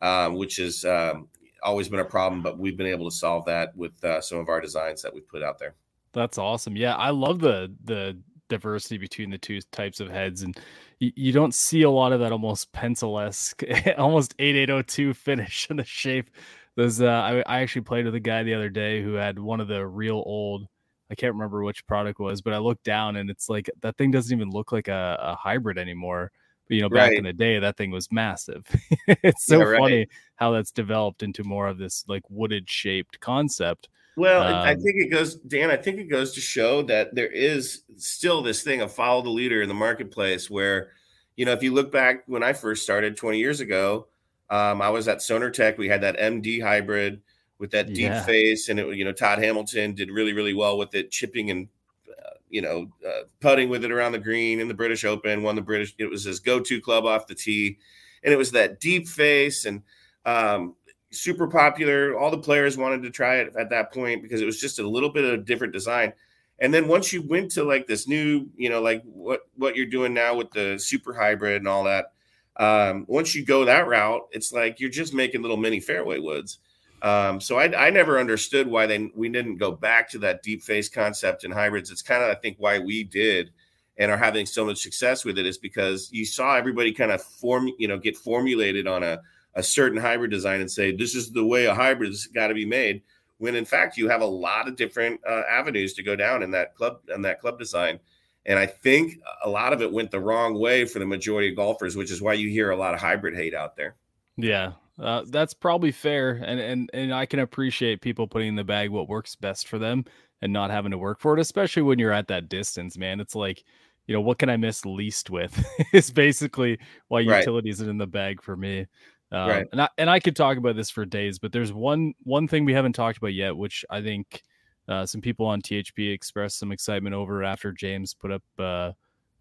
um, 0.00 0.36
which 0.36 0.56
has 0.56 0.84
um, 0.84 1.28
always 1.62 1.88
been 1.88 2.00
a 2.00 2.04
problem. 2.04 2.42
But 2.42 2.58
we've 2.58 2.76
been 2.76 2.86
able 2.86 3.10
to 3.10 3.16
solve 3.16 3.44
that 3.46 3.76
with 3.76 4.02
uh, 4.04 4.20
some 4.20 4.38
of 4.38 4.48
our 4.48 4.60
designs 4.60 5.02
that 5.02 5.12
we 5.12 5.20
put 5.20 5.42
out 5.42 5.58
there. 5.58 5.74
That's 6.12 6.38
awesome. 6.38 6.76
Yeah, 6.76 6.94
I 6.94 7.10
love 7.10 7.40
the 7.40 7.72
the 7.84 8.18
diversity 8.48 8.98
between 8.98 9.30
the 9.30 9.38
two 9.38 9.60
types 9.72 10.00
of 10.00 10.10
heads, 10.10 10.42
and 10.42 10.56
you, 10.98 11.12
you 11.16 11.32
don't 11.32 11.54
see 11.54 11.82
a 11.82 11.90
lot 11.90 12.12
of 12.12 12.20
that 12.20 12.32
almost 12.32 12.72
pencil 12.72 13.18
esque, 13.18 13.62
almost 13.98 14.34
8802 14.38 15.14
finish 15.14 15.66
in 15.70 15.76
the 15.76 15.84
shape. 15.84 16.30
Those 16.76 17.00
uh, 17.02 17.06
I, 17.06 17.42
I 17.46 17.60
actually 17.60 17.82
played 17.82 18.04
with 18.04 18.14
a 18.14 18.20
guy 18.20 18.42
the 18.42 18.54
other 18.54 18.70
day 18.70 19.02
who 19.02 19.14
had 19.14 19.38
one 19.38 19.60
of 19.60 19.68
the 19.68 19.86
real 19.86 20.22
old. 20.26 20.66
I 21.10 21.14
can't 21.14 21.34
remember 21.34 21.62
which 21.62 21.86
product 21.86 22.18
was, 22.18 22.40
but 22.40 22.54
I 22.54 22.58
looked 22.58 22.84
down 22.84 23.16
and 23.16 23.28
it's 23.28 23.50
like 23.50 23.68
that 23.82 23.98
thing 23.98 24.10
doesn't 24.10 24.34
even 24.34 24.50
look 24.50 24.72
like 24.72 24.88
a, 24.88 25.18
a 25.20 25.34
hybrid 25.34 25.76
anymore. 25.76 26.32
But 26.68 26.76
you 26.76 26.82
know, 26.82 26.88
back 26.88 27.10
right. 27.10 27.18
in 27.18 27.24
the 27.24 27.34
day, 27.34 27.58
that 27.58 27.76
thing 27.76 27.90
was 27.90 28.10
massive. 28.10 28.64
it's 29.06 29.44
so 29.44 29.58
yeah, 29.58 29.64
right. 29.64 29.78
funny 29.78 30.06
how 30.36 30.52
that's 30.52 30.70
developed 30.70 31.22
into 31.22 31.44
more 31.44 31.68
of 31.68 31.76
this 31.76 32.04
like 32.08 32.22
wooded 32.30 32.70
shaped 32.70 33.20
concept. 33.20 33.88
Well, 34.16 34.42
um, 34.42 34.54
I 34.54 34.74
think 34.74 34.96
it 34.96 35.10
goes, 35.10 35.36
Dan. 35.36 35.70
I 35.70 35.76
think 35.76 35.98
it 35.98 36.10
goes 36.10 36.32
to 36.34 36.40
show 36.40 36.82
that 36.82 37.14
there 37.14 37.30
is 37.30 37.82
still 37.96 38.42
this 38.42 38.62
thing 38.62 38.80
of 38.82 38.92
follow 38.92 39.22
the 39.22 39.30
leader 39.30 39.62
in 39.62 39.68
the 39.68 39.74
marketplace. 39.74 40.50
Where, 40.50 40.90
you 41.36 41.46
know, 41.46 41.52
if 41.52 41.62
you 41.62 41.72
look 41.72 41.90
back 41.90 42.24
when 42.26 42.42
I 42.42 42.52
first 42.52 42.82
started 42.82 43.16
20 43.16 43.38
years 43.38 43.60
ago, 43.60 44.08
um, 44.50 44.82
I 44.82 44.90
was 44.90 45.08
at 45.08 45.18
Sonartec. 45.18 45.78
We 45.78 45.88
had 45.88 46.02
that 46.02 46.18
MD 46.18 46.62
hybrid 46.62 47.22
with 47.58 47.70
that 47.70 47.88
deep 47.88 48.10
yeah. 48.10 48.22
face, 48.22 48.68
and 48.68 48.78
it, 48.78 48.96
you 48.96 49.04
know, 49.04 49.12
Todd 49.12 49.38
Hamilton 49.38 49.94
did 49.94 50.10
really, 50.10 50.34
really 50.34 50.54
well 50.54 50.76
with 50.76 50.94
it, 50.94 51.10
chipping 51.10 51.50
and 51.50 51.68
uh, 52.06 52.34
you 52.50 52.60
know, 52.60 52.88
uh, 53.06 53.22
putting 53.40 53.70
with 53.70 53.82
it 53.82 53.92
around 53.92 54.12
the 54.12 54.18
green 54.18 54.60
in 54.60 54.68
the 54.68 54.74
British 54.74 55.04
Open. 55.04 55.42
Won 55.42 55.56
the 55.56 55.62
British. 55.62 55.94
It 55.96 56.10
was 56.10 56.24
his 56.24 56.38
go-to 56.38 56.82
club 56.82 57.06
off 57.06 57.26
the 57.26 57.34
tee, 57.34 57.78
and 58.22 58.34
it 58.34 58.36
was 58.36 58.50
that 58.50 58.78
deep 58.78 59.08
face 59.08 59.64
and 59.64 59.82
um, 60.26 60.74
super 61.12 61.46
popular. 61.46 62.18
All 62.18 62.30
the 62.30 62.38
players 62.38 62.76
wanted 62.76 63.02
to 63.02 63.10
try 63.10 63.36
it 63.36 63.52
at 63.58 63.70
that 63.70 63.92
point 63.92 64.22
because 64.22 64.40
it 64.40 64.46
was 64.46 64.60
just 64.60 64.78
a 64.78 64.88
little 64.88 65.10
bit 65.10 65.24
of 65.24 65.32
a 65.32 65.42
different 65.42 65.72
design. 65.72 66.12
And 66.58 66.72
then 66.72 66.88
once 66.88 67.12
you 67.12 67.22
went 67.22 67.50
to 67.52 67.64
like 67.64 67.86
this 67.86 68.06
new, 68.06 68.48
you 68.56 68.70
know, 68.70 68.80
like 68.80 69.02
what 69.04 69.40
what 69.56 69.76
you're 69.76 69.86
doing 69.86 70.14
now 70.14 70.34
with 70.36 70.50
the 70.52 70.78
super 70.78 71.12
hybrid 71.12 71.56
and 71.56 71.68
all 71.68 71.84
that, 71.84 72.12
um, 72.56 73.04
once 73.08 73.34
you 73.34 73.44
go 73.44 73.64
that 73.64 73.88
route, 73.88 74.22
it's 74.32 74.52
like 74.52 74.78
you're 74.78 74.90
just 74.90 75.14
making 75.14 75.42
little 75.42 75.56
mini 75.56 75.80
fairway 75.80 76.18
woods. 76.18 76.58
Um, 77.02 77.40
so 77.40 77.58
I, 77.58 77.86
I 77.86 77.90
never 77.90 78.20
understood 78.20 78.68
why 78.68 78.86
they 78.86 79.10
we 79.14 79.28
didn't 79.28 79.56
go 79.56 79.72
back 79.72 80.08
to 80.10 80.18
that 80.20 80.42
deep 80.42 80.62
face 80.62 80.88
concept 80.88 81.44
in 81.44 81.50
hybrids. 81.50 81.90
It's 81.90 82.02
kind 82.02 82.22
of 82.22 82.30
I 82.30 82.34
think 82.34 82.56
why 82.58 82.78
we 82.78 83.02
did 83.02 83.50
and 83.98 84.10
are 84.10 84.16
having 84.16 84.46
so 84.46 84.64
much 84.64 84.78
success 84.78 85.24
with 85.24 85.38
it 85.38 85.46
is 85.46 85.58
because 85.58 86.10
you 86.12 86.24
saw 86.24 86.56
everybody 86.56 86.92
kind 86.92 87.10
of 87.10 87.22
form 87.22 87.68
you 87.78 87.88
know 87.88 87.98
get 87.98 88.16
formulated 88.16 88.86
on 88.86 89.02
a 89.02 89.20
a 89.54 89.62
certain 89.62 89.98
hybrid 89.98 90.30
design 90.30 90.60
and 90.60 90.70
say 90.70 90.94
this 90.94 91.14
is 91.14 91.30
the 91.30 91.44
way 91.44 91.66
a 91.66 91.74
hybrid's 91.74 92.26
got 92.26 92.48
to 92.48 92.54
be 92.54 92.64
made 92.66 93.02
when 93.38 93.54
in 93.54 93.64
fact 93.64 93.96
you 93.96 94.08
have 94.08 94.22
a 94.22 94.26
lot 94.26 94.68
of 94.68 94.76
different 94.76 95.20
uh, 95.28 95.42
avenues 95.48 95.94
to 95.94 96.02
go 96.02 96.16
down 96.16 96.42
in 96.42 96.50
that 96.50 96.74
club 96.74 97.00
in 97.14 97.22
that 97.22 97.40
club 97.40 97.58
design. 97.58 97.98
And 98.44 98.58
i 98.58 98.66
think 98.66 99.18
a 99.44 99.48
lot 99.48 99.72
of 99.72 99.82
it 99.82 99.92
went 99.92 100.10
the 100.10 100.20
wrong 100.20 100.58
way 100.58 100.84
for 100.84 100.98
the 100.98 101.06
majority 101.06 101.50
of 101.50 101.56
golfers 101.56 101.96
which 101.96 102.10
is 102.10 102.20
why 102.20 102.32
you 102.32 102.48
hear 102.48 102.70
a 102.70 102.76
lot 102.76 102.94
of 102.94 103.00
hybrid 103.00 103.36
hate 103.36 103.54
out 103.54 103.76
there. 103.76 103.94
Yeah 104.36 104.72
uh, 105.00 105.22
that's 105.28 105.54
probably 105.54 105.90
fair 105.90 106.32
and, 106.44 106.60
and 106.60 106.90
and 106.92 107.14
i 107.14 107.24
can 107.24 107.40
appreciate 107.40 108.00
people 108.00 108.26
putting 108.26 108.48
in 108.48 108.56
the 108.56 108.64
bag 108.64 108.90
what 108.90 109.08
works 109.08 109.34
best 109.34 109.66
for 109.66 109.78
them 109.78 110.04
and 110.42 110.52
not 110.52 110.70
having 110.70 110.90
to 110.90 110.98
work 110.98 111.18
for 111.18 111.36
it 111.36 111.40
especially 111.40 111.82
when 111.82 111.98
you're 111.98 112.12
at 112.12 112.28
that 112.28 112.48
distance 112.48 112.98
man. 112.98 113.20
It's 113.20 113.34
like 113.34 113.64
you 114.06 114.14
know 114.14 114.20
what 114.20 114.38
can 114.38 114.50
i 114.50 114.56
miss 114.56 114.84
least 114.84 115.30
with? 115.30 115.64
Is 115.92 116.10
basically 116.10 116.78
why 117.08 117.20
utility 117.20 117.68
right. 117.68 117.74
isn't 117.74 117.88
in 117.88 117.98
the 117.98 118.06
bag 118.06 118.42
for 118.42 118.56
me 118.56 118.86
um, 119.32 119.48
right. 119.48 119.66
And 119.72 119.80
I 119.80 119.88
and 119.96 120.10
I 120.10 120.20
could 120.20 120.36
talk 120.36 120.58
about 120.58 120.76
this 120.76 120.90
for 120.90 121.04
days, 121.06 121.38
but 121.38 121.52
there's 121.52 121.72
one 121.72 122.14
one 122.22 122.46
thing 122.46 122.64
we 122.64 122.74
haven't 122.74 122.92
talked 122.92 123.18
about 123.18 123.32
yet, 123.32 123.56
which 123.56 123.84
I 123.88 124.02
think 124.02 124.42
uh, 124.88 125.06
some 125.06 125.22
people 125.22 125.46
on 125.46 125.62
THP 125.62 126.12
expressed 126.12 126.58
some 126.58 126.70
excitement 126.70 127.14
over 127.14 127.42
after 127.42 127.72
James 127.72 128.12
put 128.12 128.30
up, 128.30 128.42
uh, 128.58 128.92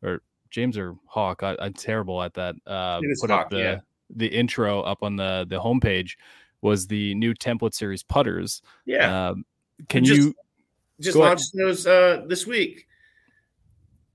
or 0.02 0.22
James 0.50 0.78
or 0.78 0.96
Hawk. 1.06 1.44
I, 1.44 1.56
am 1.60 1.74
terrible 1.74 2.22
at 2.22 2.34
that. 2.36 2.56
Uh, 2.66 3.02
put 3.20 3.32
Hawk, 3.32 3.46
up 3.46 3.50
the 3.50 3.58
yeah. 3.58 3.80
the 4.16 4.28
intro 4.28 4.82
up 4.82 5.04
on 5.04 5.18
the 5.18 5.46
the 5.50 5.60
homepage 5.60 6.12
was 6.62 6.88
the 6.88 7.14
new 7.16 7.34
template 7.34 7.74
series 7.74 8.04
putters. 8.04 8.62
Yeah. 8.86 9.30
Um, 9.30 9.46
can 9.90 10.06
just, 10.06 10.22
you 10.22 10.36
just 11.02 11.18
launched 11.18 11.52
those 11.54 11.86
uh, 11.86 12.24
this 12.28 12.48
week, 12.48 12.88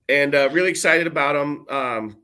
and 0.09 0.35
uh, 0.35 0.49
really 0.53 0.71
excited 0.71 1.07
about 1.07 1.35
them. 1.35 1.67
Um, 1.69 2.17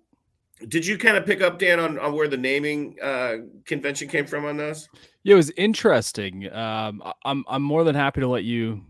did 0.68 0.86
you 0.86 0.98
kind 0.98 1.16
of 1.16 1.26
pick 1.26 1.40
up 1.40 1.58
Dan 1.58 1.80
on, 1.80 1.98
on 1.98 2.12
where 2.14 2.28
the 2.28 2.36
naming 2.36 2.96
uh, 3.02 3.36
convention 3.64 4.08
came 4.08 4.26
from 4.26 4.44
on 4.44 4.56
those? 4.56 4.88
Yeah, 5.22 5.34
it 5.34 5.36
was 5.36 5.50
interesting. 5.56 6.52
Um, 6.52 7.02
I'm 7.24 7.44
I'm 7.48 7.62
more 7.62 7.84
than 7.84 7.94
happy 7.94 8.20
to 8.20 8.28
let 8.28 8.44
you 8.44 8.82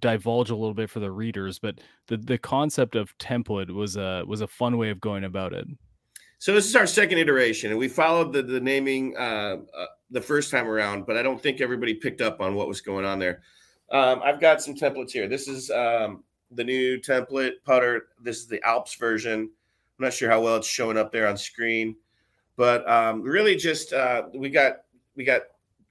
divulge 0.00 0.50
a 0.50 0.56
little 0.56 0.74
bit 0.74 0.90
for 0.90 1.00
the 1.00 1.10
readers, 1.10 1.58
but 1.58 1.80
the 2.06 2.16
the 2.16 2.38
concept 2.38 2.94
of 2.94 3.16
template 3.18 3.70
was 3.70 3.96
a 3.96 4.24
was 4.26 4.40
a 4.40 4.46
fun 4.46 4.78
way 4.78 4.90
of 4.90 5.00
going 5.00 5.24
about 5.24 5.52
it. 5.52 5.66
So 6.38 6.54
this 6.54 6.66
is 6.66 6.76
our 6.76 6.86
second 6.86 7.18
iteration, 7.18 7.70
and 7.70 7.78
we 7.78 7.88
followed 7.88 8.32
the 8.32 8.42
the 8.42 8.60
naming 8.60 9.16
uh, 9.16 9.56
uh, 9.76 9.86
the 10.10 10.20
first 10.20 10.50
time 10.50 10.68
around, 10.68 11.06
but 11.06 11.16
I 11.16 11.22
don't 11.22 11.42
think 11.42 11.60
everybody 11.60 11.94
picked 11.94 12.20
up 12.20 12.40
on 12.40 12.54
what 12.54 12.68
was 12.68 12.80
going 12.80 13.04
on 13.04 13.18
there. 13.18 13.42
Um, 13.90 14.20
I've 14.22 14.40
got 14.40 14.62
some 14.62 14.74
templates 14.74 15.10
here. 15.10 15.28
This 15.28 15.48
is 15.48 15.70
um, 15.70 16.22
the 16.50 16.64
new 16.64 17.00
template 17.00 17.52
putter. 17.64 18.08
This 18.22 18.38
is 18.38 18.46
the 18.46 18.62
Alps 18.62 18.94
version. 18.94 19.50
I'm 19.98 20.04
not 20.04 20.12
sure 20.12 20.30
how 20.30 20.40
well 20.40 20.56
it's 20.56 20.68
showing 20.68 20.96
up 20.96 21.10
there 21.10 21.26
on 21.26 21.36
screen, 21.36 21.96
but 22.56 22.88
um, 22.88 23.22
really 23.22 23.56
just 23.56 23.92
uh, 23.92 24.24
we 24.34 24.48
got 24.48 24.78
we 25.16 25.24
got 25.24 25.42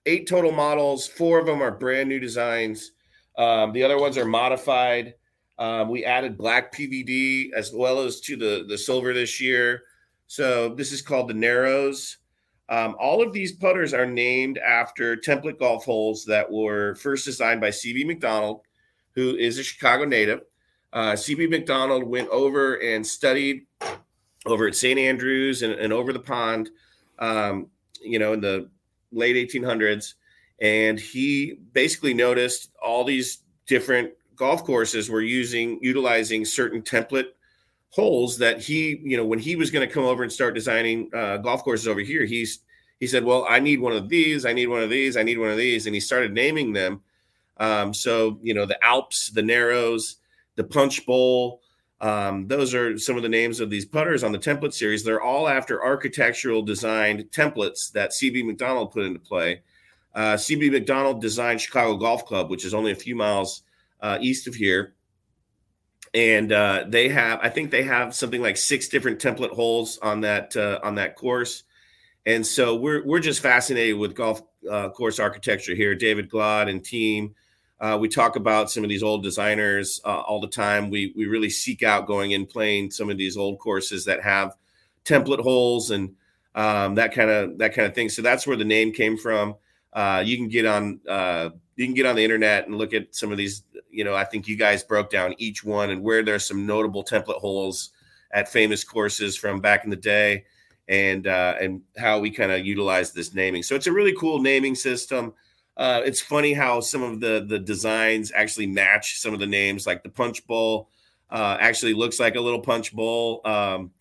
eight 0.05 0.27
total 0.27 0.51
models. 0.51 1.07
Four 1.07 1.39
of 1.39 1.45
them 1.45 1.61
are 1.61 1.71
brand 1.71 2.07
new 2.07 2.19
designs. 2.19 2.91
Um, 3.37 3.73
the 3.73 3.83
other 3.83 3.99
ones 3.99 4.17
are 4.17 4.25
modified. 4.25 5.15
Um, 5.59 5.89
we 5.89 6.05
added 6.05 6.37
black 6.37 6.73
PVD 6.73 7.51
as 7.53 7.73
well 7.73 7.99
as 7.99 8.21
to 8.21 8.37
the 8.37 8.65
the 8.67 8.77
silver 8.77 9.13
this 9.13 9.41
year. 9.41 9.83
So 10.27 10.69
this 10.69 10.91
is 10.91 11.01
called 11.01 11.29
the 11.29 11.33
Narrows. 11.33 12.17
Um, 12.69 12.95
all 12.99 13.21
of 13.21 13.33
these 13.33 13.53
putters 13.53 13.93
are 13.93 14.05
named 14.05 14.57
after 14.57 15.15
template 15.15 15.59
golf 15.59 15.85
holes 15.85 16.25
that 16.25 16.51
were 16.51 16.95
first 16.95 17.25
designed 17.25 17.61
by 17.61 17.69
CB 17.69 18.05
Macdonald, 18.05 18.61
who 19.15 19.35
is 19.35 19.57
a 19.57 19.63
Chicago 19.63 20.05
native. 20.05 20.41
Uh, 20.93 21.13
CB 21.13 21.49
Macdonald 21.49 22.03
went 22.03 22.29
over 22.29 22.75
and 22.75 23.05
studied 23.05 23.65
over 24.45 24.67
at 24.67 24.75
St. 24.75 24.99
Andrews 24.99 25.61
and, 25.61 25.73
and 25.73 25.91
over 25.91 26.13
the 26.13 26.19
pond, 26.19 26.69
um, 27.19 27.67
you 28.01 28.19
know, 28.19 28.33
in 28.33 28.41
the 28.41 28.69
late 29.11 29.35
1800s. 29.35 30.13
And 30.59 30.99
he 30.99 31.59
basically 31.73 32.13
noticed 32.13 32.71
all 32.81 33.03
these 33.03 33.39
different 33.67 34.11
golf 34.35 34.63
courses 34.63 35.09
were 35.09 35.21
using, 35.21 35.79
utilizing 35.81 36.45
certain 36.45 36.81
template 36.81 37.27
holes 37.89 38.37
that 38.37 38.61
he, 38.61 38.99
you 39.03 39.17
know, 39.17 39.25
when 39.25 39.39
he 39.39 39.55
was 39.55 39.71
going 39.71 39.87
to 39.87 39.93
come 39.93 40.03
over 40.03 40.23
and 40.23 40.31
start 40.31 40.55
designing 40.55 41.09
uh, 41.13 41.37
golf 41.37 41.63
courses 41.63 41.87
over 41.87 41.99
here, 41.99 42.25
he's 42.25 42.59
he 42.99 43.05
said, 43.05 43.23
"Well, 43.23 43.45
I 43.47 43.59
need 43.59 43.79
one 43.79 43.93
of 43.93 44.09
these. 44.09 44.45
I 44.45 44.53
need 44.53 44.67
one 44.67 44.81
of 44.81 44.89
these. 44.89 45.17
I 45.17 45.23
need 45.23 45.37
one 45.37 45.49
of 45.49 45.57
these," 45.57 45.85
and 45.85 45.93
he 45.93 46.01
started 46.01 46.33
naming 46.33 46.73
them. 46.73 47.01
Um, 47.57 47.93
so 47.93 48.39
you 48.41 48.53
know, 48.53 48.65
the 48.65 48.83
Alps, 48.83 49.29
the 49.29 49.43
Narrows, 49.43 50.17
the 50.57 50.65
Punch 50.65 51.05
Bowl. 51.05 51.61
Um, 52.01 52.47
those 52.47 52.75
are 52.75 52.97
some 52.97 53.15
of 53.15 53.23
the 53.23 53.29
names 53.29 53.59
of 53.59 53.69
these 53.69 53.85
putters 53.85 54.23
on 54.23 54.31
the 54.31 54.37
template 54.37 54.73
series. 54.73 55.03
They're 55.03 55.21
all 55.21 55.47
after 55.47 55.83
architectural 55.83 56.61
designed 56.61 57.21
templates 57.31 57.91
that 57.93 58.11
CB 58.11 58.45
Macdonald 58.45 58.91
put 58.91 59.05
into 59.05 59.19
play. 59.19 59.61
Uh, 60.13 60.33
CB 60.35 60.71
Macdonald 60.71 61.21
designed 61.21 61.61
Chicago 61.61 61.95
Golf 61.95 62.25
Club, 62.25 62.49
which 62.49 62.65
is 62.65 62.73
only 62.73 62.91
a 62.91 62.95
few 62.95 63.15
miles 63.15 63.63
uh, 64.01 64.17
east 64.19 64.47
of 64.47 64.55
here. 64.55 64.95
And 66.13 66.51
uh, 66.51 66.85
they 66.87 67.09
have, 67.09 67.39
I 67.41 67.49
think 67.49 67.71
they 67.71 67.83
have 67.83 68.15
something 68.15 68.41
like 68.41 68.57
six 68.57 68.87
different 68.87 69.19
template 69.19 69.51
holes 69.51 69.99
on 69.99 70.21
that 70.21 70.55
uh, 70.55 70.79
on 70.83 70.95
that 70.95 71.15
course. 71.15 71.63
And 72.25 72.45
so 72.45 72.75
we're 72.75 73.05
we're 73.05 73.19
just 73.19 73.41
fascinated 73.41 73.97
with 73.97 74.15
golf 74.15 74.41
uh, 74.69 74.89
course 74.89 75.19
architecture 75.19 75.75
here. 75.75 75.95
David 75.95 76.29
Glod 76.29 76.69
and 76.69 76.83
team. 76.83 77.35
Uh, 77.79 77.97
we 77.99 78.09
talk 78.09 78.35
about 78.35 78.71
some 78.71 78.83
of 78.83 78.89
these 78.89 79.03
old 79.03 79.23
designers 79.23 80.01
uh, 80.03 80.21
all 80.21 80.41
the 80.41 80.47
time. 80.47 80.89
We 80.89 81.13
we 81.15 81.25
really 81.25 81.49
seek 81.49 81.83
out 81.83 82.07
going 82.07 82.33
and 82.33 82.49
playing 82.49 82.91
some 82.91 83.09
of 83.09 83.17
these 83.17 83.37
old 83.37 83.59
courses 83.59 84.05
that 84.05 84.23
have 84.23 84.55
template 85.05 85.41
holes 85.41 85.91
and 85.91 86.15
um, 86.55 86.95
that 86.95 87.13
kind 87.13 87.29
of 87.29 87.57
that 87.59 87.73
kind 87.73 87.87
of 87.87 87.93
thing. 87.93 88.09
So 88.09 88.21
that's 88.21 88.47
where 88.47 88.57
the 88.57 88.65
name 88.65 88.91
came 88.91 89.17
from. 89.17 89.55
Uh, 89.93 90.23
you 90.25 90.37
can 90.37 90.47
get 90.47 90.65
on 90.65 90.99
uh, 91.07 91.49
you 91.75 91.85
can 91.85 91.93
get 91.93 92.07
on 92.07 92.15
the 92.15 92.23
internet 92.23 92.67
and 92.67 92.77
look 92.77 92.93
at 92.93 93.15
some 93.15 93.31
of 93.31 93.37
these. 93.37 93.63
You 93.91 94.03
know, 94.03 94.15
I 94.15 94.25
think 94.25 94.47
you 94.47 94.57
guys 94.57 94.83
broke 94.83 95.09
down 95.09 95.35
each 95.37 95.63
one 95.63 95.91
and 95.91 96.03
where 96.03 96.23
there's 96.23 96.45
some 96.45 96.65
notable 96.65 97.03
template 97.03 97.39
holes 97.39 97.91
at 98.31 98.49
famous 98.49 98.83
courses 98.83 99.37
from 99.37 99.61
back 99.61 99.83
in 99.83 99.89
the 99.89 99.95
day, 99.95 100.45
and 100.87 101.27
uh, 101.27 101.55
and 101.61 101.81
how 101.97 102.19
we 102.19 102.31
kind 102.31 102.51
of 102.51 102.65
utilize 102.65 103.11
this 103.13 103.33
naming. 103.33 103.63
So 103.63 103.75
it's 103.75 103.87
a 103.87 103.93
really 103.93 104.13
cool 104.13 104.41
naming 104.41 104.75
system. 104.75 105.33
Uh, 105.77 106.01
it's 106.03 106.19
funny 106.19 106.53
how 106.53 106.79
some 106.81 107.03
of 107.03 107.19
the 107.19 107.45
the 107.47 107.59
designs 107.59 108.31
actually 108.35 108.65
match 108.65 109.19
some 109.19 109.33
of 109.33 109.39
the 109.39 109.45
names, 109.45 109.85
like 109.85 110.01
the 110.01 110.09
Punch 110.09 110.45
Bowl 110.47 110.89
uh, 111.29 111.55
actually 111.59 111.93
looks 111.93 112.19
like 112.19 112.35
a 112.35 112.41
little 112.41 112.61
Punch 112.61 112.95
Bowl. 112.95 113.41
Um, 113.45 113.91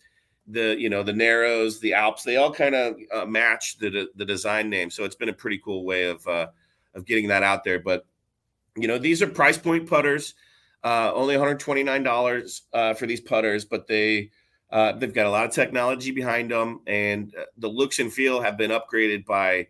the 0.47 0.77
you 0.79 0.89
know 0.89 1.03
the 1.03 1.13
Narrows, 1.13 1.81
the 1.81 1.93
Alps, 1.93 2.23
they 2.23 2.37
all 2.37 2.53
kind 2.53 2.75
of 2.75 2.97
uh, 3.13 3.27
match 3.27 3.79
the 3.79 4.09
the 4.15 4.25
design 4.25 4.71
name. 4.71 4.91
So 4.91 5.05
it's 5.05 5.17
been 5.17 5.29
a 5.29 5.35
pretty 5.35 5.59
cool 5.59 5.85
way 5.85 6.05
of 6.05 6.27
uh, 6.27 6.47
of 6.95 7.05
getting 7.05 7.29
that 7.29 7.43
out 7.43 7.63
there. 7.63 7.79
But 7.79 8.07
you 8.77 8.89
know 8.89 8.99
these 8.99 9.21
are 9.21 9.27
price 9.27 9.59
point 9.59 9.89
putters, 9.89 10.35
uh, 10.83 11.13
only 11.15 11.37
one 11.37 11.45
hundred 11.45 11.61
twenty 11.61 11.83
nine 11.83 12.03
dollars 12.03 12.63
uh, 12.73 12.95
for 12.95 13.07
these 13.07 13.21
putters, 13.21 13.67
but 13.67 13.87
they 13.87 14.31
uh, 14.71 14.93
they've 14.93 15.13
got 15.13 15.27
a 15.27 15.31
lot 15.31 15.45
of 15.45 15.53
technology 15.53 16.11
behind 16.11 16.51
them, 16.51 16.81
and 16.87 17.35
uh, 17.39 17.45
the 17.59 17.69
looks 17.69 17.99
and 17.99 18.13
feel 18.13 18.41
have 18.41 18.57
been 18.57 18.71
upgraded 18.71 19.27
by 19.27 19.67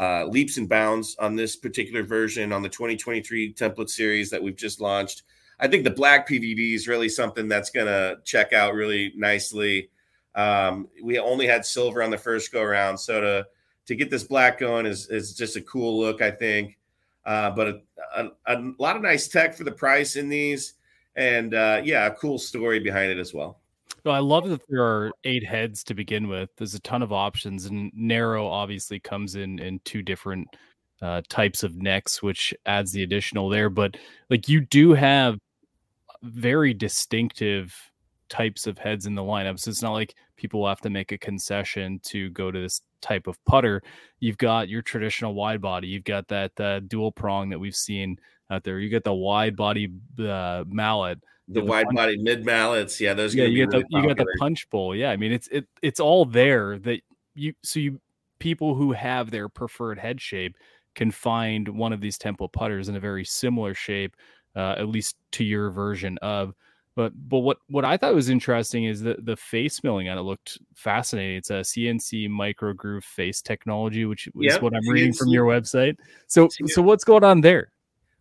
uh, 0.00 0.24
leaps 0.24 0.56
and 0.56 0.68
bounds 0.68 1.14
on 1.18 1.36
this 1.36 1.56
particular 1.56 2.02
version 2.02 2.52
on 2.52 2.62
the 2.62 2.68
2023 2.68 3.52
template 3.52 3.90
series 3.90 4.30
that 4.30 4.42
we've 4.42 4.56
just 4.56 4.80
launched. 4.80 5.24
I 5.60 5.68
think 5.68 5.84
the 5.84 5.90
black 5.90 6.26
PVD 6.26 6.74
is 6.74 6.88
really 6.88 7.10
something 7.10 7.46
that's 7.46 7.68
going 7.70 7.86
to 7.86 8.16
check 8.24 8.54
out 8.54 8.72
really 8.72 9.12
nicely. 9.14 9.90
Um, 10.34 10.88
we 11.02 11.18
only 11.18 11.46
had 11.46 11.66
silver 11.66 12.02
on 12.02 12.10
the 12.10 12.16
first 12.16 12.50
go 12.50 12.62
around, 12.62 12.96
so 12.96 13.20
to 13.20 13.46
to 13.86 13.94
get 13.94 14.10
this 14.10 14.24
black 14.24 14.58
going 14.58 14.86
is 14.86 15.08
is 15.10 15.34
just 15.34 15.56
a 15.56 15.60
cool 15.60 16.00
look, 16.00 16.22
I 16.22 16.30
think. 16.30 16.78
Uh, 17.26 17.50
but 17.50 17.68
a, 17.68 17.80
a, 18.16 18.30
a, 18.46 18.72
lot 18.78 18.96
of 18.96 19.02
nice 19.02 19.28
tech 19.28 19.54
for 19.54 19.64
the 19.64 19.72
price 19.72 20.16
in 20.16 20.30
these, 20.30 20.74
and 21.16 21.52
uh, 21.52 21.82
yeah, 21.84 22.06
a 22.06 22.14
cool 22.14 22.38
story 22.38 22.80
behind 22.80 23.12
it 23.12 23.18
as 23.18 23.34
well. 23.34 23.59
No, 24.04 24.12
I 24.12 24.18
love 24.20 24.48
that 24.48 24.62
there 24.68 24.82
are 24.84 25.12
eight 25.24 25.44
heads 25.44 25.84
to 25.84 25.94
begin 25.94 26.28
with. 26.28 26.50
There's 26.56 26.74
a 26.74 26.80
ton 26.80 27.02
of 27.02 27.12
options, 27.12 27.66
and 27.66 27.90
narrow 27.94 28.46
obviously 28.46 28.98
comes 28.98 29.34
in 29.36 29.58
in 29.58 29.80
two 29.84 30.02
different 30.02 30.48
uh, 31.02 31.22
types 31.28 31.62
of 31.62 31.76
necks, 31.76 32.22
which 32.22 32.54
adds 32.66 32.92
the 32.92 33.02
additional 33.02 33.48
there. 33.48 33.68
But 33.70 33.96
like 34.30 34.48
you 34.48 34.60
do 34.62 34.92
have 34.94 35.38
very 36.22 36.74
distinctive 36.74 37.74
types 38.28 38.66
of 38.66 38.78
heads 38.78 39.06
in 39.06 39.14
the 39.14 39.22
lineup, 39.22 39.58
so 39.58 39.70
it's 39.70 39.82
not 39.82 39.92
like 39.92 40.14
people 40.36 40.60
will 40.60 40.68
have 40.68 40.80
to 40.82 40.90
make 40.90 41.12
a 41.12 41.18
concession 41.18 42.00
to 42.04 42.30
go 42.30 42.50
to 42.50 42.58
this 42.60 42.80
type 43.02 43.26
of 43.26 43.42
putter. 43.44 43.82
You've 44.20 44.38
got 44.38 44.68
your 44.68 44.82
traditional 44.82 45.34
wide 45.34 45.60
body. 45.60 45.88
You've 45.88 46.04
got 46.04 46.28
that 46.28 46.58
uh, 46.60 46.80
dual 46.80 47.12
prong 47.12 47.50
that 47.50 47.58
we've 47.58 47.76
seen 47.76 48.16
out 48.50 48.64
there. 48.64 48.78
You 48.78 48.88
get 48.88 49.04
the 49.04 49.14
wide 49.14 49.56
body 49.56 49.88
uh, 50.18 50.64
mallet 50.66 51.18
the, 51.50 51.60
the 51.60 51.66
wide 51.66 51.86
punch. 51.86 51.96
body 51.96 52.18
mid 52.18 52.44
mallets. 52.44 53.00
Yeah, 53.00 53.14
those. 53.14 53.34
Yeah, 53.34 53.44
you 53.44 53.66
get 53.66 53.72
really 53.72 53.86
the 53.90 53.98
you 53.98 54.06
got 54.06 54.16
the 54.16 54.36
punch 54.38 54.68
bowl. 54.70 54.94
Yeah, 54.94 55.10
I 55.10 55.16
mean 55.16 55.32
it's 55.32 55.48
it 55.48 55.66
it's 55.82 56.00
all 56.00 56.24
there 56.24 56.78
that 56.80 57.00
you 57.34 57.54
so 57.62 57.80
you 57.80 58.00
people 58.38 58.74
who 58.74 58.92
have 58.92 59.30
their 59.30 59.48
preferred 59.48 59.98
head 59.98 60.20
shape 60.20 60.56
can 60.94 61.10
find 61.10 61.68
one 61.68 61.92
of 61.92 62.00
these 62.00 62.18
temple 62.18 62.48
putters 62.48 62.88
in 62.88 62.96
a 62.96 63.00
very 63.00 63.24
similar 63.24 63.74
shape, 63.74 64.16
uh, 64.56 64.74
at 64.78 64.88
least 64.88 65.16
to 65.32 65.44
your 65.44 65.70
version 65.70 66.18
of. 66.18 66.54
But 66.96 67.12
but 67.28 67.38
what 67.38 67.58
what 67.68 67.84
I 67.84 67.96
thought 67.96 68.14
was 68.14 68.28
interesting 68.28 68.84
is 68.84 69.00
that 69.02 69.24
the 69.24 69.36
face 69.36 69.82
milling 69.82 70.08
on 70.08 70.18
it 70.18 70.22
looked 70.22 70.58
fascinating. 70.74 71.36
It's 71.36 71.50
a 71.50 71.60
CNC 71.60 72.28
micro 72.28 72.72
groove 72.72 73.04
face 73.04 73.40
technology, 73.40 74.04
which 74.04 74.26
is 74.26 74.32
yep, 74.36 74.62
what 74.62 74.74
I'm 74.74 74.88
reading 74.88 75.12
from 75.12 75.28
your 75.28 75.46
website. 75.46 75.96
So 76.26 76.48
so 76.66 76.82
what's 76.82 77.04
going 77.04 77.24
on 77.24 77.40
there? 77.40 77.70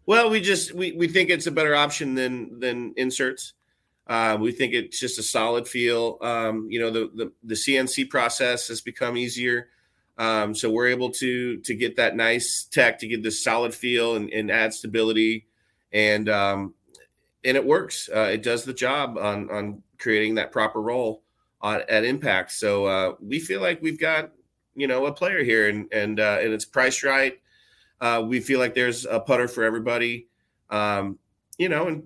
Well, 0.10 0.32
we 0.32 0.42
just 0.42 0.74
we, 0.74 0.94
we 0.94 1.08
think 1.08 1.30
it's 1.30 1.46
a 1.46 1.52
better 1.52 1.76
option 1.76 2.16
than 2.16 2.60
than 2.60 2.96
inserts. 2.98 3.54
Uh, 4.08 4.40
we 4.42 4.52
think 4.52 4.74
it's 4.74 5.00
just 5.00 5.20
a 5.20 5.22
solid 5.22 5.68
feel. 5.68 6.18
Um, 6.22 6.66
you 6.68 6.80
know, 6.80 6.90
the, 6.90 7.12
the, 7.14 7.32
the 7.44 7.54
CNC 7.54 8.10
process 8.10 8.70
has 8.70 8.82
become 8.82 9.18
easier, 9.18 9.68
um, 10.18 10.56
so 10.56 10.72
we're 10.72 10.88
able 10.88 11.12
to 11.12 11.58
to 11.58 11.76
get 11.76 11.98
that 11.98 12.16
nice 12.16 12.68
tech 12.72 12.98
to 13.02 13.08
get 13.08 13.22
this 13.22 13.44
solid 13.44 13.72
feel 13.72 14.16
and, 14.16 14.32
and 14.32 14.50
add 14.50 14.74
stability, 14.74 15.46
and 15.94 16.28
um, 16.28 16.74
and 17.46 17.56
it 17.56 17.64
works. 17.64 18.10
Uh, 18.12 18.32
it 18.34 18.42
does 18.42 18.64
the 18.64 18.74
job 18.74 19.16
on 19.16 19.52
on 19.52 19.84
creating 20.00 20.34
that 20.34 20.52
proper 20.52 20.82
roll 20.82 21.22
on, 21.62 21.84
at 21.88 22.04
impact. 22.04 22.52
So 22.54 22.86
uh, 22.88 23.14
we 23.22 23.40
feel 23.40 23.62
like 23.62 23.80
we've 23.84 24.00
got 24.00 24.32
you 24.74 24.88
know 24.88 25.06
a 25.06 25.14
player 25.14 25.44
here, 25.44 25.70
and 25.70 25.88
and 25.94 26.20
uh, 26.20 26.40
and 26.42 26.52
it's 26.52 26.66
priced 26.66 27.04
right. 27.04 27.40
Uh, 28.02 28.24
we 28.26 28.40
feel 28.40 28.60
like 28.60 28.76
there's 28.76 29.06
a 29.06 29.20
putter 29.20 29.48
for 29.48 29.64
everybody. 29.64 30.28
Um, 30.70 31.20
you 31.58 31.70
know, 31.70 31.88
and 31.88 32.04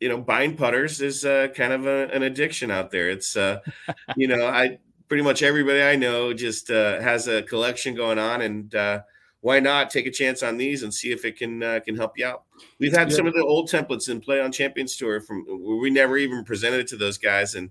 you 0.00 0.08
know, 0.08 0.18
buying 0.18 0.56
putters 0.56 1.00
is 1.00 1.24
uh, 1.24 1.48
kind 1.54 1.72
of 1.72 1.86
a, 1.86 2.08
an 2.12 2.22
addiction 2.22 2.70
out 2.70 2.90
there. 2.90 3.08
It's 3.08 3.36
uh, 3.36 3.60
you 4.16 4.28
know, 4.28 4.46
I 4.46 4.78
pretty 5.08 5.22
much 5.22 5.42
everybody 5.42 5.82
I 5.82 5.96
know 5.96 6.32
just 6.32 6.70
uh, 6.70 7.00
has 7.00 7.28
a 7.28 7.42
collection 7.42 7.94
going 7.94 8.18
on, 8.18 8.42
and 8.42 8.74
uh, 8.74 9.00
why 9.40 9.60
not 9.60 9.90
take 9.90 10.06
a 10.06 10.10
chance 10.10 10.42
on 10.42 10.56
these 10.56 10.82
and 10.82 10.92
see 10.92 11.12
if 11.12 11.24
it 11.24 11.36
can 11.36 11.62
uh, 11.62 11.80
can 11.84 11.96
help 11.96 12.18
you 12.18 12.26
out? 12.26 12.44
We've 12.78 12.92
had 12.92 13.10
yeah. 13.10 13.16
some 13.16 13.26
of 13.26 13.34
the 13.34 13.44
old 13.44 13.68
templates 13.70 14.08
in 14.08 14.20
play 14.20 14.40
on 14.40 14.52
Champions 14.52 14.96
Tour 14.96 15.20
from 15.20 15.44
we 15.80 15.90
never 15.90 16.16
even 16.16 16.44
presented 16.44 16.80
it 16.80 16.88
to 16.88 16.96
those 16.96 17.18
guys, 17.18 17.54
and 17.54 17.70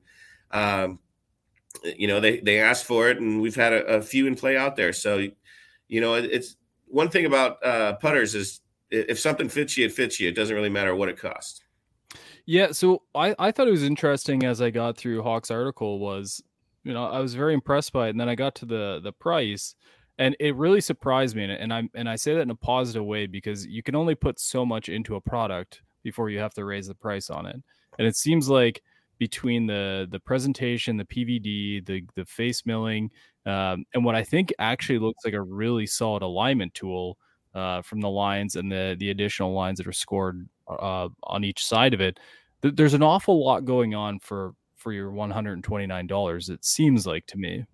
um, 0.52 1.00
you 1.84 2.08
know 2.08 2.20
they 2.20 2.40
they 2.40 2.60
asked 2.60 2.86
for 2.86 3.10
it, 3.10 3.20
and 3.20 3.42
we've 3.42 3.56
had 3.56 3.74
a, 3.74 3.86
a 3.86 4.02
few 4.02 4.28
in 4.28 4.36
play 4.36 4.58
out 4.58 4.76
there. 4.76 4.94
So 4.94 5.28
you 5.88 6.02
know 6.02 6.16
it, 6.16 6.26
it's 6.26 6.56
one 6.94 7.10
thing 7.10 7.26
about 7.26 7.66
uh, 7.66 7.94
putters 7.96 8.36
is 8.36 8.62
if 8.92 9.20
something 9.20 9.50
fits 9.50 9.76
you, 9.76 9.86
it 9.88 9.92
fits 9.92 10.20
you. 10.20 10.30
It 10.30 10.36
doesn't 10.36 10.56
really 10.56 10.70
matter 10.70 10.96
what 10.96 11.10
it 11.10 11.18
costs. 11.18 11.62
Yeah, 12.46 12.72
so 12.72 13.02
I, 13.16 13.36
I 13.40 13.52
thought 13.52 13.68
it 13.68 13.72
was 13.72 13.84
interesting 13.84 14.44
as 14.44 14.62
I 14.62 14.70
got 14.70 14.96
through 14.96 15.24
Hawk's 15.24 15.50
article 15.50 16.00
was, 16.00 16.44
you 16.84 16.94
know, 16.94 17.06
I 17.06 17.20
was 17.20 17.34
very 17.34 17.56
impressed 17.56 17.94
by 17.94 18.08
it, 18.08 18.10
and 18.12 18.20
then 18.20 18.30
I 18.30 18.36
got 18.36 18.54
to 18.56 18.66
the 18.66 19.00
the 19.02 19.12
price, 19.12 19.76
and 20.20 20.36
it 20.40 20.56
really 20.56 20.82
surprised 20.82 21.36
me, 21.36 21.46
and 21.46 21.74
I 21.74 21.90
and 21.96 22.08
I 22.08 22.16
say 22.16 22.36
that 22.36 22.42
in 22.42 22.52
a 22.52 22.56
positive 22.56 23.06
way 23.06 23.26
because 23.26 23.66
you 23.66 23.82
can 23.82 23.96
only 23.96 24.14
put 24.14 24.40
so 24.40 24.66
much 24.66 24.90
into 24.90 25.16
a 25.16 25.22
product 25.22 25.82
before 26.04 26.30
you 26.30 26.40
have 26.40 26.54
to 26.56 26.66
raise 26.66 26.88
the 26.88 26.96
price 26.96 27.30
on 27.30 27.48
it, 27.48 27.56
and 27.98 28.08
it 28.08 28.16
seems 28.16 28.50
like 28.50 28.84
between 29.18 29.66
the 29.66 30.06
the 30.12 30.20
presentation, 30.20 30.98
the 30.98 31.06
PVD, 31.06 31.86
the 31.86 32.04
the 32.16 32.26
face 32.26 32.66
milling, 32.66 33.10
um, 33.46 33.86
and 33.94 34.06
what 34.06 34.16
I 34.16 34.24
think 34.24 34.54
actually 34.60 35.00
looks 35.00 35.26
like 35.26 35.34
a 35.34 35.42
really 35.42 35.86
solid 35.86 36.22
alignment 36.22 36.74
tool 36.74 37.18
uh, 37.54 37.82
from 37.82 38.02
the 38.02 38.10
lines 38.10 38.56
and 38.56 38.72
the 38.72 38.96
the 39.00 39.10
additional 39.10 39.54
lines 39.54 39.78
that 39.78 39.88
are 39.88 39.94
scored 39.94 40.48
uh, 40.68 41.10
on 41.24 41.44
each 41.44 41.66
side 41.66 41.94
of 41.94 42.02
it. 42.02 42.20
Th- 42.62 42.74
there's 42.76 42.94
an 42.94 43.04
awful 43.04 43.44
lot 43.44 43.66
going 43.66 43.94
on 43.94 44.20
for 44.20 44.54
for 44.76 44.92
your 44.92 45.12
one 45.12 45.32
hundred 45.32 45.54
and 45.54 45.64
twenty 45.64 45.86
nine 45.86 46.08
dollars. 46.08 46.50
It 46.50 46.64
seems 46.66 47.06
like 47.06 47.26
to 47.28 47.38
me. 47.38 47.66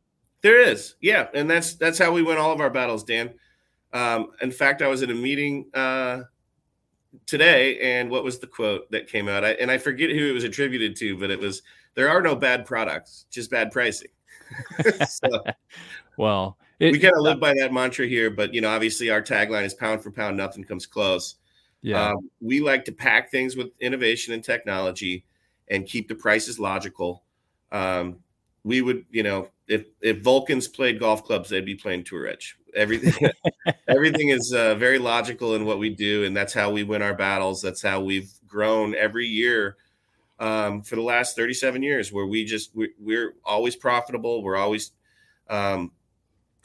There 0.41 0.61
is, 0.61 0.95
yeah, 1.01 1.28
and 1.34 1.49
that's 1.49 1.76
that's 1.76 1.99
how 1.99 2.11
we 2.11 2.24
win 2.24 2.38
all 2.38 2.51
of 2.51 2.61
our 2.61 2.70
battles, 2.70 3.03
Dan. 3.03 3.34
Um, 3.91 4.32
in 4.41 4.51
fact, 4.51 4.82
I 4.82 4.88
was 4.88 5.03
at 5.03 5.09
a 5.09 5.15
meeting 5.15 5.70
uh, 5.74 6.22
today, 7.26 7.80
and 7.80 8.09
what 8.09 8.24
was 8.24 8.39
the 8.39 8.47
quote 8.47 8.89
that 8.91 9.07
came 9.07 9.28
out? 9.28 9.43
I, 9.43 9.51
and 9.53 9.70
I 9.70 9.78
forget 9.78 10.11
who 10.11 10.30
it 10.30 10.34
was 10.34 10.43
attributed 10.43 10.95
to, 10.97 11.17
but 11.17 11.30
it 11.30 11.39
was, 11.39 11.61
"There 11.95 12.09
are 12.09 12.22
no 12.22 12.36
bad 12.36 12.65
products, 12.65 13.26
just 13.30 13.51
bad 13.51 13.72
pricing." 13.72 14.11
so, 15.08 15.43
well, 16.18 16.58
it, 16.80 16.91
we 16.91 17.00
kind 17.00 17.14
of 17.16 17.24
live 17.24 17.39
by 17.39 17.54
that 17.56 17.74
mantra 17.74 18.08
here, 18.08 18.30
but 18.30 18.54
you 18.54 18.62
know, 18.62 18.70
obviously, 18.70 19.10
our 19.10 19.22
tagline 19.22 19.66
is 19.66 19.74
"Pound 19.74 20.02
for 20.02 20.12
pound, 20.12 20.38
nothing 20.38 20.64
comes 20.64 20.86
close." 20.86 21.36
Yeah, 21.82 22.10
um, 22.10 22.30
we 22.41 22.60
like 22.60 22.86
to 22.86 22.91
pack 22.91 23.32
things 23.32 23.56
with 23.56 23.70
innovation 23.80 24.34
and 24.34 24.43
technology, 24.43 25.26
and 25.70 25.86
keep 25.86 26.08
the 26.08 26.16
prices 26.16 26.60
logical. 26.60 27.24
Um, 27.72 28.18
we 28.64 28.82
would, 28.82 29.06
you 29.10 29.24
know, 29.24 29.50
if 29.68 29.86
if 30.02 30.22
Vulcans 30.22 30.68
played 30.68 31.00
golf 31.00 31.24
clubs, 31.24 31.50
they'd 31.50 31.66
be 31.66 31.76
playing 31.76 32.04
Tour 32.04 32.28
Edge. 32.28 32.56
Everything, 32.76 33.30
everything 33.88 34.30
is 34.30 34.54
uh, 34.54 34.76
very 34.76 35.00
logical 35.00 35.56
in 35.56 35.66
what 35.66 35.80
we 35.80 35.89
do, 35.89 36.26
and 36.26 36.36
that's 36.36 36.54
how 36.54 36.72
we 36.72 36.84
win 36.84 37.02
our 37.02 37.16
battles. 37.16 37.62
That's 37.62 37.82
how 37.82 38.02
we've 38.02 38.32
grown 38.47 38.95
every 38.95 39.28
year 39.28 39.78
um, 40.40 40.82
for 40.82 40.96
the 40.96 41.02
last 41.02 41.36
37 41.36 41.84
years, 41.84 42.12
where 42.12 42.26
we 42.26 42.46
just 42.46 42.76
we, 42.76 42.90
we're 43.00 43.36
always 43.46 43.76
profitable. 43.76 44.44
We're 44.44 44.58
always 44.58 44.92
um, 45.50 45.92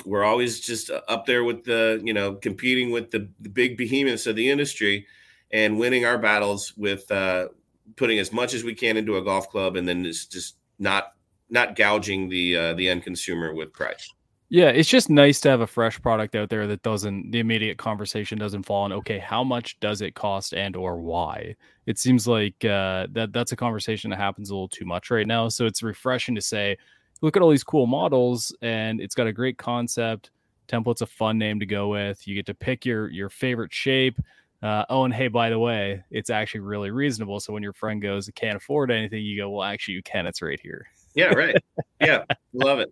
we're 0.04 0.24
always 0.24 0.60
just 0.60 0.90
up 1.08 1.26
there 1.26 1.44
with 1.44 1.64
the 1.64 2.00
you 2.04 2.12
know 2.12 2.34
competing 2.34 2.90
with 2.90 3.10
the, 3.10 3.28
the 3.40 3.48
big 3.48 3.76
behemoths 3.76 4.26
of 4.26 4.36
the 4.36 4.50
industry 4.50 5.06
and 5.50 5.78
winning 5.78 6.04
our 6.04 6.18
battles 6.18 6.74
with 6.76 7.10
uh, 7.10 7.48
putting 7.96 8.18
as 8.18 8.32
much 8.32 8.54
as 8.54 8.64
we 8.64 8.74
can 8.74 8.96
into 8.96 9.16
a 9.16 9.22
golf 9.22 9.48
club 9.48 9.76
and 9.76 9.88
then 9.88 10.04
just 10.04 10.30
just 10.30 10.56
not 10.78 11.12
not 11.50 11.76
gouging 11.76 12.28
the 12.28 12.56
uh, 12.56 12.74
the 12.74 12.88
end 12.88 13.02
consumer 13.02 13.54
with 13.54 13.72
price. 13.72 14.12
Yeah, 14.50 14.68
it's 14.68 14.88
just 14.88 15.10
nice 15.10 15.40
to 15.40 15.48
have 15.48 15.62
a 15.62 15.66
fresh 15.66 16.00
product 16.00 16.36
out 16.36 16.50
there 16.50 16.66
that 16.66 16.82
doesn't 16.82 17.30
the 17.30 17.40
immediate 17.40 17.78
conversation 17.78 18.38
doesn't 18.38 18.64
fall 18.64 18.84
on 18.84 18.92
okay, 18.92 19.18
how 19.18 19.42
much 19.42 19.80
does 19.80 20.00
it 20.02 20.14
cost 20.14 20.52
and 20.54 20.76
or 20.76 21.00
why? 21.00 21.56
It 21.86 21.98
seems 21.98 22.26
like 22.26 22.64
uh, 22.64 23.08
that 23.12 23.32
that's 23.32 23.52
a 23.52 23.56
conversation 23.56 24.10
that 24.10 24.18
happens 24.18 24.50
a 24.50 24.54
little 24.54 24.68
too 24.68 24.84
much 24.84 25.10
right 25.10 25.26
now. 25.26 25.48
So 25.48 25.66
it's 25.66 25.82
refreshing 25.82 26.34
to 26.34 26.40
say, 26.40 26.76
look 27.20 27.36
at 27.36 27.42
all 27.42 27.50
these 27.50 27.64
cool 27.64 27.86
models 27.86 28.54
and 28.62 29.00
it's 29.00 29.14
got 29.14 29.26
a 29.26 29.32
great 29.32 29.58
concept. 29.58 30.30
Template's 30.68 31.02
a 31.02 31.06
fun 31.06 31.38
name 31.38 31.60
to 31.60 31.66
go 31.66 31.88
with. 31.88 32.26
You 32.26 32.34
get 32.34 32.46
to 32.46 32.54
pick 32.54 32.86
your 32.86 33.08
your 33.10 33.28
favorite 33.28 33.72
shape. 33.72 34.18
Uh, 34.62 34.84
oh, 34.88 35.04
and 35.04 35.12
hey, 35.12 35.28
by 35.28 35.50
the 35.50 35.58
way, 35.58 36.02
it's 36.10 36.30
actually 36.30 36.60
really 36.60 36.90
reasonable. 36.90 37.38
So 37.38 37.52
when 37.52 37.62
your 37.62 37.74
friend 37.74 38.00
goes, 38.00 38.30
can't 38.34 38.56
afford 38.56 38.90
anything, 38.90 39.22
you 39.22 39.36
go, 39.36 39.50
well, 39.50 39.62
actually, 39.62 39.94
you 39.94 40.02
can. 40.02 40.26
It's 40.26 40.40
right 40.40 40.58
here. 40.58 40.86
Yeah, 41.14 41.34
right. 41.34 41.54
yeah, 42.00 42.24
love 42.54 42.78
it. 42.78 42.90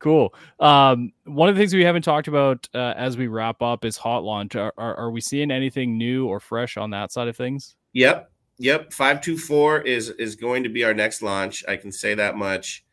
Cool. 0.00 0.34
Um, 0.58 1.12
one 1.24 1.48
of 1.48 1.54
the 1.54 1.60
things 1.60 1.74
we 1.74 1.84
haven't 1.84 2.02
talked 2.02 2.26
about 2.26 2.68
uh, 2.74 2.94
as 2.96 3.16
we 3.16 3.28
wrap 3.28 3.62
up 3.62 3.84
is 3.84 3.96
hot 3.96 4.24
launch. 4.24 4.56
Are, 4.56 4.72
are, 4.76 4.96
are 4.96 5.10
we 5.10 5.20
seeing 5.20 5.50
anything 5.50 5.96
new 5.96 6.26
or 6.26 6.40
fresh 6.40 6.76
on 6.76 6.90
that 6.90 7.12
side 7.12 7.28
of 7.28 7.36
things? 7.36 7.76
Yep, 7.92 8.30
yep. 8.58 8.92
Five 8.92 9.20
two 9.20 9.36
four 9.36 9.80
is 9.80 10.10
is 10.10 10.36
going 10.36 10.62
to 10.62 10.68
be 10.68 10.84
our 10.84 10.94
next 10.94 11.22
launch. 11.22 11.64
I 11.68 11.76
can 11.76 11.92
say 11.92 12.14
that 12.14 12.36
much. 12.36 12.84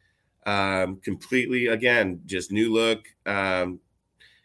Um, 0.45 0.97
completely 0.97 1.67
again, 1.67 2.21
just 2.25 2.51
new 2.51 2.73
look 2.73 3.05
um, 3.25 3.79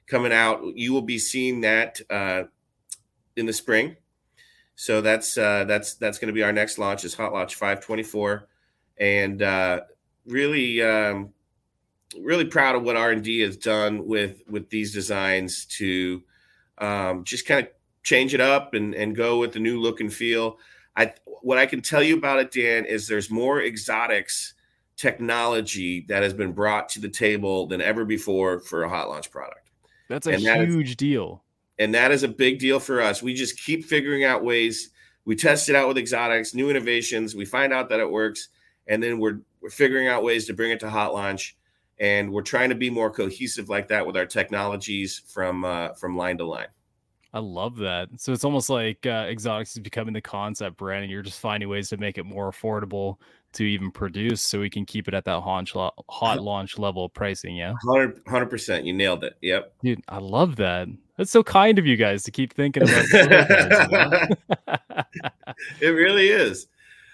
coming 0.07 0.33
out. 0.33 0.61
You 0.75 0.93
will 0.93 1.03
be 1.03 1.19
seeing 1.19 1.61
that 1.63 2.01
uh, 2.11 2.45
in 3.37 3.47
the 3.47 3.53
spring. 3.53 3.97
So 4.75 5.01
that's 5.01 5.39
uh, 5.39 5.65
that's 5.65 5.95
that's 5.95 6.19
going 6.19 6.29
to 6.29 6.35
be 6.35 6.43
our 6.43 6.53
next 6.53 6.79
launch 6.79 7.05
is 7.05 7.15
Hot 7.15 7.33
Launch 7.33 7.55
524, 7.55 8.49
and 8.99 9.43
uh, 9.43 9.81
really 10.27 10.83
um, 10.83 11.33
really 12.21 12.47
proud 12.47 12.75
of 12.75 12.83
what 12.83 12.97
R 12.97 13.11
and 13.11 13.23
D 13.23 13.41
has 13.41 13.57
done 13.57 14.07
with 14.07 14.43
with 14.49 14.69
these 14.71 14.93
designs 14.93 15.67
to 15.79 16.23
um, 16.79 17.25
just 17.25 17.47
kind 17.47 17.67
of 17.67 17.73
change 18.03 18.35
it 18.35 18.41
up 18.41 18.75
and 18.75 18.95
and 18.95 19.17
go 19.17 19.39
with 19.39 19.53
the 19.53 19.61
new 19.61 19.81
look 19.81 20.01
and 20.01 20.13
feel. 20.13 20.59
I 20.97 21.13
what 21.43 21.59
I 21.59 21.67
can 21.67 21.81
tell 21.81 22.03
you 22.03 22.17
about 22.17 22.39
it, 22.39 22.53
Dan, 22.53 22.85
is 22.85 23.07
there's 23.07 23.31
more 23.31 23.63
exotics 23.63 24.55
technology 24.97 26.05
that 26.09 26.23
has 26.23 26.33
been 26.33 26.53
brought 26.53 26.89
to 26.91 27.01
the 27.01 27.09
table 27.09 27.67
than 27.67 27.81
ever 27.81 28.05
before 28.05 28.61
for 28.61 28.85
a 28.85 28.89
hot 28.89 29.09
launch 29.09 29.31
product. 29.31 29.71
That's 30.09 30.27
a 30.27 30.33
and 30.33 30.41
huge 30.41 30.47
that 30.47 30.91
is, 30.91 30.97
deal. 30.97 31.43
And 31.79 31.95
that 31.95 32.13
is 32.13 32.23
a 32.23 32.29
big 32.29 32.59
deal 32.59 32.79
for 32.79 33.01
us. 33.01 33.23
We 33.23 33.35
just 33.35 33.59
keep 33.59 33.85
figuring 33.85 34.25
out 34.25 34.45
ways. 34.45 34.91
We 35.25 35.35
test 35.35 35.69
it 35.69 35.75
out 35.75 35.89
with 35.89 35.99
exotics, 35.99 36.55
new 36.55 36.69
innovations. 36.69 37.35
We 37.35 37.45
find 37.45 37.73
out 37.73 37.89
that 37.89 38.01
it 38.01 38.11
works, 38.11 38.49
and 38.87 39.03
then 39.03 39.19
we're 39.19 39.41
we're 39.61 39.71
figuring 39.71 40.09
out 40.09 40.25
ways 40.25 40.47
to 40.47 40.55
bring 40.55 40.71
it 40.71 40.81
to 40.81 40.91
hot 40.91 41.15
launch. 41.15 41.57
And 41.99 42.33
we're 42.33 42.43
trying 42.43 42.69
to 42.71 42.75
be 42.75 42.91
more 42.91 43.11
cohesive 43.11 43.69
like 43.69 43.89
that 43.89 44.07
with 44.07 44.17
our 44.17 44.27
technologies 44.27 45.23
from 45.27 45.65
uh, 45.65 45.95
from 45.95 46.17
line 46.17 46.39
to 46.39 46.45
line. 46.45 46.67
I 47.35 47.39
love 47.39 47.77
that. 47.79 48.09
So 48.19 48.33
it's 48.33 48.45
almost 48.45 48.69
like 48.69 49.07
uh, 49.07 49.27
exotics 49.29 49.73
is 49.73 49.81
becoming 49.81 50.13
the 50.13 50.21
concept 50.21 50.77
brand, 50.77 51.05
and 51.05 51.11
you're 51.11 51.23
just 51.23 51.41
finding 51.41 51.69
ways 51.69 51.89
to 51.89 51.97
make 51.97 52.19
it 52.19 52.25
more 52.25 52.51
affordable 52.51 53.17
to 53.55 53.65
even 53.65 53.91
produce, 53.91 54.43
so 54.43 54.61
we 54.61 54.71
can 54.71 54.85
keep 54.85 55.09
it 55.09 55.15
at 55.15 55.25
that 55.25 55.41
hot, 55.41 55.71
hot 56.09 56.43
launch 56.43 56.79
level 56.79 57.09
pricing. 57.09 57.57
Yeah, 57.57 57.75
hundred 57.83 58.51
percent. 58.51 58.85
You 58.85 58.93
nailed 58.93 59.25
it. 59.25 59.37
Yep, 59.41 59.73
dude, 59.83 60.03
I 60.09 60.19
love 60.19 60.57
that. 60.57 60.89
That's 61.17 61.31
so 61.31 61.43
kind 61.43 61.79
of 61.79 61.87
you 61.87 61.97
guys 61.97 62.23
to 62.25 62.31
keep 62.31 62.53
thinking 62.53 62.83
about. 62.83 63.05
it 65.81 65.89
really 65.89 66.29
is. 66.29 66.67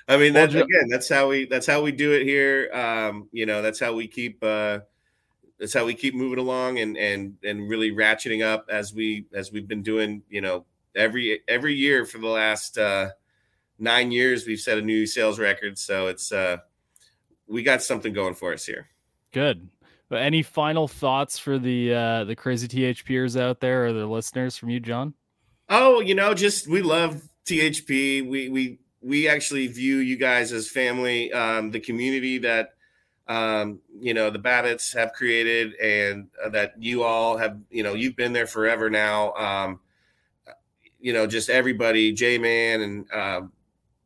I 0.09 0.17
mean, 0.17 0.33
that's 0.33 0.55
again, 0.55 0.89
that's 0.89 1.09
how 1.09 1.29
we 1.29 1.47
that's 1.47 1.67
how 1.67 1.83
we 1.83 1.93
do 1.93 2.13
it 2.13 2.25
here. 2.25 2.71
Um, 2.73 3.29
you 3.31 3.47
know, 3.47 3.63
that's 3.63 3.79
how 3.79 3.93
we 3.93 4.09
keep 4.09 4.43
uh, 4.43 4.81
that's 5.59 5.75
how 5.75 5.85
we 5.85 5.95
keep 5.95 6.15
moving 6.15 6.39
along 6.39 6.79
and 6.79 6.97
and 6.97 7.37
and 7.43 7.69
really 7.69 7.91
ratcheting 7.91 8.45
up 8.45 8.67
as 8.71 8.95
we 8.95 9.27
as 9.35 9.53
we've 9.53 9.69
been 9.69 9.83
doing. 9.83 10.23
You 10.29 10.41
know, 10.41 10.65
every 10.95 11.41
every 11.49 11.75
year 11.75 12.05
for 12.05 12.19
the 12.19 12.29
last 12.29 12.79
uh, 12.79 13.11
nine 13.79 14.13
years, 14.13 14.47
we've 14.47 14.61
set 14.61 14.79
a 14.79 14.83
new 14.83 15.07
sales 15.07 15.39
record. 15.39 15.79
So 15.79 16.07
it's 16.07 16.31
uh, 16.33 16.59
we 17.47 17.63
got 17.63 17.83
something 17.83 18.13
going 18.13 18.35
for 18.35 18.53
us 18.53 18.65
here. 18.65 18.89
Good. 19.33 19.69
But 20.09 20.23
any 20.23 20.43
final 20.43 20.89
thoughts 20.89 21.39
for 21.39 21.59
the 21.59 21.93
uh, 21.93 22.25
the 22.25 22.37
crazy 22.37 22.69
THPers 22.69 23.39
out 23.39 23.61
there 23.61 23.87
or 23.87 23.93
the 23.93 24.07
listeners 24.07 24.57
from 24.57 24.71
you, 24.71 24.81
Jon? 24.81 25.15
Oh, 25.69 26.01
you 26.01 26.15
know, 26.15 26.33
just 26.33 26.67
we 26.67 26.81
love 26.81 27.23
THP. 27.45 28.27
We 28.27 28.49
we 28.49 28.79
we 29.03 29.29
actually 29.29 29.67
view 29.67 29.99
you 29.99 30.17
guys 30.17 30.53
as 30.53 30.69
family. 30.69 31.33
Um, 31.33 31.73
the 31.73 31.81
community 31.81 32.39
that 32.39 32.71
um, 33.29 33.81
you 34.01 34.15
know 34.15 34.31
the 34.31 34.39
Babbitts 34.39 34.97
have 34.97 35.13
created, 35.13 35.75
and 35.75 36.29
uh, 36.45 36.49
that 36.51 36.75
you 36.79 37.03
all 37.03 37.37
have, 37.37 37.59
you 37.71 37.83
know, 37.83 37.95
you've 37.95 38.17
been 38.17 38.33
there 38.33 38.47
forever 38.47 38.89
now. 38.89 39.33
Um, 39.35 39.81
you 41.01 41.13
know, 41.13 41.27
just 41.27 41.51
everybody, 41.51 42.13
J 42.13 42.39
Man, 42.39 42.81
and 42.81 43.13
uh, 43.13 43.41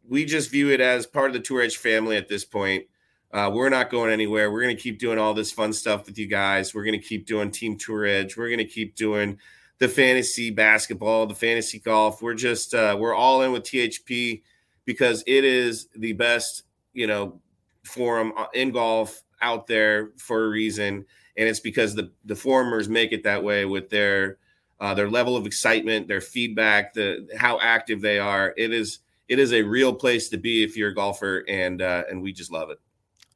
we 0.09 0.25
just 0.25 0.51
view 0.51 0.71
it 0.71 0.81
as 0.81 1.07
part 1.07 1.29
of 1.29 1.35
the 1.35 1.41
Tour 1.41 1.63
Edge 1.63 1.77
family 1.77 2.17
at 2.17 2.29
this 2.29 2.45
point. 2.45 2.85
Uh, 3.33 3.51
we're 3.53 3.71
not 3.71 3.91
going 3.91 4.13
anywhere. 4.13 4.51
We're 4.51 4.63
going 4.63 4.77
to 4.77 4.83
keep 4.83 4.99
doing 4.99 5.19
all 5.19 5.33
this 5.33 5.51
fun 5.51 5.73
stuff 5.73 6.05
with 6.05 6.19
you 6.19 6.27
guys. 6.27 6.75
We're 6.75 6.85
going 6.85 7.01
to 7.01 7.07
keep 7.07 7.27
doing 7.27 7.51
Team 7.51 7.79
Tour 7.79 8.05
Edge. 8.05 8.37
We're 8.37 8.49
going 8.49 8.59
to 8.59 8.65
keep 8.67 8.95
doing 8.95 9.39
the 9.79 9.89
fantasy 9.89 10.51
basketball, 10.51 11.27
the 11.27 11.35
fantasy 11.35 11.79
golf. 11.79 12.21
We're 12.21 12.35
just 12.35 12.75
uh, 12.75 12.97
we're 12.99 13.15
all 13.15 13.43
in 13.43 13.53
with 13.53 13.63
THP 13.63 14.43
because 14.85 15.25
it 15.27 15.45
is 15.45 15.89
the 15.95 16.13
best, 16.13 16.65
you 16.93 17.07
know, 17.07 17.41
forum 17.85 18.33
uh, 18.37 18.47
in 18.55 18.71
golf 18.71 19.23
out 19.41 19.67
there 19.67 20.11
for 20.17 20.45
a 20.45 20.49
reason, 20.49 21.05
and 21.37 21.49
it's 21.49 21.61
because 21.61 21.95
the 21.95 22.11
the 22.25 22.35
forumers 22.35 22.89
make 22.89 23.13
it 23.13 23.25
that 23.25 23.43
way 23.43 23.65
with 23.65 23.91
their 23.91 24.39
uh, 24.81 24.95
their 24.95 25.09
level 25.09 25.37
of 25.37 25.47
excitement, 25.47 26.09
their 26.09 26.21
feedback, 26.21 26.93
the 26.95 27.29
how 27.37 27.59
active 27.61 28.01
they 28.01 28.19
are. 28.19 28.55
It 28.57 28.73
is 28.73 28.99
it 29.29 29.39
is 29.39 29.53
a 29.53 29.63
real 29.63 29.95
place 29.95 30.29
to 30.31 30.37
be 30.37 30.63
if 30.63 30.77
you're 30.77 30.91
a 30.91 30.95
golfer, 30.95 31.45
and 31.49 31.81
uh, 31.81 32.05
and 32.11 32.23
we 32.23 32.33
just 32.33 32.53
love 32.53 32.71
it. 32.71 32.79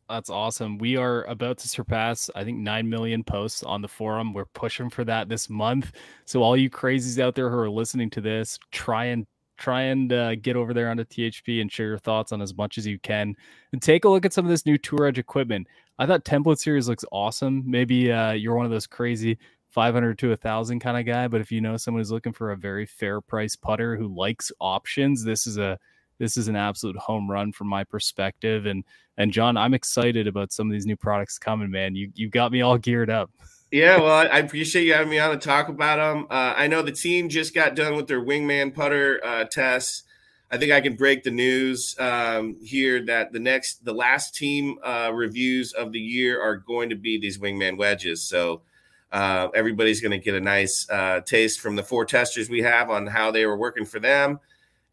That's 0.08 0.30
awesome. 0.30 0.78
We 0.78 0.96
are 0.96 1.24
about 1.24 1.58
to 1.58 1.68
surpass, 1.68 2.30
I 2.36 2.44
think, 2.44 2.58
9 2.58 2.88
million 2.88 3.24
posts 3.24 3.64
on 3.64 3.82
the 3.82 3.88
forum. 3.88 4.32
We're 4.32 4.44
pushing 4.44 4.88
for 4.88 5.04
that 5.04 5.28
this 5.28 5.50
month. 5.50 5.92
So, 6.26 6.42
all 6.42 6.56
you 6.56 6.70
crazies 6.70 7.18
out 7.18 7.34
there 7.34 7.50
who 7.50 7.58
are 7.58 7.70
listening 7.70 8.10
to 8.10 8.20
this, 8.20 8.56
try 8.70 9.06
and 9.06 9.26
try 9.56 9.82
and 9.82 10.12
uh, 10.12 10.34
get 10.36 10.56
over 10.56 10.74
there 10.74 10.88
onto 10.90 11.04
THP 11.04 11.60
and 11.60 11.70
share 11.70 11.86
your 11.86 11.98
thoughts 11.98 12.32
on 12.32 12.42
as 12.42 12.56
much 12.56 12.78
as 12.78 12.86
you 12.86 12.98
can. 12.98 13.34
And 13.72 13.82
take 13.82 14.04
a 14.04 14.08
look 14.08 14.24
at 14.24 14.32
some 14.32 14.44
of 14.44 14.50
this 14.50 14.66
new 14.66 14.78
Tour 14.78 15.06
Edge 15.06 15.18
equipment. 15.18 15.66
I 15.98 16.06
thought 16.06 16.24
Template 16.24 16.58
Series 16.58 16.88
looks 16.88 17.04
awesome. 17.10 17.62
Maybe 17.66 18.12
uh, 18.12 18.32
you're 18.32 18.54
one 18.54 18.66
of 18.66 18.72
those 18.72 18.86
crazy 18.86 19.38
500 19.70 20.18
to 20.18 20.32
a 20.32 20.36
thousand 20.36 20.80
kind 20.80 20.98
of 20.98 21.04
guy, 21.04 21.28
but 21.28 21.40
if 21.40 21.50
you 21.52 21.60
know 21.60 21.76
someone 21.76 22.00
who's 22.00 22.12
looking 22.12 22.32
for 22.32 22.50
a 22.50 22.56
very 22.56 22.86
fair 22.86 23.20
price 23.20 23.56
putter 23.56 23.96
who 23.96 24.08
likes 24.08 24.52
options, 24.60 25.24
this 25.24 25.46
is 25.46 25.58
a 25.58 25.78
this 26.18 26.36
is 26.36 26.48
an 26.48 26.56
absolute 26.56 26.96
home 26.96 27.30
run 27.30 27.52
from 27.52 27.68
my 27.68 27.84
perspective. 27.84 28.66
And 28.66 28.84
and 29.18 29.32
Jon, 29.32 29.56
I'm 29.56 29.74
excited 29.74 30.26
about 30.26 30.52
some 30.52 30.68
of 30.68 30.72
these 30.72 30.86
new 30.86 30.96
products 30.96 31.38
coming, 31.38 31.70
man. 31.70 31.94
You 31.94 32.10
you 32.14 32.28
got 32.28 32.52
me 32.52 32.62
all 32.62 32.78
geared 32.78 33.10
up. 33.10 33.30
Yeah, 33.72 33.98
well, 33.98 34.28
I 34.30 34.38
appreciate 34.38 34.84
you 34.84 34.94
having 34.94 35.10
me 35.10 35.18
on 35.18 35.32
to 35.32 35.38
talk 35.38 35.68
about 35.68 35.96
them. 35.96 36.28
Uh, 36.30 36.54
I 36.56 36.68
know 36.68 36.82
the 36.82 36.92
team 36.92 37.28
just 37.28 37.52
got 37.52 37.74
done 37.74 37.96
with 37.96 38.06
their 38.06 38.24
wingman 38.24 38.72
putter 38.72 39.20
uh, 39.24 39.44
tests. 39.50 40.04
I 40.52 40.56
think 40.56 40.70
I 40.70 40.80
can 40.80 40.94
break 40.94 41.24
the 41.24 41.32
news 41.32 41.96
um, 41.98 42.56
here 42.62 43.04
that 43.06 43.32
the 43.32 43.40
next, 43.40 43.84
the 43.84 43.92
last 43.92 44.36
team 44.36 44.78
uh, 44.84 45.10
reviews 45.12 45.72
of 45.72 45.90
the 45.90 45.98
year 45.98 46.40
are 46.40 46.56
going 46.56 46.90
to 46.90 46.94
be 46.94 47.18
these 47.18 47.38
wingman 47.38 47.76
wedges. 47.76 48.22
So 48.22 48.62
uh, 49.10 49.48
everybody's 49.52 50.00
going 50.00 50.12
to 50.12 50.24
get 50.24 50.36
a 50.36 50.40
nice 50.40 50.88
uh, 50.88 51.20
taste 51.22 51.60
from 51.60 51.74
the 51.74 51.82
four 51.82 52.04
testers 52.04 52.48
we 52.48 52.62
have 52.62 52.88
on 52.88 53.08
how 53.08 53.32
they 53.32 53.46
were 53.46 53.56
working 53.56 53.84
for 53.84 53.98
them. 53.98 54.38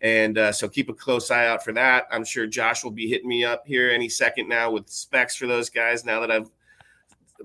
And 0.04 0.38
uh, 0.38 0.52
so 0.52 0.68
keep 0.68 0.90
a 0.90 0.94
close 0.94 1.32
eye 1.32 1.48
out 1.48 1.64
for 1.64 1.72
that. 1.74 2.06
I'm 2.12 2.26
sure 2.26 2.46
Josh 2.46 2.84
will 2.84 2.92
be 2.92 3.08
hitting 3.08 3.28
me 3.28 3.44
up 3.44 3.66
here 3.66 3.90
any 3.90 4.10
second 4.10 4.50
now 4.50 4.70
with 4.70 4.90
specs 4.90 5.36
for 5.36 5.48
those 5.48 5.70
guys 5.70 6.06
now 6.06 6.20
that 6.20 6.30
I've 6.30 6.52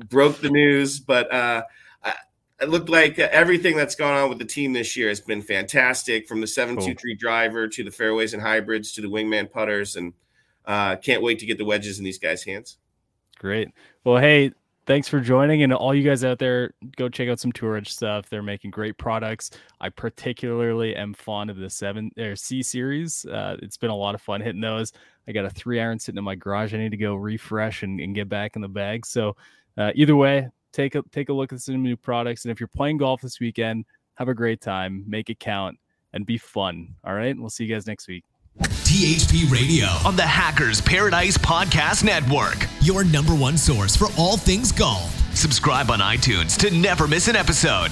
broke 0.08 0.40
the 0.40 0.50
news. 0.50 0.98
But 0.98 1.32
uh, 1.32 1.62
it 2.60 2.68
looked 2.68 2.88
like 2.88 3.18
everything 3.18 3.76
that's 3.76 3.94
gone 3.94 4.14
on 4.14 4.28
with 4.28 4.38
the 4.38 4.44
team 4.44 4.72
this 4.72 4.96
year 4.96 5.08
has 5.08 5.20
been 5.20 5.42
fantastic 5.42 6.26
from 6.26 6.40
the 6.40 6.46
723 6.46 7.14
cool. 7.14 7.18
driver 7.18 7.68
to 7.68 7.84
the 7.84 7.90
fairways 7.90 8.34
and 8.34 8.42
hybrids 8.42 8.92
to 8.92 9.00
the 9.00 9.08
wingman 9.08 9.50
putters. 9.50 9.94
And 9.94 10.12
uh, 10.64 10.96
can't 10.96 11.22
wait 11.22 11.38
to 11.38 11.46
get 11.46 11.58
the 11.58 11.64
wedges 11.64 11.98
in 11.98 12.04
these 12.04 12.18
guys' 12.18 12.42
hands. 12.42 12.78
Great. 13.38 13.68
Well, 14.02 14.18
hey, 14.18 14.52
thanks 14.88 15.06
for 15.06 15.20
joining. 15.20 15.62
And 15.62 15.72
all 15.72 15.94
you 15.94 16.02
guys 16.02 16.24
out 16.24 16.38
there, 16.38 16.72
go 16.96 17.10
check 17.10 17.28
out 17.28 17.38
some 17.38 17.52
Tour 17.52 17.76
Edge 17.76 17.92
stuff. 17.92 18.28
They're 18.28 18.42
making 18.42 18.70
great 18.70 18.96
products. 18.96 19.50
I 19.80 19.90
particularly 19.90 20.96
am 20.96 21.12
fond 21.12 21.50
of 21.50 21.58
the 21.58 21.68
seven 21.68 22.10
or 22.18 22.34
C 22.34 22.62
series. 22.62 23.24
Uh, 23.26 23.58
it's 23.62 23.76
been 23.76 23.90
a 23.90 23.96
lot 23.96 24.14
of 24.14 24.22
fun 24.22 24.40
hitting 24.40 24.62
those. 24.62 24.92
I 25.28 25.32
got 25.32 25.44
a 25.44 25.50
three 25.50 25.78
iron 25.78 25.98
sitting 25.98 26.18
in 26.18 26.24
my 26.24 26.34
garage. 26.34 26.72
I 26.72 26.78
need 26.78 26.90
to 26.90 26.96
go 26.96 27.14
refresh 27.14 27.82
and, 27.82 28.00
and 28.00 28.14
get 28.14 28.30
back 28.30 28.56
in 28.56 28.62
the 28.62 28.68
bag. 28.68 29.04
So 29.04 29.36
uh, 29.76 29.92
either 29.94 30.16
way, 30.16 30.48
take 30.72 30.94
a 30.94 31.02
take 31.12 31.28
a 31.28 31.34
look 31.34 31.52
at 31.52 31.60
some 31.60 31.82
new 31.82 31.96
products. 31.96 32.44
And 32.44 32.50
if 32.50 32.58
you're 32.58 32.66
playing 32.66 32.96
golf 32.96 33.20
this 33.20 33.38
weekend, 33.38 33.84
have 34.14 34.28
a 34.28 34.34
great 34.34 34.62
time, 34.62 35.04
make 35.06 35.28
it 35.28 35.38
count, 35.38 35.78
and 36.14 36.24
be 36.24 36.38
fun. 36.38 36.94
All 37.04 37.14
right. 37.14 37.38
We'll 37.38 37.50
see 37.50 37.64
you 37.64 37.74
guys 37.74 37.86
next 37.86 38.08
week. 38.08 38.24
THP 38.62 39.50
Radio, 39.50 39.86
On 40.04 40.16
the 40.16 40.26
Hackers 40.26 40.80
Paradise 40.80 41.38
Podcast 41.38 42.02
Network. 42.04 42.66
your 42.80 43.04
number 43.04 43.34
one 43.34 43.56
source 43.56 43.94
for 43.96 44.08
all 44.18 44.36
things 44.36 44.72
golf. 44.72 45.14
Subscribe 45.36 45.90
on 45.90 46.00
iTunes 46.00 46.56
to 46.58 46.70
never 46.76 47.06
miss 47.06 47.28
an 47.28 47.36
episode. 47.36 47.90